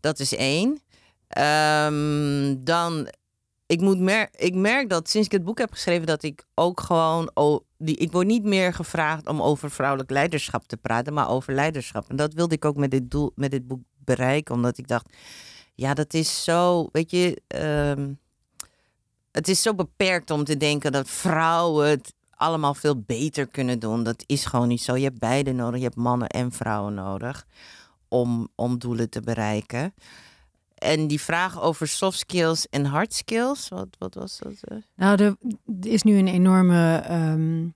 Dat 0.00 0.18
is 0.18 0.34
één. 0.34 0.68
Um, 1.38 2.64
dan, 2.64 3.08
ik, 3.66 3.80
moet 3.80 3.98
mer 3.98 4.28
ik 4.32 4.54
merk 4.54 4.88
dat 4.88 5.08
sinds 5.08 5.26
ik 5.26 5.32
het 5.32 5.44
boek 5.44 5.58
heb 5.58 5.72
geschreven, 5.72 6.06
dat 6.06 6.22
ik 6.22 6.44
ook 6.54 6.80
gewoon. 6.80 7.30
Die, 7.78 7.96
ik 7.96 8.12
word 8.12 8.26
niet 8.26 8.44
meer 8.44 8.74
gevraagd 8.74 9.26
om 9.26 9.42
over 9.42 9.70
vrouwelijk 9.70 10.10
leiderschap 10.10 10.66
te 10.66 10.76
praten, 10.76 11.12
maar 11.12 11.28
over 11.28 11.54
leiderschap. 11.54 12.08
En 12.10 12.16
dat 12.16 12.34
wilde 12.34 12.54
ik 12.54 12.64
ook 12.64 12.76
met 12.76 12.90
dit, 12.90 13.10
doel, 13.10 13.32
met 13.34 13.50
dit 13.50 13.66
boek 13.66 13.80
bereiken, 13.98 14.54
omdat 14.54 14.78
ik 14.78 14.88
dacht 14.88 15.16
ja, 15.74 15.94
dat 15.94 16.14
is 16.14 16.44
zo, 16.44 16.88
weet 16.92 17.10
je, 17.10 17.42
um, 17.96 18.18
het 19.32 19.48
is 19.48 19.62
zo 19.62 19.74
beperkt 19.74 20.30
om 20.30 20.44
te 20.44 20.56
denken 20.56 20.92
dat 20.92 21.08
vrouwen 21.08 21.88
het 21.88 22.14
allemaal 22.30 22.74
veel 22.74 23.00
beter 23.00 23.46
kunnen 23.46 23.78
doen. 23.78 24.02
Dat 24.02 24.22
is 24.26 24.44
gewoon 24.44 24.68
niet 24.68 24.82
zo. 24.82 24.96
Je 24.96 25.04
hebt 25.04 25.18
beide 25.18 25.52
nodig. 25.52 25.78
Je 25.78 25.84
hebt 25.84 25.96
mannen 25.96 26.28
en 26.28 26.52
vrouwen 26.52 26.94
nodig 26.94 27.46
om, 28.08 28.48
om 28.54 28.78
doelen 28.78 29.10
te 29.10 29.20
bereiken. 29.20 29.94
En 30.74 31.06
die 31.06 31.20
vraag 31.20 31.62
over 31.62 31.88
soft 31.88 32.18
skills 32.18 32.68
en 32.68 32.84
hard 32.84 33.14
skills, 33.14 33.68
wat, 33.68 33.88
wat 33.98 34.14
was 34.14 34.38
dat? 34.38 34.82
Nou, 34.94 35.22
er 35.22 35.36
is 35.80 36.02
nu 36.02 36.18
een 36.18 36.28
enorme 36.28 37.04
um, 37.10 37.74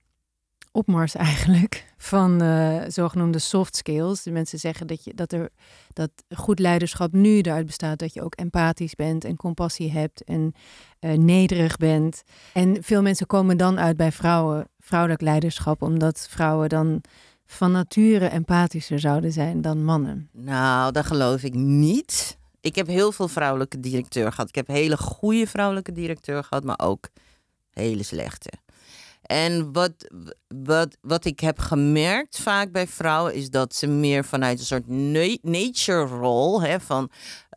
opmars 0.71 1.15
eigenlijk 1.15 1.85
van 1.97 2.43
uh, 2.43 2.81
zogenoemde 2.87 3.39
soft 3.39 3.75
skills. 3.75 4.23
De 4.23 4.31
mensen 4.31 4.59
zeggen 4.59 4.87
dat, 4.87 5.03
je, 5.03 5.13
dat, 5.13 5.31
er, 5.31 5.49
dat 5.93 6.09
goed 6.35 6.59
leiderschap 6.59 7.11
nu 7.11 7.41
eruit 7.41 7.65
bestaat 7.65 7.99
dat 7.99 8.13
je 8.13 8.21
ook 8.21 8.35
empathisch 8.35 8.95
bent 8.95 9.23
en 9.23 9.35
compassie 9.35 9.91
hebt 9.91 10.23
en 10.23 10.53
uh, 10.99 11.13
nederig 11.13 11.77
bent. 11.77 12.23
En 12.53 12.83
veel 12.83 13.01
mensen 13.01 13.27
komen 13.27 13.57
dan 13.57 13.79
uit 13.79 13.97
bij 13.97 14.11
vrouwen, 14.11 14.67
vrouwelijk 14.79 15.21
leiderschap, 15.21 15.81
omdat 15.81 16.27
vrouwen 16.29 16.69
dan 16.69 17.01
van 17.45 17.71
nature 17.71 18.27
empathischer 18.27 18.99
zouden 18.99 19.31
zijn 19.31 19.61
dan 19.61 19.83
mannen. 19.83 20.29
Nou, 20.31 20.91
dat 20.91 21.05
geloof 21.05 21.43
ik 21.43 21.53
niet. 21.53 22.37
Ik 22.61 22.75
heb 22.75 22.87
heel 22.87 23.11
veel 23.11 23.27
vrouwelijke 23.27 23.79
directeur 23.79 24.31
gehad. 24.31 24.49
Ik 24.49 24.55
heb 24.55 24.67
hele 24.67 24.97
goede 24.97 25.47
vrouwelijke 25.47 25.91
directeur 25.91 26.43
gehad, 26.43 26.63
maar 26.63 26.79
ook 26.79 27.09
hele 27.71 28.03
slechte. 28.03 28.49
En 29.31 29.73
wat, 29.73 29.93
wat, 30.47 30.97
wat 31.01 31.25
ik 31.25 31.39
heb 31.39 31.59
gemerkt 31.59 32.39
vaak 32.39 32.71
bij 32.71 32.87
vrouwen 32.87 33.33
is 33.33 33.49
dat 33.49 33.75
ze 33.75 33.87
meer 33.87 34.25
vanuit 34.25 34.59
een 34.59 34.65
soort 34.65 34.87
nature 35.41 36.05
rol, 36.05 36.61
van 36.79 37.09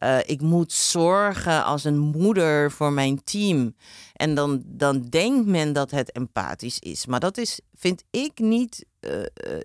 uh, 0.03 0.19
ik 0.27 0.41
moet 0.41 0.73
zorgen 0.73 1.65
als 1.65 1.85
een 1.85 1.99
moeder 1.99 2.71
voor 2.71 2.93
mijn 2.93 3.25
team. 3.25 3.75
En 4.13 4.35
dan, 4.35 4.63
dan 4.67 5.01
denkt 5.01 5.47
men 5.47 5.73
dat 5.73 5.91
het 5.91 6.13
empathisch 6.13 6.79
is. 6.79 7.07
Maar 7.07 7.21
dat 7.21 7.39
is, 7.39 7.61
vind 7.75 8.05
ik 8.11 8.39
niet 8.39 8.85
uh, 9.01 9.11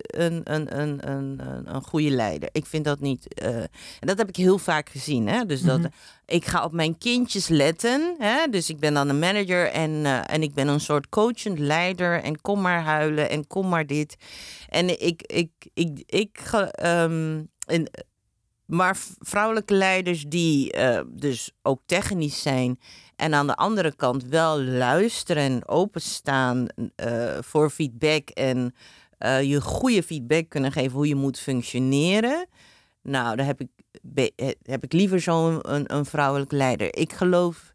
een, 0.00 0.40
een, 0.44 0.78
een, 0.80 1.10
een, 1.10 1.40
een 1.64 1.82
goede 1.82 2.10
leider. 2.10 2.48
Ik 2.52 2.66
vind 2.66 2.84
dat 2.84 3.00
niet. 3.00 3.42
Uh, 3.42 3.56
en 3.56 3.70
dat 4.06 4.18
heb 4.18 4.28
ik 4.28 4.36
heel 4.36 4.58
vaak 4.58 4.88
gezien. 4.88 5.28
Hè? 5.28 5.46
Dus 5.46 5.62
dat 5.62 5.78
Mhm. 5.78 5.88
ik 6.26 6.44
ga 6.44 6.64
op 6.64 6.72
mijn 6.72 6.98
kindjes 6.98 7.48
letten. 7.48 8.14
Hè? 8.18 8.46
Dus 8.50 8.70
ik 8.70 8.78
ben 8.78 8.94
dan 8.94 9.08
een 9.08 9.18
manager 9.18 9.66
en, 9.70 9.90
uh, 9.90 10.30
en 10.32 10.42
ik 10.42 10.54
ben 10.54 10.68
een 10.68 10.80
soort 10.80 11.08
coachend 11.08 11.58
leider. 11.58 12.22
En 12.22 12.40
kom 12.40 12.60
maar 12.60 12.82
huilen 12.82 13.30
en 13.30 13.46
kom 13.46 13.68
maar 13.68 13.86
dit. 13.86 14.16
En 14.68 15.00
ik, 15.00 15.22
ik, 15.22 15.50
ik, 15.74 16.02
ik, 16.06 16.40
ik 16.46 16.70
um, 16.84 17.50
en, 17.66 17.90
maar 18.68 18.96
vrouwelijke 19.18 19.74
leiders 19.74 20.24
die 20.24 20.76
uh, 20.76 21.00
dus 21.06 21.50
ook 21.62 21.80
technisch 21.86 22.42
zijn 22.42 22.78
en 23.16 23.34
aan 23.34 23.46
de 23.46 23.54
andere 23.54 23.94
kant 23.96 24.24
wel 24.24 24.62
luisteren 24.62 25.42
en 25.42 25.68
openstaan 25.68 26.66
uh, 26.76 27.38
voor 27.40 27.70
feedback 27.70 28.28
en 28.28 28.74
uh, 29.18 29.42
je 29.42 29.60
goede 29.60 30.02
feedback 30.02 30.48
kunnen 30.48 30.72
geven 30.72 30.92
hoe 30.92 31.08
je 31.08 31.14
moet 31.14 31.38
functioneren. 31.38 32.46
Nou, 33.02 33.36
dan 33.36 33.46
heb 33.46 33.60
ik, 33.60 33.68
eh, 34.36 34.48
heb 34.62 34.84
ik 34.84 34.92
liever 34.92 35.20
zo'n 35.20 35.58
een, 35.72 35.94
een 35.94 36.04
vrouwelijk 36.04 36.52
leider. 36.52 36.96
Ik 36.96 37.12
geloof. 37.12 37.72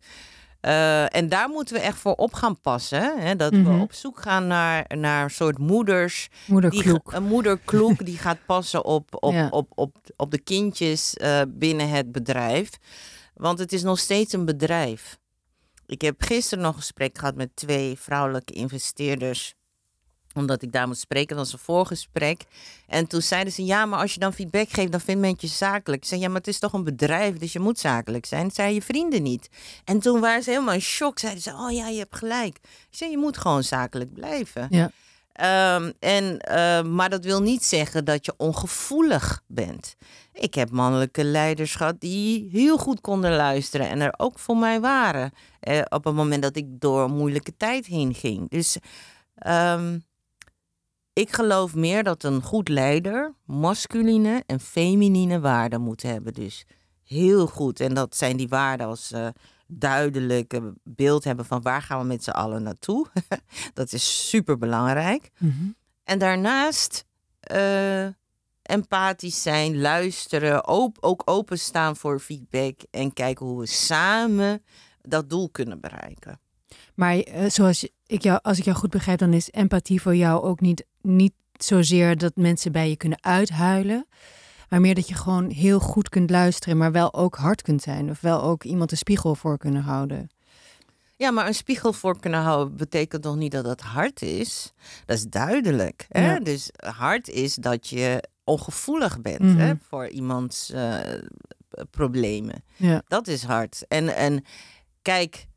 Eh, 0.63 1.15
en 1.15 1.29
daar 1.29 1.49
moeten 1.49 1.75
we 1.75 1.81
echt 1.81 1.97
voor 1.97 2.13
op 2.15 2.33
gaan 2.33 2.61
passen. 2.61 3.19
Hè? 3.19 3.35
Dat 3.35 3.51
Mhm. 3.51 3.75
we 3.75 3.81
op 3.81 3.93
zoek 3.93 4.21
gaan 4.21 4.47
naar, 4.47 4.85
naar 4.97 5.23
een 5.23 5.29
soort 5.29 5.57
moeders. 5.57 6.27
Moeder 6.45 6.69
Die. 6.69 6.99
Een 7.03 7.23
moeder 7.23 7.59
kloek 7.65 8.05
die 8.05 8.17
gaat 8.17 8.37
passen 8.45 8.85
op, 8.85 9.23
op, 9.23 9.33
Ja. 9.33 9.47
op, 9.49 9.71
op, 9.75 9.95
op 10.15 10.31
de 10.31 10.39
kindjes 10.39 11.13
eh, 11.13 11.41
binnen 11.47 11.89
het 11.89 12.11
bedrijf. 12.11 12.69
Want 13.33 13.59
het 13.59 13.73
is 13.73 13.83
nog 13.83 13.99
steeds 13.99 14.33
een 14.33 14.45
bedrijf. 14.45 15.17
Ik 15.85 16.01
heb 16.01 16.21
gisteren 16.21 16.63
nog 16.63 16.73
een 16.73 16.79
gesprek 16.79 17.17
gehad 17.17 17.35
met 17.35 17.55
twee 17.55 17.99
vrouwelijke 17.99 18.53
investeerders 18.53 19.53
omdat 20.33 20.61
ik 20.61 20.71
daar 20.71 20.87
moet 20.87 20.97
spreken, 20.97 21.35
dat 21.35 21.45
was 21.45 21.53
een 21.53 21.59
voorgesprek. 21.65 22.41
En 22.87 23.07
toen 23.07 23.21
zeiden 23.21 23.53
ze, 23.53 23.65
ja, 23.65 23.85
maar 23.85 23.99
als 23.99 24.13
je 24.13 24.19
dan 24.19 24.33
feedback 24.33 24.69
geeft, 24.69 24.91
dan 24.91 25.01
vindt 25.01 25.21
men 25.21 25.35
je 25.37 25.47
zakelijk. 25.47 26.01
Ik 26.01 26.07
zei, 26.07 26.21
ja, 26.21 26.27
maar 26.27 26.37
het 26.37 26.47
is 26.47 26.59
toch 26.59 26.73
een 26.73 26.83
bedrijf, 26.83 27.37
dus 27.37 27.53
je 27.53 27.59
moet 27.59 27.79
zakelijk 27.79 28.25
zijn. 28.25 28.43
Dat 28.43 28.55
zei 28.55 28.73
je 28.73 28.81
vrienden 28.81 29.23
niet. 29.23 29.49
En 29.85 29.99
toen 29.99 30.19
waren 30.19 30.43
ze 30.43 30.49
helemaal 30.49 30.73
in 30.73 30.81
shock. 30.81 31.19
Zeiden 31.19 31.41
ze, 31.43 31.51
oh 31.51 31.71
ja, 31.71 31.87
je 31.87 31.97
hebt 31.97 32.15
gelijk. 32.15 32.55
Ik 32.57 32.97
zei, 32.97 33.11
je 33.11 33.17
moet 33.17 33.37
gewoon 33.37 33.63
zakelijk 33.63 34.13
blijven. 34.13 34.67
Ja. 34.69 34.91
Ehm, 35.33 35.91
en, 35.99 36.39
eh, 36.39 36.83
maar 36.83 37.09
dat 37.09 37.23
wil 37.23 37.41
niet 37.41 37.63
zeggen 37.63 38.05
dat 38.05 38.25
je 38.25 38.33
ongevoelig 38.37 39.41
bent. 39.47 39.95
Ik 40.33 40.53
heb 40.53 40.69
mannelijke 40.71 41.23
leiders 41.23 41.75
gehad 41.75 41.99
die 41.99 42.49
heel 42.51 42.77
goed 42.77 43.01
konden 43.01 43.35
luisteren 43.35 43.89
en 43.89 43.99
er 44.01 44.13
ook 44.17 44.39
voor 44.39 44.57
mij 44.57 44.79
waren. 44.79 45.31
eh, 45.59 45.81
op 45.89 46.03
het 46.03 46.13
moment 46.15 46.41
dat 46.41 46.55
ik 46.55 46.65
door 46.67 47.01
een 47.03 47.15
moeilijke 47.15 47.57
tijd 47.57 47.85
heen 47.85 48.13
ging. 48.13 48.49
Dus 48.49 48.77
ehm, 49.35 49.97
ik 51.13 51.33
geloof 51.33 51.75
meer 51.75 52.03
dat 52.03 52.23
een 52.23 52.41
goed 52.41 52.69
leider 52.69 53.33
masculine 53.45 54.43
en 54.45 54.59
feminine 54.59 55.39
waarden 55.39 55.81
moet 55.81 56.01
hebben. 56.01 56.33
Dus 56.33 56.65
heel 57.03 57.47
goed. 57.47 57.79
En 57.79 57.93
dat 57.93 58.15
zijn 58.15 58.37
die 58.37 58.47
waarden 58.47 58.87
als 58.87 59.11
eh 59.11 59.27
duidelijk 59.67 60.53
een 60.53 60.79
beeld 60.83 61.23
hebben 61.23 61.45
van 61.45 61.61
waar 61.61 61.81
gaan 61.81 61.99
we 61.99 62.05
met 62.05 62.23
z'n 62.23 62.29
allen 62.29 62.63
naartoe. 62.63 63.07
dat 63.73 63.93
is 63.93 64.29
super 64.29 64.57
belangrijk. 64.57 65.29
Mhm. 65.37 65.69
En 66.03 66.19
daarnaast 66.19 67.05
eh, 67.39 68.05
empathisch 68.61 69.41
zijn, 69.41 69.81
luisteren, 69.81 70.67
op, 70.67 70.97
ook 70.99 71.21
openstaan 71.25 71.95
voor 71.95 72.19
feedback 72.19 72.81
en 72.91 73.13
kijken 73.13 73.45
hoe 73.45 73.59
we 73.59 73.65
samen 73.65 74.63
dat 75.01 75.29
doel 75.29 75.49
kunnen 75.49 75.79
bereiken. 75.79 76.39
Maar 76.93 77.17
eh, 77.19 77.49
zoals 77.49 77.87
ik 78.07 78.23
jou, 78.23 78.39
als 78.41 78.57
ik 78.57 78.63
jou 78.63 78.77
goed 78.77 78.89
begrijp, 78.89 79.19
dan 79.19 79.33
is 79.33 79.51
empathie 79.51 80.01
voor 80.01 80.15
jou 80.15 80.43
ook 80.43 80.59
niet, 80.61 80.85
niet 81.01 81.33
zozeer 81.57 82.17
dat 82.17 82.35
mensen 82.35 82.71
bij 82.71 82.89
je 82.89 82.95
kunnen 82.95 83.23
uithuilen. 83.23 84.07
Maar 84.69 84.81
meer 84.81 84.95
dat 84.95 85.07
je 85.07 85.15
gewoon 85.15 85.49
heel 85.49 85.79
goed 85.79 86.09
kunt 86.09 86.29
luisteren, 86.29 86.77
maar 86.77 86.91
wel 86.91 87.13
ook 87.13 87.35
hard 87.35 87.61
kunt 87.61 87.81
zijn. 87.81 88.09
Of 88.09 88.21
wel 88.21 88.41
ook 88.41 88.63
iemand 88.63 88.91
een 88.91 88.97
spiegel 88.97 89.35
voor 89.35 89.57
kunnen 89.57 89.81
houden. 89.81 90.29
Ja, 91.17 91.31
maar 91.31 91.47
een 91.47 91.53
spiegel 91.55 91.93
voor 91.93 92.19
kunnen 92.19 92.39
houden 92.39 92.75
betekent 92.77 93.23
nog 93.23 93.35
niet 93.35 93.51
dat 93.51 93.65
het 93.65 93.81
hard 93.81 94.21
is. 94.21 94.73
Dat 95.05 95.17
is 95.17 95.23
duidelijk. 95.25 96.05
Hè? 96.09 96.31
Ja. 96.33 96.39
Dus 96.39 96.69
hard 96.95 97.29
is 97.29 97.55
dat 97.55 97.87
je 97.87 98.23
ongevoelig 98.43 99.21
bent 99.21 99.39
Mhm. 99.39 99.57
hè, 99.57 99.73
voor 99.89 100.07
iemands 100.07 100.69
eh, 100.71 100.99
problemen. 101.91 102.63
Ja. 102.75 103.01
Dat 103.07 103.27
is 103.27 103.43
hard. 103.43 103.85
En, 103.87 104.15
en 104.15 104.43
kijk, 105.01 105.47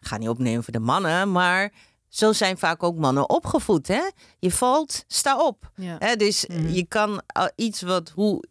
ik 0.00 0.06
ga 0.06 0.16
niet 0.16 0.28
opnemen 0.28 0.64
voor 0.64 0.72
de 0.72 0.78
mannen, 0.78 1.32
maar 1.32 1.72
zo 2.08 2.32
zijn 2.32 2.58
vaak 2.58 2.82
ook 2.82 2.96
mannen 2.96 3.28
opgevoed. 3.30 3.88
Hè? 3.88 4.02
Je 4.38 4.50
valt, 4.50 5.04
sta 5.06 5.46
op. 5.46 5.70
Ja. 5.74 5.96
Hè, 5.98 6.16
dus 6.16 6.46
Mhm. 6.46 6.68
je 6.68 6.84
kan 6.86 7.10
uh, 7.38 7.44
iets 7.56 7.82
wat 7.82 8.08
hoe. 8.14 8.44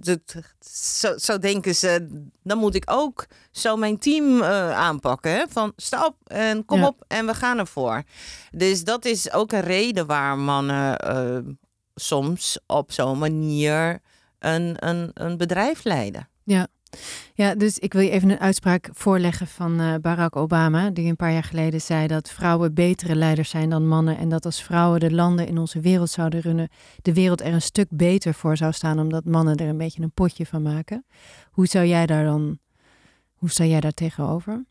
dat- 0.00 0.34
zo, 0.70 1.18
zo 1.18 1.38
denken 1.38 1.74
ze. 1.74 2.22
Dan 2.42 2.58
moet 2.58 2.74
ik 2.74 2.84
ook 2.86 3.26
zo 3.50 3.76
mijn 3.76 3.98
team 3.98 4.40
eh, 4.42 4.70
aanpakken. 4.70 5.30
Hè? 5.32 5.44
Van 5.48 5.72
sta 5.76 6.06
op 6.06 6.16
en 6.24 6.64
kom 6.64 6.78
Ja. 6.80 6.86
op 6.86 7.04
en 7.08 7.26
we 7.26 7.34
gaan 7.34 7.58
ervoor. 7.58 8.02
Dus 8.52 8.84
dat 8.84 9.04
is 9.04 9.32
ook 9.32 9.52
een 9.52 9.60
reden 9.60 10.06
waar 10.06 10.38
mannen 10.38 10.98
eh, 10.98 11.38
soms 11.94 12.58
op 12.66 12.92
zo'n 12.92 13.18
manier 13.18 14.00
een, 14.38 14.86
een, 14.88 15.10
een 15.14 15.36
bedrijf 15.36 15.84
leiden. 15.84 16.28
Ja, 16.44 16.66
dus 17.56 17.78
ik 17.78 17.92
wil 17.92 18.02
je 18.02 18.10
even 18.10 18.30
een 18.30 18.38
uitspraak 18.38 18.88
voorleggen 18.92 19.46
van 19.46 19.80
eh, 19.80 19.94
Barack 20.00 20.36
Obama, 20.36 20.90
die 20.90 21.08
een 21.08 21.16
paar 21.16 21.32
jaar 21.32 21.44
geleden 21.44 21.80
zei 21.80 22.06
dat 22.06 22.30
vrouwen 22.30 22.74
betere 22.74 23.14
leiders 23.14 23.50
zijn 23.50 23.70
dan 23.70 23.88
mannen 23.88 24.18
en 24.18 24.28
dat 24.28 24.44
als 24.44 24.62
vrouwen 24.62 25.00
de 25.00 25.12
landen 25.12 25.46
in 25.46 25.58
onze 25.58 25.80
wereld 25.80 26.10
zouden 26.10 26.40
runnen, 26.40 26.68
de 27.02 27.14
wereld 27.14 27.40
er 27.40 27.52
een 27.52 27.62
stuk 27.62 27.88
beter 27.90 28.34
voor 28.34 28.56
zou 28.56 28.72
staan, 28.72 28.98
omdat 28.98 29.24
mannen 29.24 29.56
er 29.56 29.68
een 29.68 29.78
beetje 29.78 30.02
een 30.02 30.12
potje 30.12 30.46
van 30.46 30.62
maken. 30.62 31.06
Hoe 31.50 31.66
zou 31.66 31.86
jij 31.86 32.06
daar 32.06 32.24
dan, 32.24 32.58
hoe 33.34 33.50
sta 33.50 33.64
jij 33.64 33.80
daar 33.80 33.92
tegenover? 33.92 34.64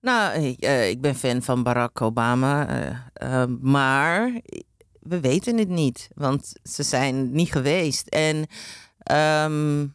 Nou, 0.00 0.40
ik, 0.40 0.60
eh, 0.60 1.00
ben 1.00 1.14
fan 1.14 1.42
van 1.42 1.62
Barack 1.62 2.00
Obama, 2.00 2.68
eh, 3.12 3.44
maar 3.60 4.40
we 5.00 5.20
weten 5.20 5.58
het 5.58 5.68
niet, 5.68 6.08
want 6.14 6.52
ze 6.62 6.82
zijn 6.82 7.32
niet 7.32 7.52
geweest. 7.52 8.08
En 8.08 8.46
ehm, 8.98 9.86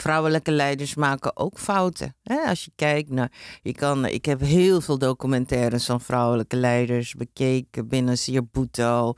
vrouwelijke 0.00 0.50
leiders 0.50 0.94
maken 0.94 1.36
ook 1.36 1.58
fouten. 1.58 2.16
Hè? 2.22 2.36
Als 2.36 2.64
je 2.64 2.70
kijkt 2.74 3.10
naar, 3.10 3.32
je 3.62 3.72
kan, 3.72 4.06
ik 4.06 4.24
heb 4.24 4.40
heel 4.40 4.80
veel 4.80 4.98
documentaires 4.98 5.84
van 5.84 6.00
vrouwelijke 6.00 6.56
leiders 6.56 7.14
bekeken 7.14 7.88
binnen 7.88 8.18
Sir 8.18 8.44
Bhutto. 8.44 9.14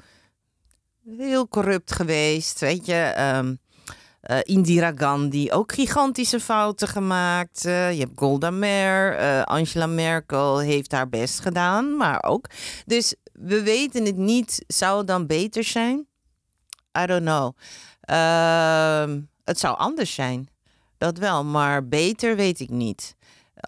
Heel 1.17 1.49
corrupt 1.49 1.93
geweest, 1.93 2.61
weet 2.61 2.87
je. 2.87 2.95
ehm, 2.95 3.55
eh, 4.23 4.39
Indira 4.43 4.93
Gandhi, 4.97 5.53
ook 5.53 5.73
gigantische 5.73 6.41
fouten 6.41 6.89
gemaakt. 6.89 7.65
Eh, 7.65 7.93
je 7.93 7.99
hebt 7.99 8.19
Golda 8.19 8.51
Meir, 8.51 9.17
eh, 9.17 9.43
Angela 9.43 9.87
Merkel 9.87 10.59
heeft 10.59 10.93
haar 10.93 11.09
best 11.09 11.41
gedaan, 11.41 11.97
maar 11.97 12.23
ook. 12.23 12.47
Dus 12.87 13.15
we 13.33 13.63
weten 13.63 14.05
het 14.05 14.17
niet. 14.17 14.65
Zou 14.67 14.99
het 14.99 15.07
dan 15.07 15.27
beter 15.27 15.65
zijn? 15.65 16.07
I 16.99 17.07
don't 17.07 17.23
know. 17.25 17.57
Ehm, 18.01 19.21
het 19.45 19.59
zou 19.59 19.77
anders 19.77 20.15
zijn. 20.15 20.49
Dat 21.03 21.19
wel, 21.19 21.45
maar 21.45 21.89
beter 21.89 22.37
weet 22.37 22.61
ik 22.61 22.71
niet. 22.71 23.17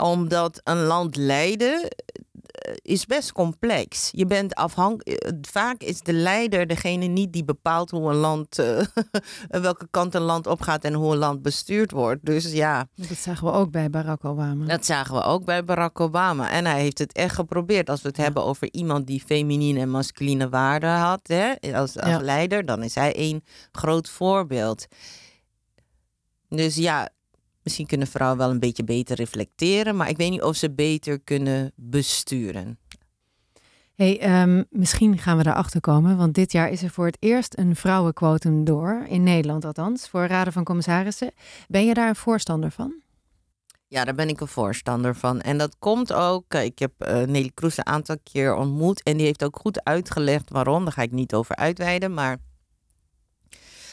Omdat 0.02 0.60
een 0.64 0.82
land 0.82 1.16
leiden 1.16 1.88
eh, 1.88 2.74
is 2.82 3.06
best 3.06 3.32
complex. 3.32 4.08
Je 4.12 4.26
bent 4.26 4.54
afhankelijk. 4.54 5.36
Vaak 5.50 5.82
is 5.82 6.00
de 6.00 6.12
leider 6.12 6.66
degene 6.66 7.04
niet 7.06 7.32
die 7.32 7.44
bepaalt 7.44 7.90
hoe 7.90 8.10
een 8.10 8.16
land, 8.16 8.58
eh, 8.58 8.80
welke 9.62 9.86
kant 9.90 10.14
een 10.14 10.22
land 10.22 10.46
opgaat 10.46 10.84
en 10.84 10.92
hoe 10.94 11.12
een 11.12 11.18
land 11.18 11.42
bestuurd 11.42 11.90
wordt. 11.90 12.24
Dus 12.24 12.52
ja, 12.52 12.88
Dat 12.94 13.16
zagen 13.18 13.46
we 13.46 13.52
ook 13.52 13.70
bij 13.70 13.90
Barack 13.90 14.24
Obama. 14.24 14.64
dat 14.66 14.84
zagen 14.86 15.14
we 15.14 15.22
ook 15.22 15.44
bij 15.44 15.64
Barack 15.64 16.00
Obama. 16.00 16.50
En 16.50 16.64
hij 16.66 16.80
heeft 16.80 16.98
het 16.98 17.12
echt 17.12 17.34
geprobeerd. 17.34 17.90
Als 17.90 18.02
we 18.02 18.08
het 18.08 18.16
hebben 18.16 18.44
over 18.44 18.68
iemand 18.72 19.06
die 19.06 19.22
feminine 19.26 19.80
en 19.80 19.90
masculine 19.90 20.48
waarden 20.48 20.90
had, 20.90 21.20
hè, 21.26 21.52
als, 21.60 21.98
als 21.98 22.10
Ja. 22.10 22.20
leider, 22.20 22.66
dan 22.66 22.82
is 22.82 22.94
hij 22.94 23.14
één 23.14 23.44
groot 23.72 24.08
voorbeeld. 24.08 24.86
Dus 26.48 26.74
ja, 26.76 27.08
misschien 27.64 27.86
kunnen 27.86 28.06
vrouwen 28.06 28.38
wel 28.38 28.50
een 28.50 28.58
beetje 28.60 28.84
beter 28.84 29.16
reflecteren, 29.16 29.96
maar 29.96 30.08
ik 30.08 30.16
weet 30.16 30.30
niet 30.30 30.42
of 30.42 30.56
ze 30.56 30.70
beter 30.70 31.20
kunnen 31.20 31.72
besturen. 31.74 32.78
Hey, 33.94 34.20
ehm, 34.20 34.62
misschien 34.70 35.18
gaan 35.18 35.38
we 35.38 35.46
erachter 35.46 35.80
komen, 35.80 36.16
want 36.16 36.34
dit 36.34 36.52
jaar 36.52 36.70
is 36.70 36.82
er 36.82 36.90
voor 36.90 37.06
het 37.06 37.16
eerst 37.20 37.58
een 37.58 37.76
vrouwenquotum 37.76 38.64
door, 38.64 39.04
in 39.08 39.22
Nederland 39.22 39.64
althans, 39.64 40.08
voor 40.08 40.26
raden 40.26 40.52
van 40.52 40.64
commissarissen. 40.64 41.30
Ben 41.68 41.86
je 41.86 41.94
daar 41.94 42.08
een 42.08 42.16
voorstander 42.16 42.70
van? 42.70 42.94
Ja, 43.88 44.04
daar 44.04 44.14
ben 44.14 44.28
ik 44.28 44.40
een 44.40 44.48
voorstander 44.48 45.14
van. 45.16 45.40
En 45.40 45.58
dat 45.58 45.76
komt 45.78 46.12
ook. 46.12 46.44
eh, 46.48 46.64
Ik 46.64 46.78
heb 46.78 46.92
eh, 46.98 47.14
Nelly 47.16 47.50
Kroes 47.54 47.76
een 47.76 47.86
aantal 47.86 48.16
keer 48.22 48.54
ontmoet. 48.54 49.02
En 49.02 49.16
die 49.16 49.26
heeft 49.26 49.44
ook 49.44 49.56
goed 49.56 49.84
uitgelegd 49.84 50.50
waarom. 50.50 50.84
Daar 50.84 50.92
ga 50.92 51.02
ik 51.02 51.12
niet 51.12 51.34
over 51.34 51.56
uitweiden. 51.56 52.14
Maar 52.14 52.36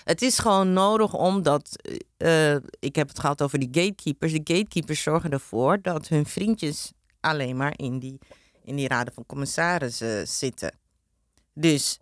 het 0.03 0.21
is 0.21 0.39
gewoon 0.39 0.73
nodig 0.73 1.13
omdat. 1.13 1.75
eh, 2.17 2.55
ik 2.79 2.95
heb 2.95 3.07
het 3.07 3.19
gehad 3.19 3.41
over 3.41 3.59
die 3.59 3.69
gatekeepers. 3.71 4.31
De 4.31 4.41
gatekeepers 4.43 5.01
zorgen 5.01 5.31
ervoor 5.31 5.81
dat 5.81 6.07
hun 6.07 6.25
vriendjes 6.25 6.91
alleen 7.19 7.57
maar 7.57 7.73
in 7.75 7.99
die, 7.99 8.19
in 8.63 8.75
die 8.75 8.87
raden 8.87 9.13
van 9.13 9.25
commissarissen 9.25 10.27
zitten. 10.27 10.79
Dus 11.53 11.97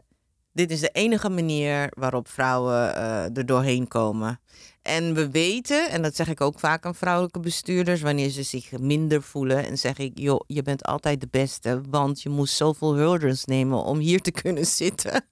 dit 0.53 0.71
is 0.71 0.79
de 0.79 0.89
enige 0.89 1.29
manier 1.29 1.91
waarop 1.97 2.27
vrouwen 2.27 2.95
eh, 2.95 3.37
er 3.37 3.45
doorheen 3.45 3.87
komen. 3.87 4.39
En 4.81 5.13
we 5.13 5.29
weten, 5.29 5.89
en 5.89 6.01
dat 6.01 6.15
zeg 6.15 6.27
ik 6.27 6.41
ook 6.41 6.59
vaak 6.59 6.85
aan 6.85 6.95
vrouwelijke 6.95 7.39
bestuurders, 7.39 8.01
wanneer 8.01 8.29
ze 8.29 8.43
zich 8.43 8.71
minder 8.79 9.21
voelen, 9.21 9.65
en 9.65 9.77
zeg 9.77 9.97
ik, 9.97 10.11
joh, 10.19 10.39
je 10.47 10.61
bent 10.61 10.83
altijd 10.83 11.21
de 11.21 11.27
beste, 11.31 11.81
want 11.89 12.21
je 12.21 12.29
moest 12.29 12.55
zoveel 12.55 12.95
hurdles 12.95 13.45
nemen 13.45 13.83
om 13.83 13.97
hier 13.97 14.21
te 14.21 14.31
kunnen 14.31 14.65
zitten. 14.81 15.25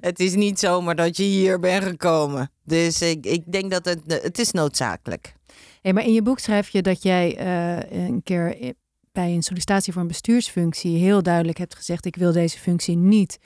het 0.00 0.20
is 0.20 0.34
niet 0.34 0.58
zomaar 0.58 0.96
dat 0.96 1.16
je 1.16 1.22
hier 1.22 1.60
bent 1.60 1.84
gekomen. 1.84 2.50
Dus 2.64 3.02
ik, 3.02 3.26
ik 3.26 3.52
denk 3.52 3.70
dat 3.70 3.84
het, 3.84 4.00
het 4.06 4.38
is 4.38 4.50
noodzakelijk. 4.50 5.34
Hey, 5.82 5.92
maar 5.92 6.04
in 6.04 6.12
je 6.12 6.22
boek 6.22 6.38
schrijf 6.38 6.68
je 6.68 6.82
dat 6.82 7.02
jij 7.02 7.36
eh, 7.36 8.06
een 8.06 8.22
keer 8.22 8.74
bij 9.12 9.34
een 9.34 9.42
sollicitatie 9.42 9.92
voor 9.92 10.02
een 10.02 10.08
bestuursfunctie 10.08 10.98
heel 10.98 11.22
duidelijk 11.22 11.58
hebt 11.58 11.74
gezegd: 11.74 12.04
ik 12.04 12.16
wil 12.16 12.32
deze 12.32 12.58
functie 12.58 12.96
niet 12.96 13.38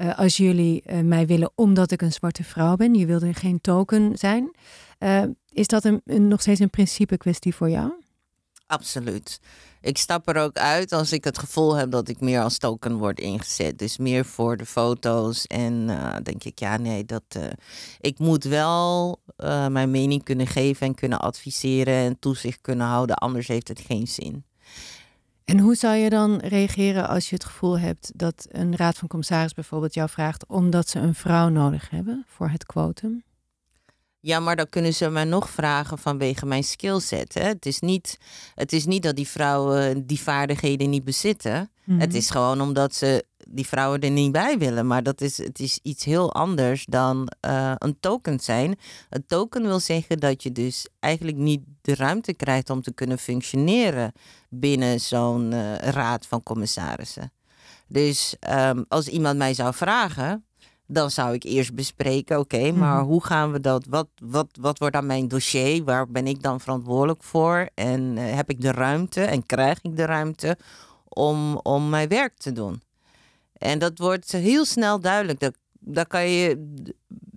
eh, 0.00 0.18
als 0.18 0.36
jullie 0.36 0.82
eh, 0.82 1.00
mij 1.00 1.26
willen 1.26 1.50
omdat 1.54 1.90
ik 1.90 2.02
een 2.02 2.12
zwarte 2.12 2.44
vrouw 2.44 2.76
ben. 2.76 2.94
Je 2.94 3.06
wilde 3.06 3.34
geen 3.34 3.60
token 3.60 4.18
zijn. 4.18 4.50
Eh, 4.98 5.22
is 5.48 5.66
dat 5.66 5.84
een, 5.84 6.02
nog 6.28 6.40
steeds 6.40 6.60
een 6.60 6.70
principe 6.70 7.16
kwestie 7.16 7.54
voor 7.54 7.70
jou? 7.70 7.92
Absoluut. 8.66 9.40
Ik 9.80 9.98
stap 9.98 10.28
er 10.28 10.36
ook 10.36 10.56
uit 10.56 10.92
als 10.92 11.12
ik 11.12 11.24
het 11.24 11.38
gevoel 11.38 11.74
heb 11.74 11.90
dat 11.90 12.08
ik 12.08 12.20
meer 12.20 12.42
als 12.42 12.58
token 12.58 12.96
word 12.96 13.20
ingezet. 13.20 13.78
Dus 13.78 13.98
meer 13.98 14.24
voor 14.24 14.56
de 14.56 14.66
foto's. 14.66 15.46
En 15.46 15.86
denk 16.22 16.44
ik, 16.44 16.58
ja, 16.58 16.76
nee, 16.76 17.04
dat. 17.04 17.38
ik 18.00 18.18
moet 18.18 18.44
wel 18.44 19.20
mijn 19.68 19.90
mening 19.90 20.22
kunnen 20.22 20.46
geven 20.46 20.86
en 20.86 20.94
kunnen 20.94 21.20
adviseren 21.20 21.94
en 21.94 22.18
toezicht 22.18 22.60
kunnen 22.60 22.86
houden. 22.86 23.16
Anders 23.16 23.48
heeft 23.48 23.68
het 23.68 23.80
geen 23.80 24.06
zin. 24.06 24.44
En 25.44 25.58
hoe 25.58 25.74
zou 25.74 25.96
je 25.96 26.10
dan 26.10 26.38
reageren 26.38 27.08
als 27.08 27.28
je 27.28 27.34
het 27.34 27.44
gevoel 27.44 27.78
hebt 27.78 28.12
dat 28.14 28.46
een 28.48 28.76
raad 28.76 28.96
van 28.96 29.08
commissaris 29.08 29.54
bijvoorbeeld 29.54 29.94
jou 29.94 30.08
vraagt 30.08 30.46
omdat 30.46 30.88
ze 30.88 30.98
een 30.98 31.14
vrouw 31.14 31.48
nodig 31.48 31.90
hebben 31.90 32.24
voor 32.28 32.48
het 32.48 32.66
quotum? 32.66 33.22
Ja, 34.20 34.40
maar 34.40 34.56
dan 34.56 34.68
kunnen 34.68 34.94
ze 34.94 35.10
mij 35.10 35.24
nog 35.24 35.50
vragen 35.50 35.98
vanwege 35.98 36.46
mijn 36.46 36.64
skillset. 36.64 37.34
Hè? 37.34 37.42
Het, 37.42 37.66
is 37.66 37.80
niet, 37.80 38.18
het 38.54 38.72
is 38.72 38.86
niet 38.86 39.02
dat 39.02 39.16
die 39.16 39.28
vrouwen 39.28 40.06
die 40.06 40.20
vaardigheden 40.20 40.90
niet 40.90 41.04
bezitten. 41.04 41.70
Mhm. 41.84 42.00
Het 42.00 42.14
is 42.14 42.30
gewoon 42.30 42.60
omdat 42.60 42.94
ze 42.94 43.24
die 43.50 43.66
vrouwen 43.66 44.00
er 44.00 44.10
niet 44.10 44.32
bij 44.32 44.58
willen. 44.58 44.86
Maar 44.86 45.02
dat 45.02 45.20
is, 45.20 45.36
het 45.38 45.58
is 45.60 45.78
iets 45.82 46.04
heel 46.04 46.32
anders 46.34 46.84
dan 46.88 47.28
eh, 47.40 47.72
een 47.78 47.96
token 48.00 48.40
zijn. 48.40 48.78
Een 49.10 49.26
token 49.26 49.62
wil 49.62 49.80
zeggen 49.80 50.18
dat 50.18 50.42
je 50.42 50.52
dus 50.52 50.88
eigenlijk 51.00 51.36
niet 51.36 51.60
de 51.82 51.94
ruimte 51.94 52.32
krijgt 52.34 52.70
om 52.70 52.82
te 52.82 52.92
kunnen 52.92 53.18
functioneren 53.18 54.12
binnen 54.48 55.00
zo'n 55.00 55.52
eh, 55.52 55.74
raad 55.76 56.26
van 56.26 56.42
commissarissen. 56.42 57.32
Dus 57.88 58.36
ehm, 58.40 58.82
als 58.88 59.08
iemand 59.08 59.38
mij 59.38 59.54
zou 59.54 59.74
vragen, 59.74 60.44
dan 60.86 61.10
zou 61.10 61.34
ik 61.34 61.42
eerst 61.44 61.74
bespreken, 61.74 62.38
oké, 62.38 62.72
maar 62.72 62.96
Mhm. 62.96 63.04
hoe 63.04 63.24
gaan 63.24 63.52
we 63.52 63.60
dat? 63.60 63.86
Wat, 63.88 64.08
wat, 64.22 64.46
wat 64.60 64.78
wordt 64.78 64.94
dan 64.94 65.06
mijn 65.06 65.28
dossier? 65.28 65.84
Waar 65.84 66.08
ben 66.10 66.26
ik 66.26 66.42
dan 66.42 66.60
verantwoordelijk 66.60 67.22
voor? 67.22 67.68
En 67.74 68.18
eh, 68.18 68.34
heb 68.34 68.50
ik 68.50 68.60
de 68.60 68.72
ruimte 68.72 69.20
en 69.22 69.46
krijg 69.46 69.78
ik 69.82 69.96
de 69.96 70.04
ruimte 70.04 70.56
om, 71.08 71.56
om 71.56 71.88
mijn 71.88 72.08
werk 72.08 72.36
te 72.38 72.52
doen? 72.52 72.82
En 73.60 73.78
dat 73.78 73.98
wordt 73.98 74.32
heel 74.32 74.64
snel 74.64 75.00
duidelijk. 75.00 75.40
Dat, 75.40 75.54
daar 75.80 76.06
kan 76.06 76.28
je 76.28 76.72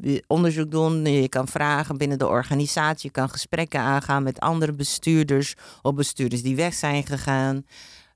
eh, 0.02 0.18
onderzoek 0.28 0.72
doen, 0.72 1.06
je 1.06 1.30
kan 1.30 1.48
vragen 1.48 1.98
binnen 1.98 2.18
de 2.20 2.28
organisatie, 2.28 3.08
je 3.08 3.12
kan 3.12 3.30
gesprekken 3.30 3.80
aangaan 3.80 4.24
met 4.24 4.40
andere 4.40 4.72
bestuurders 4.74 5.54
of 5.82 5.94
bestuurders 5.94 6.42
die 6.42 6.56
weg 6.56 6.74
zijn 6.74 7.06
gegaan. 7.06 7.66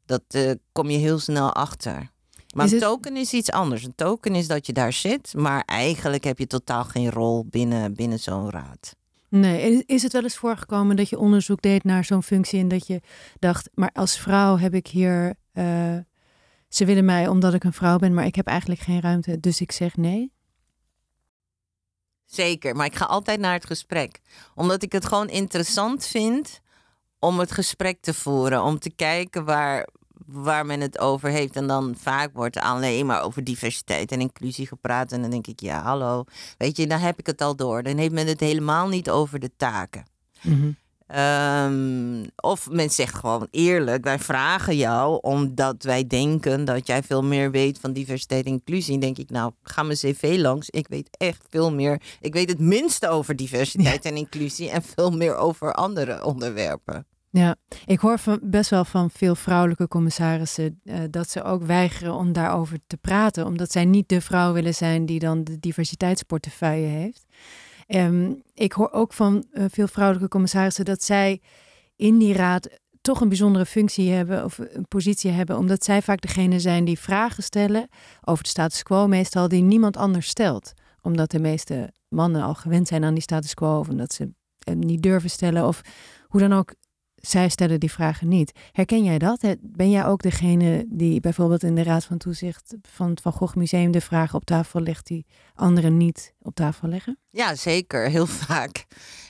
Dat 0.05 0.23
eh, 0.27 0.51
kom 0.71 0.89
je 0.89 0.97
heel 0.97 1.19
snel 1.19 1.53
achter. 1.53 2.09
Maar 2.55 2.65
Is 2.65 2.71
een 2.71 2.77
het- 2.77 2.87
token 2.87 3.17
is 3.17 3.33
iets 3.33 3.51
anders. 3.51 3.83
Een 3.83 3.95
token 3.95 4.35
is 4.35 4.47
dat 4.47 4.65
je 4.65 4.73
daar 4.73 4.93
zit, 4.93 5.33
maar 5.35 5.63
eigenlijk 5.65 6.23
heb 6.23 6.39
je 6.39 6.47
totaal 6.47 6.83
geen 6.83 7.11
rol 7.11 7.45
binnen, 7.45 7.93
binnen 7.93 8.19
zo'n 8.19 8.49
raad. 8.49 8.95
Nee, 9.29 9.83
is 9.85 10.03
het 10.03 10.11
wel 10.13 10.23
eens 10.23 10.37
voorgekomen 10.37 10.95
dat 10.95 11.09
je 11.09 11.17
onderzoek 11.19 11.61
deed 11.61 11.83
naar 11.83 12.03
zo'n 12.05 12.23
functie 12.23 12.59
en 12.59 12.67
dat 12.67 12.87
je 12.87 13.01
dacht, 13.39 13.69
maar 13.73 13.89
als 13.93 14.17
vrouw 14.19 14.57
heb 14.57 14.73
ik 14.73 14.87
hier, 14.87 15.33
eh, 15.51 15.95
ze 16.67 16.85
willen 16.85 17.05
mij 17.05 17.27
omdat 17.27 17.53
ik 17.53 17.63
een 17.63 17.73
vrouw 17.73 17.97
ben, 17.97 18.13
maar 18.13 18.25
ik 18.25 18.35
heb 18.35 18.47
eigenlijk 18.47 18.79
geen 18.79 19.01
ruimte, 19.01 19.39
dus 19.39 19.61
ik 19.61 19.71
zeg 19.71 19.95
nee? 19.95 20.31
Zeker, 22.25 22.75
maar 22.75 22.85
ik 22.85 22.95
ga 22.95 23.05
altijd 23.05 23.39
naar 23.39 23.53
het 23.53 23.65
gesprek. 23.65 24.19
Omdat 24.55 24.83
ik 24.83 24.91
het 24.91 25.05
gewoon 25.05 25.29
interessant 25.29 26.05
vind 26.05 26.61
om 27.19 27.39
het 27.39 27.51
gesprek 27.51 28.01
te 28.01 28.13
voeren. 28.13 28.63
Om 28.63 28.79
te 28.79 28.89
kijken 28.89 29.45
waar, 29.45 29.87
waar 30.25 30.65
men 30.65 30.81
het 30.81 30.99
over 30.99 31.29
heeft. 31.29 31.55
En 31.55 31.67
dan 31.67 31.95
vaak 31.97 32.29
wordt 32.33 32.57
alleen 32.57 33.05
maar 33.05 33.21
over 33.21 33.43
diversiteit 33.43 34.11
en 34.11 34.21
inclusie 34.21 34.67
gepraat. 34.67 35.11
En 35.11 35.21
dan 35.21 35.29
denk 35.29 35.47
ik, 35.47 35.59
ja, 35.59 35.81
hallo. 35.81 36.23
Weet 36.57 36.77
je, 36.77 36.87
dan 36.87 36.99
heb 36.99 37.19
ik 37.19 37.25
het 37.25 37.41
al 37.41 37.55
door. 37.55 37.83
Dan 37.83 37.97
heeft 37.97 38.13
men 38.13 38.27
het 38.27 38.39
helemaal 38.39 38.87
niet 38.87 39.09
over 39.09 39.39
de 39.39 39.51
taken. 39.57 40.05
Ehm, 41.07 42.25
of 42.35 42.69
men 42.69 42.89
zegt 42.89 43.15
gewoon 43.15 43.47
eerlijk, 43.51 44.03
wij 44.03 44.19
vragen 44.19 44.77
jou 44.77 45.19
omdat 45.21 45.83
wij 45.83 46.07
denken 46.07 46.65
dat 46.65 46.87
jij 46.87 47.03
veel 47.03 47.23
meer 47.23 47.51
weet 47.51 47.79
van 47.79 47.93
diversiteit 47.93 48.45
en 48.45 48.51
inclusie. 48.51 48.93
En 48.93 48.99
denk 48.99 49.17
ik, 49.17 49.29
nou, 49.29 49.51
ga 49.63 49.83
mijn 49.83 49.97
cv 49.97 50.35
langs. 50.39 50.69
Ik 50.69 50.87
weet 50.87 51.09
echt 51.17 51.45
veel 51.49 51.73
meer. 51.73 52.01
Ik 52.21 52.33
weet 52.33 52.49
het 52.49 52.59
minste 52.59 53.09
over 53.09 53.35
diversiteit 53.35 54.05
en 54.05 54.17
inclusie 54.17 54.69
en 54.69 54.83
veel 54.83 55.11
meer 55.11 55.35
over 55.35 55.73
andere 55.73 56.23
onderwerpen. 56.23 57.05
Ja, 57.29 57.55
ik 57.85 57.99
hoor 57.99 58.19
van, 58.19 58.39
best 58.41 58.69
wel 58.69 58.85
van 58.85 59.09
veel 59.09 59.35
vrouwelijke 59.35 59.87
commissarissen 59.87 60.79
eh, 60.83 60.99
dat 61.09 61.29
ze 61.29 61.43
ook 61.43 61.63
weigeren 61.63 62.13
om 62.13 62.33
daarover 62.33 62.79
te 62.87 62.97
praten, 62.97 63.45
omdat 63.45 63.71
zij 63.71 63.85
niet 63.85 64.09
de 64.09 64.21
vrouw 64.21 64.53
willen 64.53 64.73
zijn 64.73 65.05
die 65.05 65.19
dan 65.19 65.43
de 65.43 65.59
diversiteitsportefeuille 65.59 66.87
heeft. 66.87 67.25
Ehm, 67.87 68.33
ik 68.53 68.71
hoor 68.71 68.91
ook 68.91 69.13
van 69.13 69.45
eh, 69.51 69.65
veel 69.69 69.87
vrouwelijke 69.87 70.29
commissarissen 70.29 70.85
dat 70.85 71.03
zij 71.03 71.41
in 71.95 72.17
die 72.17 72.33
raad 72.33 72.69
toch 73.01 73.21
een 73.21 73.27
bijzondere 73.27 73.65
functie 73.65 74.11
hebben 74.11 74.43
of 74.43 74.57
een 74.57 74.87
positie 74.87 75.31
hebben, 75.31 75.57
omdat 75.57 75.83
zij 75.83 76.01
vaak 76.01 76.21
degene 76.21 76.59
zijn 76.59 76.85
die 76.85 76.99
vragen 76.99 77.43
stellen 77.43 77.87
over 78.23 78.43
de 78.43 78.49
status 78.49 78.83
quo, 78.83 79.07
meestal 79.07 79.47
die 79.47 79.61
niemand 79.61 79.97
anders 79.97 80.27
stelt. 80.27 80.73
Omdat 81.01 81.31
de 81.31 81.39
meeste 81.39 81.93
mannen 82.07 82.41
al 82.41 82.53
gewend 82.53 82.87
zijn 82.87 83.03
aan 83.03 83.13
die 83.13 83.23
status 83.23 83.53
quo, 83.53 83.79
of 83.79 83.89
omdat 83.89 84.13
ze 84.13 84.29
hem 84.63 84.79
niet 84.79 85.01
durven 85.01 85.29
stellen, 85.29 85.67
of 85.67 85.81
hoe 86.27 86.39
dan 86.39 86.53
ook. 86.53 86.73
Zij 87.21 87.49
stellen 87.49 87.79
die 87.79 87.91
vragen 87.91 88.27
niet. 88.27 88.51
Herken 88.71 89.03
jij 89.03 89.17
dat? 89.17 89.55
Ben 89.61 89.89
jij 89.89 90.05
ook 90.05 90.21
degene 90.21 90.85
die 90.89 91.19
bijvoorbeeld 91.19 91.63
in 91.63 91.75
de 91.75 91.83
Raad 91.83 92.05
van 92.05 92.17
Toezicht 92.17 92.75
van 92.81 93.09
het 93.09 93.21
Van 93.21 93.31
Gogh 93.31 93.55
Museum 93.55 93.91
de 93.91 94.01
vragen 94.01 94.35
op 94.35 94.45
tafel 94.45 94.81
legt 94.81 95.07
die 95.07 95.25
anderen 95.55 95.97
niet 95.97 96.33
op 96.41 96.55
tafel 96.55 96.87
leggen? 96.87 97.19
Ja, 97.31 97.55
zeker. 97.55 98.09
Heel 98.17 98.27
vaak. 98.27 98.85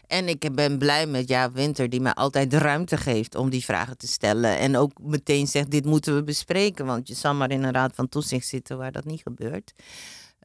En 0.08 0.28
ik 0.28 0.56
ben 0.56 0.78
blij 0.78 1.06
met 1.06 1.28
Jaap 1.28 1.54
Winter, 1.54 1.90
die 1.90 2.02
mij 2.02 2.14
altijd 2.14 2.52
de 2.52 2.58
ruimte 2.58 2.98
geeft 2.98 3.36
om 3.36 3.50
die 3.50 3.64
vragen 3.64 3.98
te 3.98 4.08
stellen. 4.08 4.58
En 4.58 4.76
ook 4.76 4.92
meteen 5.02 5.48
zegt, 5.48 5.72
dit 5.72 5.86
moeten 5.86 6.16
we 6.16 6.24
bespreken. 6.24 6.86
Want 6.86 7.08
je 7.08 7.14
zal 7.14 7.34
maar 7.34 7.52
in 7.52 7.64
een 7.64 7.74
raad 7.74 7.96
van 7.96 8.10
toezicht 8.10 8.48
zitten 8.48 8.78
waar 8.78 8.92
dat 8.92 9.06
niet 9.06 9.22
gebeurt. 9.22 9.74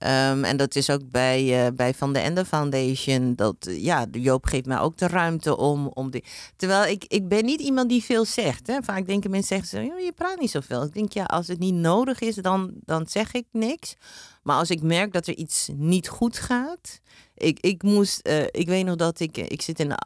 Ehm, 0.03 0.45
en 0.45 0.57
dat 0.57 0.77
is 0.77 0.91
ook 0.91 1.11
bij, 1.11 1.67
eh, 1.67 1.73
bij 1.73 1.95
Van 1.95 2.13
de 2.13 2.19
Ende 2.19 2.45
Foundation. 2.45 3.35
Dat, 3.35 3.57
eh, 3.61 3.83
ja, 3.83 4.07
Joop 4.11 4.47
geeft 4.47 4.67
mij 4.67 4.79
ook 4.79 4.97
de 4.97 5.07
ruimte 5.07 5.57
om... 5.57 5.87
om 5.87 6.11
die... 6.11 6.25
Terwijl 6.57 6.91
ik, 6.91 7.05
ik 7.09 7.29
ben 7.29 7.45
niet 7.45 7.61
iemand 7.61 7.89
die 7.89 8.03
veel 8.03 8.25
zegt. 8.25 8.67
Hè. 8.67 8.83
Vaak 8.83 9.07
denken 9.07 9.31
mensen, 9.31 9.49
zeggen 9.49 9.69
ze, 9.69 9.85
"Ja, 9.85 9.99
je 9.99 10.13
praat 10.13 10.41
niet 10.41 10.51
zoveel. 10.51 10.83
Ik 10.83 10.95
denk, 10.95 11.13
ja, 11.13 11.25
als 11.25 11.47
het 11.47 11.59
niet 11.59 11.75
nodig 11.75 12.21
is, 12.21 12.35
dan, 12.35 12.73
dan 12.85 13.07
zeg 13.07 13.33
ik 13.33 13.47
niks. 13.53 13.95
Maar 14.43 14.57
als 14.57 14.71
ik 14.71 14.83
merk 14.83 15.13
dat 15.13 15.27
er 15.27 15.37
iets 15.37 15.69
niet 15.75 16.09
goed 16.09 16.39
gaat... 16.39 17.01
Ik, 17.35 17.61
ik 17.61 17.83
moest, 17.83 18.21
eh, 18.21 18.43
ik 18.51 18.67
weet 18.67 18.85
nog 18.85 18.97
dat 18.97 19.21
ik, 19.21 19.37
ik 19.37 19.63
zit 19.63 19.81
in 19.81 19.91
een, 19.91 19.99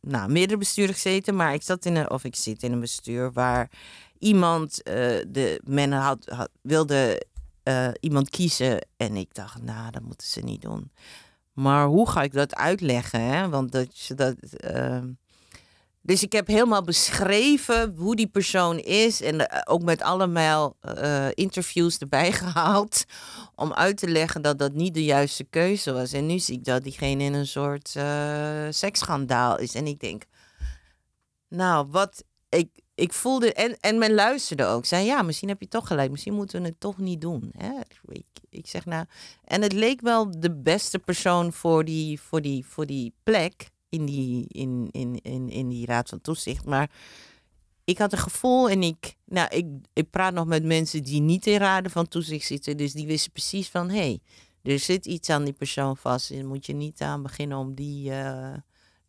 nou, 0.00 0.30
meerdere 0.30 0.58
besturen 0.58 0.94
gezeten, 0.94 1.36
maar 1.36 1.54
ik 1.54 1.62
zat 1.62 1.84
in 1.84 1.96
een, 1.96 2.10
of 2.10 2.24
ik 2.24 2.36
zit 2.36 2.62
in 2.62 2.72
een 2.72 2.80
bestuur 2.80 3.32
waar 3.32 3.70
iemand, 4.18 4.80
de, 4.84 5.60
men 5.64 5.92
had, 5.92 6.48
wilde 6.62 7.26
eh, 7.68 7.88
iemand 8.00 8.30
kiezen 8.30 8.86
en 8.96 9.16
ik 9.16 9.34
dacht, 9.34 9.62
nou, 9.62 9.90
dat 9.90 10.02
moeten 10.02 10.26
ze 10.26 10.40
niet 10.40 10.62
doen. 10.62 10.90
Maar 11.52 11.86
hoe 11.86 12.10
ga 12.10 12.22
ik 12.22 12.32
dat 12.32 12.54
uitleggen? 12.54 13.20
Hè? 13.20 13.48
Want 13.48 13.72
dat, 13.72 14.10
dat, 14.16 14.34
eh, 14.52 15.02
dus 16.00 16.22
ik 16.22 16.32
heb 16.32 16.46
helemaal 16.46 16.82
beschreven 16.82 17.94
hoe 17.96 18.16
die 18.16 18.26
persoon 18.26 18.78
is. 18.78 19.22
En 19.22 19.48
eh, 19.48 19.60
ook 19.64 19.82
met 19.82 20.02
allemaal 20.02 20.76
eh, 20.80 21.26
interviews 21.34 21.98
erbij 21.98 22.32
gehaald. 22.42 23.04
Om 23.54 23.72
uit 23.72 23.96
te 23.96 24.08
leggen 24.08 24.42
dat 24.42 24.58
dat 24.58 24.72
niet 24.72 24.94
de 24.94 25.04
juiste 25.04 25.44
keuze 25.44 25.92
was. 25.92 26.12
En 26.12 26.26
nu 26.26 26.38
zie 26.38 26.56
ik 26.56 26.64
dat 26.64 26.82
diegene 26.82 27.24
in 27.24 27.34
een 27.34 27.46
soort 27.46 27.92
eh 27.96 28.66
seksschandaal 28.70 29.58
is. 29.58 29.74
En 29.74 29.86
ik 29.86 30.00
denk, 30.00 30.24
nou, 31.48 31.86
wat. 31.90 32.24
Ik, 32.48 32.68
ik 32.98 33.12
voelde. 33.12 33.52
En, 33.52 33.76
en 33.80 33.98
men 33.98 34.14
luisterde 34.14 34.64
ook. 34.64 34.84
Zei 34.84 35.04
ja, 35.04 35.22
misschien 35.22 35.48
heb 35.48 35.60
je 35.60 35.68
toch 35.68 35.86
gelijk. 35.86 36.10
Misschien 36.10 36.34
moeten 36.34 36.62
we 36.62 36.68
het 36.68 36.80
toch 36.80 36.98
niet 36.98 37.20
doen. 37.20 37.50
Hè? 37.56 37.72
Ik, 38.08 38.26
ik 38.50 38.66
zeg 38.66 38.84
nou. 38.84 39.04
En 39.44 39.62
het 39.62 39.72
leek 39.72 40.00
wel 40.00 40.40
de 40.40 40.54
beste 40.54 40.98
persoon 40.98 41.52
voor 41.52 41.84
die, 41.84 42.20
voor 42.20 42.42
die, 42.42 42.66
voor 42.66 42.86
die 42.86 43.14
plek 43.22 43.70
in 43.88 44.06
die, 44.06 44.46
in, 44.48 44.88
in, 44.90 45.20
in, 45.22 45.48
in 45.48 45.68
die 45.68 45.86
raad 45.86 46.08
van 46.08 46.20
toezicht. 46.20 46.64
Maar 46.64 46.90
ik 47.84 47.98
had 47.98 48.12
een 48.12 48.18
gevoel 48.18 48.70
en 48.70 48.82
ik, 48.82 49.16
nou, 49.24 49.48
ik, 49.56 49.66
ik 49.92 50.10
praat 50.10 50.32
nog 50.32 50.46
met 50.46 50.64
mensen 50.64 51.02
die 51.02 51.20
niet 51.20 51.46
in 51.46 51.58
raden 51.58 51.90
van 51.90 52.08
toezicht 52.08 52.46
zitten. 52.46 52.76
Dus 52.76 52.92
die 52.92 53.06
wisten 53.06 53.32
precies 53.32 53.68
van, 53.68 53.90
hé, 53.90 53.96
hey, 53.96 54.20
er 54.62 54.78
zit 54.78 55.06
iets 55.06 55.30
aan 55.30 55.44
die 55.44 55.52
persoon 55.52 55.96
vast. 55.96 56.30
En 56.30 56.46
moet 56.46 56.66
je 56.66 56.74
niet 56.74 57.00
aan 57.00 57.22
beginnen 57.22 57.58
om 57.58 57.74
die 57.74 58.10
uh, 58.10 58.54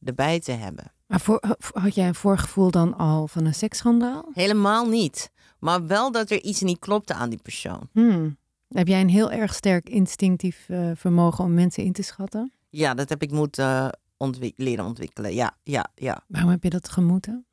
erbij 0.04 0.40
te 0.40 0.52
hebben. 0.52 0.92
Maar 1.10 1.20
voor, 1.20 1.42
had 1.74 1.96
jij 1.96 2.08
een 2.08 2.16
voorgevoel 2.16 2.72
dan 2.72 2.98
al 2.98 3.28
van 3.28 3.46
een 3.46 3.54
seksschandaal? 3.54 4.30
Helemaal 4.34 4.90
niet. 4.90 5.32
Maar 5.60 5.88
wel 5.88 6.12
dat 6.12 6.30
er 6.30 6.42
iets 6.42 6.62
niet 6.62 6.80
klopte 6.80 7.14
aan 7.14 7.30
die 7.30 7.40
persoon. 7.42 7.90
Hmm. 7.92 8.38
Heb 8.68 8.88
jij 8.88 9.02
een 9.02 9.10
heel 9.10 9.32
erg 9.32 9.54
sterk 9.54 9.90
instinctief 9.90 10.66
uh, 10.70 10.92
vermogen 10.96 11.44
om 11.44 11.54
mensen 11.54 11.84
in 11.84 11.94
te 11.94 12.02
schatten? 12.02 12.52
Ja, 12.70 12.94
dat 12.94 13.10
heb 13.10 13.22
ik 13.22 13.32
moeten 13.32 14.00
ontwik 14.18 14.54
leren 14.58 14.86
ontwikkelen. 14.86 15.34
Ja, 15.34 15.58
ja, 15.64 15.92
ja. 15.96 16.24
Waarom 16.28 16.52
heb 16.52 16.64
je 16.64 16.70
dat 16.70 16.90
gemoeten? 16.90 17.46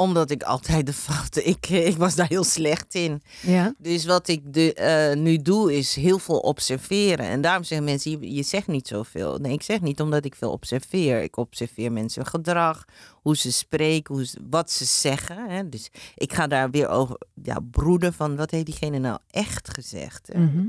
Omdat 0.00 0.30
ik 0.30 0.42
altijd 0.42 0.86
de 0.86 0.92
fouten... 0.92 1.46
Ik, 1.54 1.68
ik 1.68 1.96
was 1.96 2.14
daar 2.14 2.28
heel 2.28 2.44
slecht 2.44 2.94
in. 2.94 3.22
Ja. 3.40 3.74
Dus 3.78 4.04
wat 4.04 4.28
ik 4.28 4.52
de, 4.52 4.74
eh, 4.74 5.16
nu 5.16 5.36
doe 5.36 5.76
is 5.76 5.94
heel 5.94 6.18
veel 6.18 6.38
observeren. 6.38 7.26
En 7.26 7.40
daarom 7.40 7.64
zeggen 7.64 7.86
mensen, 7.86 8.10
je, 8.10 8.34
je 8.34 8.42
zegt 8.42 8.66
niet 8.66 8.88
zoveel. 8.88 9.38
Nee, 9.38 9.52
ik 9.52 9.62
zeg 9.62 9.80
niet 9.80 10.00
omdat 10.00 10.24
ik 10.24 10.34
veel 10.34 10.50
observeer. 10.50 11.22
Ik 11.22 11.36
observeer 11.36 11.92
mensen 11.92 12.26
gedrag, 12.26 12.84
hoe 13.12 13.36
ze 13.36 13.52
spreken, 13.52 14.14
hoe 14.14 14.26
ze, 14.26 14.38
wat 14.50 14.70
ze 14.70 14.84
zeggen. 14.84 15.48
Hè. 15.50 15.68
Dus 15.68 15.90
ik 16.14 16.32
ga 16.32 16.46
daar 16.46 16.70
weer 16.70 16.88
over 16.88 17.16
ja, 17.42 17.58
broeden 17.70 18.12
van 18.12 18.36
wat 18.36 18.50
heeft 18.50 18.66
diegene 18.66 18.98
nou 18.98 19.18
echt 19.30 19.74
gezegd. 19.74 20.28
hè. 20.32 20.38
Mhm. 20.38 20.66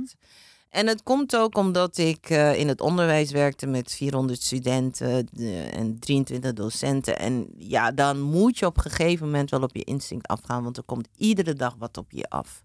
En 0.72 0.88
het 0.88 1.04
komt 1.04 1.36
ook 1.36 1.58
omdat 1.58 1.98
ik 1.98 2.30
eh, 2.30 2.60
in 2.60 2.68
het 2.68 2.82
onderwijs 2.82 3.32
werkte 3.32 3.68
met 3.68 3.92
400 3.94 4.42
studenten 4.42 5.28
de- 5.32 5.70
en 5.74 6.00
23 6.00 6.54
docenten. 6.54 7.20
En 7.20 7.48
ja, 7.58 7.92
dan 7.92 8.22
moet 8.22 8.60
je 8.60 8.66
op 8.66 8.78
een 8.78 8.92
gegeven 8.92 9.26
moment 9.26 9.50
wel 9.50 9.62
op 9.62 9.76
je 9.76 9.84
instinct 9.84 10.28
afgaan, 10.28 10.64
want 10.64 10.78
er 10.78 10.84
komt 10.84 11.08
iedere 11.18 11.54
dag 11.54 11.76
wat 11.80 11.98
op 11.98 12.12
je 12.12 12.30
af. 12.30 12.64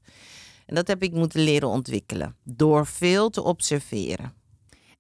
En 0.66 0.74
dat 0.74 0.86
heb 0.86 1.02
ik 1.02 1.12
moeten 1.12 1.40
leren 1.40 1.68
ontwikkelen 1.68 2.36
door 2.42 2.86
veel 2.86 3.30
te 3.30 3.42
observeren. 3.42 4.32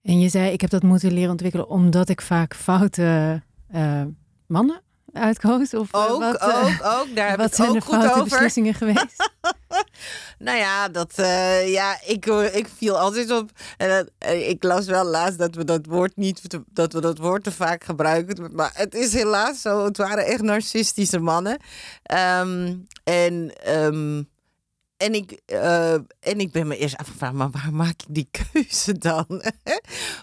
En 0.02 0.20
je 0.20 0.28
zei, 0.28 0.52
ik 0.52 0.60
heb 0.60 0.70
dat 0.70 0.82
moeten 0.82 1.12
leren 1.12 1.30
ontwikkelen 1.30 1.68
omdat 1.68 2.08
ik 2.08 2.20
vaak 2.20 2.54
foute 2.54 3.42
eh, 3.68 4.02
mannen 4.46 4.82
uitkoos? 5.16 5.74
Of 5.74 5.92
eh, 5.92 6.10
Ook, 6.12 6.20
wat, 6.20 6.36
eh, 6.36 6.64
ook, 6.64 7.00
ook. 7.00 7.16
Daar 7.16 7.36
wat 7.36 7.54
zijn 7.54 7.68
ook 7.68 7.74
de 7.74 7.80
foute 7.82 8.10
over. 8.10 8.22
beslissingen 8.22 8.74
geweest? 8.84 9.30
Nou 10.38 10.58
ja, 10.58 10.88
dat, 10.88 11.12
eh, 11.16 11.72
ja 11.72 11.98
ik, 12.06 12.26
ik 12.26 12.68
viel 12.76 12.98
altijd 12.98 13.30
op. 13.30 13.50
En 13.76 14.08
ik 14.48 14.62
las 14.62 14.86
wel 14.86 15.04
laatst 15.04 15.38
dat 15.38 15.54
we 15.54 15.64
dat 15.64 15.86
woord 15.86 16.16
niet 16.16 16.50
te, 16.50 16.62
dat 16.66 16.92
we 16.92 17.00
dat 17.00 17.18
woord 17.18 17.44
te 17.44 17.52
vaak 17.52 17.84
gebruiken. 17.84 18.54
Maar 18.54 18.70
het 18.74 18.94
is 18.94 19.12
helaas 19.12 19.60
zo. 19.60 19.84
Het 19.84 19.96
waren 19.96 20.26
echt 20.26 20.42
narcistische 20.42 21.18
mannen. 21.18 21.58
Ehm, 22.02 22.74
en, 23.04 23.52
ehm, 23.62 24.22
en, 24.96 25.14
ik, 25.14 25.40
eh, 25.46 25.92
en 25.92 26.38
ik 26.38 26.52
ben 26.52 26.66
me 26.66 26.76
eerst 26.76 26.96
afgevraagd, 26.96 27.34
maar 27.34 27.50
waar 27.50 27.72
maak 27.72 28.02
ik 28.02 28.06
die 28.08 28.28
keuze 28.30 28.98
dan? 28.98 29.26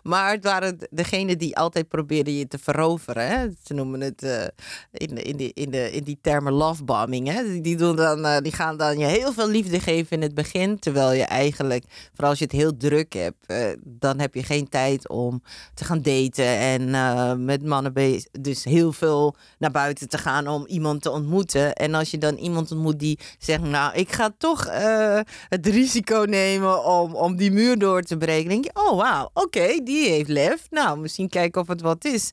maar 0.03 0.31
het 0.31 0.43
waren 0.43 0.77
degenen 0.89 1.37
die 1.37 1.57
altijd 1.57 1.87
probeerden 1.87 2.33
je 2.33 2.47
te 2.47 2.57
veroveren. 2.57 3.27
Hè? 3.27 3.47
Ze 3.63 3.73
noemen 3.73 4.01
het 4.01 4.23
eh, 4.23 4.43
in, 4.91 5.23
in, 5.23 5.37
die, 5.37 5.51
in, 5.53 5.69
de, 5.69 5.91
in 5.91 6.03
die 6.03 6.17
termen 6.21 6.53
lovebombing. 6.53 7.27
Hè? 7.27 7.61
Die, 7.61 7.77
doen 7.77 7.95
dan, 7.95 8.25
eh, 8.25 8.37
die 8.37 8.51
gaan 8.51 8.77
dan 8.77 8.97
je 8.97 9.05
heel 9.05 9.33
veel 9.33 9.49
liefde 9.49 9.79
geven 9.79 10.17
in 10.17 10.21
het 10.21 10.33
begin. 10.33 10.79
Terwijl 10.79 11.11
je 11.11 11.23
eigenlijk, 11.23 11.83
vooral 12.11 12.29
als 12.29 12.39
je 12.39 12.45
het 12.45 12.53
heel 12.53 12.77
druk 12.77 13.13
hebt, 13.13 13.45
dan 13.83 14.19
heb 14.19 14.35
je 14.35 14.43
geen 14.43 14.69
tijd 14.69 15.09
om 15.09 15.43
te 15.73 15.83
gaan 15.83 16.01
daten. 16.01 16.45
En 16.45 17.45
met 17.45 17.63
mannen. 17.63 18.21
Dus 18.31 18.63
heel 18.63 18.91
veel 18.91 19.35
naar 19.57 19.71
buiten 19.71 20.09
te 20.09 20.17
gaan 20.17 20.47
om 20.47 20.65
iemand 20.65 21.01
te 21.01 21.11
ontmoeten. 21.11 21.73
En 21.73 21.93
als 21.93 22.11
je 22.11 22.17
dan 22.17 22.35
iemand 22.35 22.71
ontmoet 22.71 22.99
die 22.99 23.19
zegt, 23.37 23.61
nou, 23.61 23.95
ik 23.95 24.11
ga 24.11 24.33
toch 24.37 24.62
eh, 24.65 25.19
het 25.49 25.67
risico 25.67 26.23
nemen 26.27 26.85
om, 26.85 27.15
om 27.15 27.35
die 27.35 27.51
muur 27.51 27.77
door 27.77 28.01
te 28.01 28.17
breken. 28.17 28.49
denk 28.49 28.63
je, 28.63 28.71
oh 28.73 28.97
wauw, 28.97 29.29
oké, 29.33 29.79
die 29.83 30.09
heeft 30.09 30.29
lef. 30.29 30.67
Nou, 30.69 30.99
misschien 30.99 31.29
kijken 31.29 31.61
of 31.61 31.67
het 31.67 31.81
wat 31.81 32.05
is. 32.05 32.31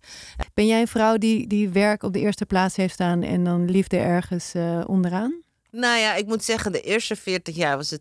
Ben 0.54 0.66
jij 0.66 0.80
een 0.80 0.88
vrouw 0.88 1.16
die, 1.16 1.46
die 1.46 1.68
werk 1.68 2.02
op 2.02 2.12
de 2.12 2.20
eerste 2.20 2.46
plaats 2.46 2.76
heeft 2.76 2.94
staan 2.94 3.22
en 3.22 3.44
dan 3.44 3.70
liefde 3.70 3.96
ergens 3.96 4.54
eh, 4.54 4.80
onderaan? 4.86 5.42
Nou 5.70 5.98
ja, 5.98 6.14
ik 6.14 6.26
moet 6.26 6.44
zeggen, 6.44 6.72
de 6.72 6.80
eerste 6.80 7.16
40 7.16 7.56
jaar 7.56 7.76
was 7.76 7.90
het 7.90 8.00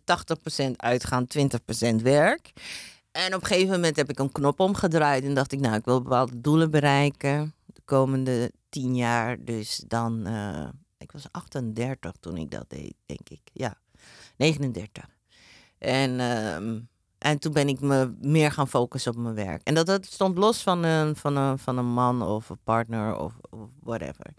80% 0.67 0.71
uitgaan, 0.75 1.27
20% 1.37 1.95
werk. 2.03 2.51
En 3.11 3.35
op 3.35 3.41
een 3.41 3.47
gegeven 3.47 3.71
moment 3.71 3.95
heb 3.95 4.09
ik 4.09 4.19
een 4.19 4.31
knop 4.31 4.59
omgedraaid 4.59 5.23
en 5.23 5.33
dacht 5.33 5.51
ik, 5.51 5.59
nou, 5.59 5.75
ik 5.75 5.85
wil 5.85 6.01
bepaalde 6.01 6.41
doelen 6.41 6.71
bereiken 6.71 7.53
de 7.65 7.81
komende 7.85 8.51
10 8.69 8.95
jaar. 8.95 9.43
Dus 9.43 9.83
dan, 9.87 10.25
eh, 10.25 10.67
ik 10.97 11.11
was 11.11 11.25
38 11.31 12.11
toen 12.19 12.37
ik 12.37 12.51
dat 12.51 12.65
deed, 12.67 12.93
denk 13.05 13.29
ik. 13.29 13.41
Ja, 13.53 13.75
39. 14.39 15.09
En, 15.77 16.19
ehm, 16.19 16.79
en 17.17 17.39
toen 17.39 17.53
ben 17.53 17.67
ik 17.67 17.79
me 17.79 18.15
meer 18.21 18.51
gaan 18.51 18.67
focussen 18.67 19.11
op 19.11 19.17
mijn 19.17 19.35
werk. 19.35 19.61
En 19.63 19.73
dat, 19.73 19.85
dat 19.85 20.05
stond 20.05 20.37
los 20.37 20.61
van 20.61 20.83
een, 20.83 21.15
van, 21.15 21.35
een, 21.35 21.59
van 21.59 21.77
een 21.77 21.93
man 21.93 22.21
of 22.21 22.49
een 22.49 22.59
partner 22.63 23.15
of, 23.17 23.33
whatever. 23.79 24.33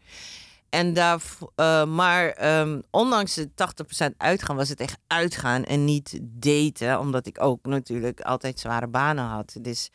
En 0.68 0.94
daar, 0.94 1.22
eh, 1.54 1.84
maar 1.84 2.28
ehm, 2.28 2.80
ondanks 2.90 3.34
de 3.34 3.50
80% 3.54 4.14
uitgaan, 4.16 4.56
was 4.56 4.68
het 4.68 4.80
echt 4.80 4.98
uitgaan 5.06 5.64
en 5.64 5.84
niet 5.84 6.18
daten. 6.22 6.98
Omdat 6.98 7.26
ik 7.26 7.42
ook 7.42 7.66
natuurlijk 7.66 8.20
altijd 8.20 8.58
zware 8.60 8.86
banen 8.86 9.24
had. 9.24 9.56
Dus 9.60 9.90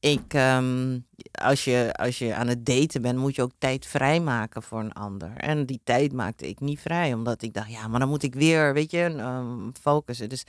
ik, 0.00 0.34
ehm, 0.34 0.98
als, 1.32 1.64
je, 1.64 1.90
als 1.96 2.18
je 2.18 2.34
aan 2.34 2.48
het 2.48 2.66
daten 2.66 3.02
bent, 3.02 3.18
moet 3.18 3.34
je 3.34 3.42
ook 3.42 3.52
tijd 3.58 3.86
vrijmaken 3.86 4.62
voor 4.62 4.80
een 4.80 4.92
ander. 4.92 5.32
En 5.36 5.66
die 5.66 5.80
tijd 5.84 6.12
maakte 6.12 6.48
ik 6.48 6.60
niet 6.60 6.80
vrij, 6.80 7.14
omdat 7.14 7.42
ik 7.42 7.54
dacht, 7.54 7.70
ja, 7.70 7.88
maar 7.88 8.00
dan 8.00 8.08
moet 8.08 8.22
ik 8.22 8.34
weer, 8.34 8.74
weet 8.74 8.90
je, 8.90 9.14
ehm, 9.16 9.70
focussen. 9.80 10.28
Dus, 10.28 10.44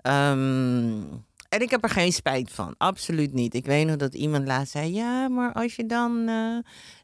ehm, 0.00 1.02
en 1.48 1.60
ik 1.60 1.70
heb 1.70 1.82
er 1.82 1.90
geen 1.90 2.12
spijt 2.12 2.50
van, 2.52 2.74
absoluut 2.78 3.32
niet. 3.32 3.54
Ik 3.54 3.66
weet 3.66 3.86
nog 3.86 3.96
dat 3.96 4.14
iemand 4.14 4.46
laatst 4.46 4.72
zei, 4.72 4.94
ja, 4.94 5.28
maar 5.28 5.52
als 5.52 5.76
je 5.76 5.86
dan 5.86 6.28
eh, 6.28 6.58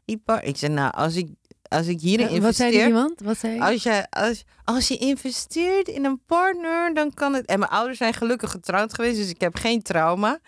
die 0.05 0.17
par... 0.25 0.43
Ik 0.43 0.57
zei, 0.57 0.73
nou, 0.73 0.91
als 0.91 1.15
ik, 1.15 1.29
als 1.67 1.87
ik 1.87 1.99
hierin 2.01 2.27
Eh, 2.27 2.39
Wat 2.39 2.55
zei 2.55 2.69
investeer... 2.71 2.87
iemand? 2.87 3.21
Wat 3.21 3.37
zei? 3.37 3.59
Als 3.59 3.83
je, 3.83 4.07
als, 4.09 4.43
als 4.63 4.87
je 4.87 4.97
investeert 4.97 5.87
in 5.87 6.05
een 6.05 6.21
partner, 6.25 6.93
dan 6.93 7.13
kan 7.13 7.33
het. 7.33 7.45
En 7.45 7.59
mijn 7.59 7.71
ouders 7.71 7.97
zijn 7.97 8.13
gelukkig 8.13 8.51
getrouwd 8.51 8.93
geweest, 8.93 9.17
dus 9.17 9.29
ik 9.29 9.41
heb 9.41 9.55
geen 9.55 9.81
trauma. 9.81 10.39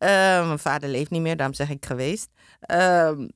Eh, 0.00 0.46
mijn 0.46 0.58
vader 0.58 0.88
leeft 0.88 1.10
niet 1.10 1.20
meer, 1.20 1.36
daarom 1.36 1.54
zeg 1.54 1.70
ik 1.70 1.86
geweest. 1.86 2.28
Ehm, 2.60 3.28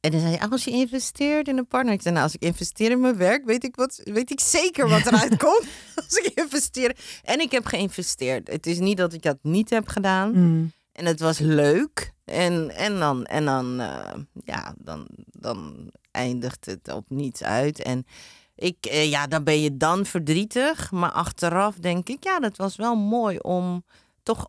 en 0.00 0.10
dan 0.10 0.20
zei 0.20 0.36
hij, 0.36 0.48
als 0.48 0.64
je 0.64 0.70
investeert 0.70 1.48
in 1.48 1.58
een 1.58 1.66
partner. 1.66 1.94
Ik 1.94 2.02
zei, 2.02 2.14
nou, 2.14 2.26
als 2.26 2.34
ik 2.34 2.42
investeer 2.42 2.90
in 2.90 3.00
mijn 3.00 3.16
werk, 3.16 3.44
weet 3.44 3.64
ik, 3.64 3.76
wat, 3.76 4.00
weet 4.04 4.30
ik 4.30 4.40
zeker 4.40 4.88
wat 4.88 5.06
eruit 5.06 5.36
komt. 5.44 5.66
als 5.96 6.16
ik 6.16 6.32
investeer. 6.34 6.96
En 7.22 7.40
ik 7.40 7.50
heb 7.50 7.66
geïnvesteerd. 7.66 8.48
Het 8.48 8.66
is 8.66 8.78
niet 8.78 8.96
dat 8.96 9.12
ik 9.12 9.22
dat 9.22 9.38
niet 9.42 9.70
heb 9.70 9.88
gedaan. 9.88 10.32
Mm. 10.32 10.72
En 10.92 11.06
het 11.06 11.20
was 11.20 11.38
leuk. 11.38 12.12
En, 12.24 12.70
en 12.70 12.98
dan, 12.98 13.24
en 13.24 13.44
dan, 13.44 13.80
eh, 13.80 14.14
ja, 14.44 14.74
dan, 14.78 15.06
dan 15.26 15.90
eindigt 16.10 16.66
het 16.66 16.92
op 16.92 17.04
niets 17.08 17.42
uit. 17.42 17.82
En 17.82 18.06
ik, 18.54 18.86
eh, 18.86 19.10
ja, 19.10 19.26
dan 19.26 19.44
ben 19.44 19.60
je 19.60 19.76
dan 19.76 20.06
verdrietig. 20.06 20.90
Maar 20.90 21.12
achteraf 21.12 21.76
denk 21.76 22.08
ik, 22.08 22.24
ja, 22.24 22.38
dat 22.38 22.56
was 22.56 22.76
wel 22.76 22.94
mooi 22.94 23.38
om 23.38 23.84
toch 24.22 24.48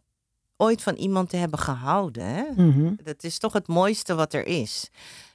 ooit 0.62 0.82
van 0.82 0.96
iemand 0.96 1.30
te 1.30 1.38
hebben 1.38 1.60
gehouden. 1.60 2.24
Hè? 2.26 2.44
Mhm. 2.56 2.94
Dat 3.04 3.24
is 3.24 3.38
toch 3.38 3.54
het 3.54 3.68
mooiste 3.68 4.16
wat 4.16 4.34
er 4.34 4.46
is. 4.46 4.90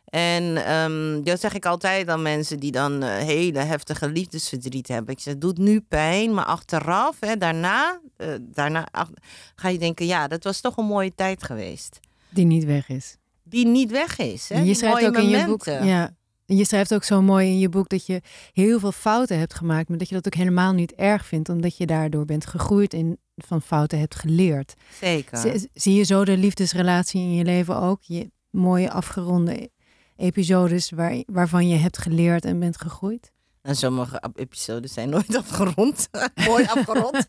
En 0.05 0.57
ehm, 0.67 1.23
dat 1.23 1.41
zeg 1.41 1.55
ik 1.55 1.67
altijd 1.67 2.09
aan 2.09 2.23
mensen 2.23 2.59
die 2.61 2.73
dan 2.73 3.03
eh, 3.03 3.17
hele 3.17 3.59
heftige 3.59 4.09
liefdesverdriet 4.09 4.89
hebben. 4.89 5.15
Ik 5.15 5.21
zeg, 5.21 5.33
het 5.33 5.43
doet 5.43 5.59
nu 5.59 5.81
pijn, 5.81 6.35
maar 6.35 6.45
achteraf, 6.45 7.17
hè, 7.21 7.37
daarna, 7.37 8.01
eh, 8.17 8.29
daarna 8.41 8.89
ach- 8.91 9.11
ga 9.55 9.69
je 9.69 9.79
denken, 9.79 10.07
ja, 10.07 10.29
dat 10.29 10.45
was 10.45 10.61
toch 10.61 10.77
een 10.77 10.85
mooie 10.87 11.13
tijd 11.15 11.43
geweest. 11.43 12.01
Die 12.29 12.45
niet 12.47 12.65
weg 12.65 12.89
is. 12.89 13.17
Die 13.43 13.67
niet 13.67 13.91
weg 13.91 14.19
is. 14.19 14.49
Hè? 14.49 14.59
Je 14.59 14.65
Die 14.65 14.75
schrijft 14.75 14.97
mooie 14.97 15.09
ook 15.09 15.17
in 15.17 15.29
je 15.29 15.47
boek. 15.47 15.67
momenten. 15.67 15.89
Ja. 15.91 16.11
Je 16.47 16.65
schrijft 16.65 16.95
ook 16.95 17.05
zo 17.05 17.23
mooi 17.23 17.47
in 17.49 17.59
je 17.59 17.69
boek 17.69 17.89
dat 17.89 18.07
je 18.07 18.21
heel 18.53 18.79
veel 18.79 18.93
fouten 18.93 19.39
hebt 19.39 19.55
gemaakt, 19.55 19.89
maar 19.89 19.99
dat 19.99 20.09
je 20.09 20.15
dat 20.15 20.27
ook 20.27 20.35
helemaal 20.35 20.73
niet 20.73 20.93
erg 20.95 21.27
vindt, 21.27 21.49
omdat 21.49 21.77
je 21.77 21.87
daardoor 21.87 22.25
bent 22.25 22.47
gegroeid 22.47 22.95
en 22.95 23.19
van 23.37 23.63
fouten 23.63 23.99
hebt 23.99 24.15
geleerd. 24.15 24.75
Zeker. 25.01 25.39
Zie, 25.39 25.71
zie 25.75 25.95
je 25.95 26.03
zo 26.03 26.25
de 26.25 26.37
liefdesrelatie 26.37 27.21
in 27.21 27.35
je 27.35 27.45
leven 27.45 27.77
ook? 27.77 28.03
Je 28.03 28.31
mooie 28.51 28.91
afgeronde 28.91 29.71
episodes 30.17 30.91
waar, 30.91 31.23
waarvan 31.27 31.69
je 31.69 31.77
hebt 31.77 31.99
geleerd 31.99 32.45
en 32.45 32.59
bent 32.59 32.81
gegroeid? 32.81 33.33
En 33.63 33.77
sommige 33.77 34.21
ap- 34.21 34.39
episodes 34.39 34.93
zijn 34.93 35.09
nooit 35.09 35.37
afgerond. 35.43 36.09
Mooi 36.49 36.65
afgerond. 36.65 37.27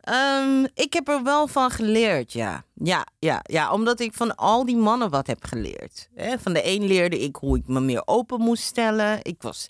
Ehm, 0.00 0.64
ik 0.74 0.92
heb 0.92 1.08
er 1.08 1.22
wel 1.22 1.46
van 1.46 1.70
geleerd, 1.70 2.32
ja. 2.32 2.64
Ja, 2.74 3.06
ja. 3.18 3.40
ja, 3.42 3.72
omdat 3.72 4.00
ik 4.00 4.14
van 4.14 4.36
al 4.36 4.64
die 4.64 4.76
mannen 4.76 5.10
wat 5.10 5.26
heb 5.26 5.44
geleerd. 5.44 6.08
Van 6.38 6.52
de 6.52 6.66
een 6.66 6.84
leerde 6.86 7.18
ik 7.20 7.36
hoe 7.36 7.56
ik 7.58 7.66
me 7.66 7.80
meer 7.80 8.02
open 8.04 8.40
moest 8.40 8.62
stellen. 8.62 9.18
Ik 9.22 9.42
was, 9.42 9.68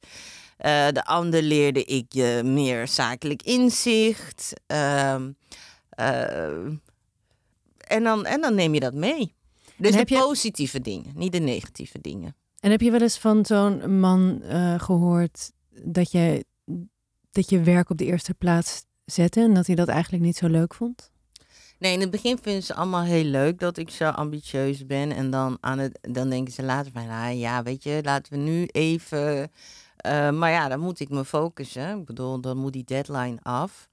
eh, 0.57 0.89
de 0.89 1.05
ander 1.05 1.43
leerde 1.43 1.85
ik 1.85 2.07
je 2.09 2.41
meer 2.45 2.89
zakelijk 2.89 3.43
inzicht. 3.43 4.53
Ehm, 4.67 5.31
eh, 5.89 6.67
en, 7.79 8.03
dan, 8.03 8.25
en 8.25 8.41
dan 8.41 8.55
neem 8.55 8.75
je 8.75 8.81
dat 8.81 8.95
mee. 8.95 9.35
Dus 9.77 9.91
de 9.91 9.97
heb 9.97 10.09
positieve 10.09 10.81
dingen, 10.81 11.13
niet 11.15 11.33
de 11.33 11.39
negatieve 11.39 12.01
dingen. 12.01 12.37
En 12.61 12.71
heb 12.71 12.81
je 12.81 12.91
wel 12.91 13.01
eens 13.01 13.19
van 13.19 13.47
zo'n 13.47 14.01
man 14.01 14.43
eh, 14.43 14.81
gehoord 14.81 15.53
dat 15.71 16.11
je, 16.11 16.45
dat 17.31 17.51
je 17.51 17.61
werk 17.61 17.91
op 17.91 17.99
de 17.99 18.05
eerste 18.05 18.35
plaats 18.35 18.85
zette 19.05 19.41
en 19.41 19.55
dat 19.55 19.67
hij 19.67 19.75
dat 19.75 19.89
eigenlijk 19.89 20.23
niet 20.23 20.37
zo 20.37 20.49
leuk 20.49 20.75
vond? 20.75 21.13
Nee, 21.79 21.93
in 21.93 22.01
het 22.01 22.11
begin 22.11 22.39
vinden 22.43 22.63
ze 22.63 22.75
allemaal 22.75 23.03
heel 23.03 23.25
leuk 23.25 23.59
dat 23.59 23.77
ik 23.77 23.91
zo 23.91 24.09
ambitieus 24.09 24.87
ben. 24.87 25.13
En 25.13 25.31
dan, 25.31 25.59
aan 25.61 25.79
het, 25.79 25.99
dan 26.01 26.31
denken 26.31 26.53
ze 26.53 26.63
later 26.63 26.93
van, 26.93 27.09
ah, 27.09 27.39
ja, 27.39 27.63
weet 27.63 27.83
je, 27.83 28.01
laten 28.03 28.33
we 28.33 28.39
nu 28.39 28.67
even... 28.67 29.51
eh, 30.05 30.31
maar 30.31 30.51
ja, 30.51 30.69
dan 30.69 30.81
moet 30.81 31.01
ik 31.01 31.09
me 31.09 31.25
focussen. 31.25 31.99
Ik 31.99 32.05
bedoel, 32.05 32.41
dan 32.41 32.57
moet 32.57 32.73
die 32.73 32.85
deadline 32.85 33.39
af. 33.43 33.89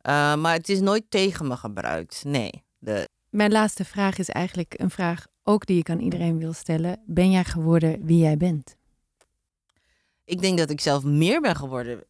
Eh, 0.00 0.34
maar 0.34 0.52
het 0.52 0.68
is 0.68 0.80
nooit 0.80 1.04
tegen 1.08 1.46
me 1.48 1.56
gebruikt. 1.56 2.24
Nee. 2.24 2.64
De, 2.78 3.08
Mijn 3.30 3.52
laatste 3.52 3.84
vraag 3.84 4.18
is 4.18 4.28
eigenlijk 4.28 4.74
een 4.76 4.90
vraag 4.90 5.26
ook 5.42 5.66
die 5.66 5.78
ik 5.78 5.90
aan 5.90 6.00
iedereen 6.00 6.38
wil 6.38 6.52
stellen. 6.52 7.00
Ben 7.06 7.30
jij 7.30 7.44
geworden 7.44 8.04
wie 8.04 8.18
jij 8.18 8.36
bent? 8.36 8.76
Ik 10.24 10.40
denk 10.40 10.58
dat 10.58 10.70
ik 10.70 10.80
zelf 10.80 11.04
meer 11.04 11.40
ben 11.40 11.56
geworden. 11.56 12.04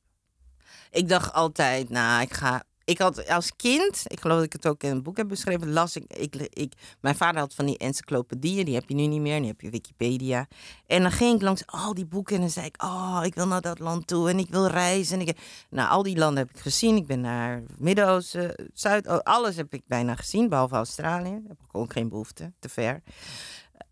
Ik 0.91 1.09
dacht 1.09 1.33
altijd, 1.33 1.89
nou, 1.89 2.23
ik 2.23 2.33
ga. 2.33 2.63
Ik 2.89 2.99
had 2.99 3.29
als 3.29 3.57
kind, 3.57 4.03
ik 4.05 4.21
geloof 4.21 4.37
dat 4.37 4.47
ik 4.47 4.53
het 4.53 4.67
ook 4.67 4.83
in 4.83 4.91
een 4.91 5.03
boek 5.03 5.17
heb 5.17 5.29
beschreven, 5.29 5.73
las 5.73 5.97
ik, 5.97 6.37
ik. 6.37 6.73
Mijn 7.01 7.17
vader 7.17 7.41
had 7.41 7.55
van 7.55 7.67
die 7.67 7.79
encyclopedieën, 7.79 8.65
die 8.65 8.75
heb 8.75 8.89
je 8.89 8.95
nu 8.95 9.07
niet 9.07 9.21
meer, 9.21 9.41
nu 9.41 9.47
heb 9.47 9.61
je 9.61 9.71
Wikipedia. 9.71 10.49
En 10.87 11.03
dan 11.03 11.13
ging 11.13 11.35
ik 11.35 11.43
langs 11.43 11.67
al 11.67 11.95
die 11.95 12.07
boeken 12.07 12.43
en 12.43 12.51
zei 12.51 12.67
ik, 12.67 12.83
oh, 12.83 13.21
ik 13.25 13.35
wil 13.35 13.47
naar 13.47 13.61
dat 13.61 13.79
land 13.79 14.07
toe 14.07 14.31
en 14.31 14.39
ik 14.39 14.49
wil 14.51 14.67
reizen. 14.67 15.21
En 15.21 15.27
ik, 15.27 15.39
nou, 15.71 15.91
al 15.91 16.03
die 16.03 16.17
landen 16.17 16.47
heb 16.47 16.57
ik 16.57 16.61
gezien. 16.61 16.97
Ik 16.97 17.07
ben 17.07 17.21
naar 17.21 17.63
Midden-Oosten, 17.79 18.71
Zuid, 18.75 19.07
oh, 19.07 19.19
alles 19.19 19.57
heb 19.57 19.75
ik 19.75 19.83
bijna 19.87 20.15
gezien, 20.15 20.49
behalve 20.49 20.75
Australië. 20.75 21.43
Heb 21.49 21.59
ik 21.69 21.77
ook 21.77 21.93
geen 21.93 22.09
behoefte, 22.09 22.53
te 22.59 22.69
ver. 22.69 23.03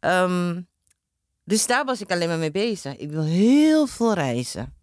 Ehm, 0.01 0.61
dus 1.45 1.67
daar 1.67 1.85
was 1.85 2.01
ik 2.01 2.11
alleen 2.11 2.29
maar 2.29 2.39
mee 2.39 2.51
bezig. 2.51 2.97
Ik 2.97 3.11
wil 3.11 3.25
heel 3.25 3.87
veel 3.87 4.15
reizen. 4.15 4.75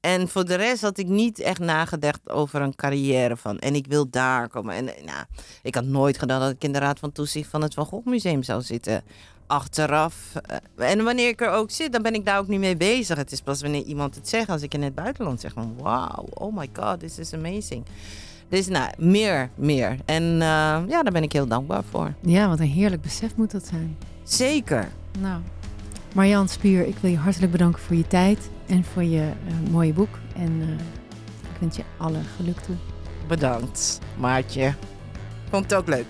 En 0.00 0.28
voor 0.28 0.44
de 0.44 0.54
rest 0.54 0.82
had 0.82 0.98
ik 0.98 1.06
niet 1.08 1.38
echt 1.38 1.58
nagedacht 1.58 2.30
over 2.30 2.60
een 2.62 2.74
carrière 2.76 3.36
van. 3.36 3.58
En 3.58 3.74
ik 3.74 3.86
wil 3.86 4.10
daar 4.10 4.48
komen. 4.48 4.74
En 4.74 4.96
eh, 4.96 5.04
nou, 5.04 5.24
ik 5.62 5.74
had 5.74 5.84
nooit 5.84 6.18
gedaan 6.18 6.40
dat 6.40 6.50
ik 6.50 6.64
in 6.64 6.72
de 6.72 6.78
raad 6.78 6.98
van 6.98 7.12
toezicht 7.12 7.50
van 7.50 7.62
het 7.62 7.74
Van 7.74 7.86
Gogh 7.86 8.06
Museum 8.06 8.42
zou 8.42 8.62
zitten. 8.62 9.02
Achteraf. 9.46 10.16
eh, 10.76 10.90
En 10.90 11.04
wanneer 11.04 11.28
ik 11.28 11.40
er 11.40 11.50
ook 11.50 11.70
zit, 11.70 11.92
dan 11.92 12.02
ben 12.02 12.14
ik 12.14 12.24
daar 12.26 12.38
ook 12.38 12.48
niet 12.48 12.60
mee 12.60 12.76
bezig. 12.76 13.16
Het 13.16 13.32
is 13.32 13.40
pas 13.40 13.60
wanneer 13.62 13.82
iemand 13.82 14.14
het 14.14 14.28
zegt, 14.28 14.48
als 14.48 14.62
ik 14.62 14.74
in 14.74 14.82
het 14.82 14.94
buitenland 14.94 15.40
zeg 15.40 15.52
van 15.52 15.74
wauw, 15.78 16.26
oh 16.34 16.56
my 16.56 16.68
god, 16.72 17.00
this 17.00 17.18
is 17.18 17.32
amazing. 17.34 17.84
Dus 18.48 18.66
nou, 18.68 18.90
meer, 18.98 19.50
meer. 19.54 19.96
En 20.04 20.22
eh, 20.32 20.38
ja, 20.88 21.02
daar 21.02 21.12
ben 21.12 21.22
ik 21.22 21.32
heel 21.32 21.46
dankbaar 21.46 21.82
voor. 21.90 22.14
Ja, 22.20 22.48
wat 22.48 22.58
een 22.60 22.66
heerlijk 22.66 23.02
besef 23.02 23.36
moet 23.36 23.50
dat 23.50 23.66
zijn. 23.66 23.96
Zeker. 24.22 24.88
Nou, 25.18 25.40
Marjan 26.14 26.48
Spier, 26.48 26.86
ik 26.86 26.96
wil 27.00 27.10
je 27.10 27.16
hartelijk 27.16 27.52
bedanken 27.52 27.82
voor 27.82 27.96
je 27.96 28.06
tijd 28.06 28.50
en 28.66 28.84
voor 28.84 29.02
je 29.02 29.20
eh, 29.46 29.70
mooie 29.70 29.92
boek. 29.92 30.18
En 30.36 30.60
eh, 30.60 30.68
ik 31.54 31.60
wens 31.60 31.76
je 31.76 31.82
alle 31.96 32.18
geluk 32.36 32.58
toe. 32.58 32.76
Bedankt, 33.28 33.98
Maartje. 34.18 34.74
Vond 35.50 35.64
het 35.64 35.74
ook 35.74 35.88
leuk. 35.88 36.06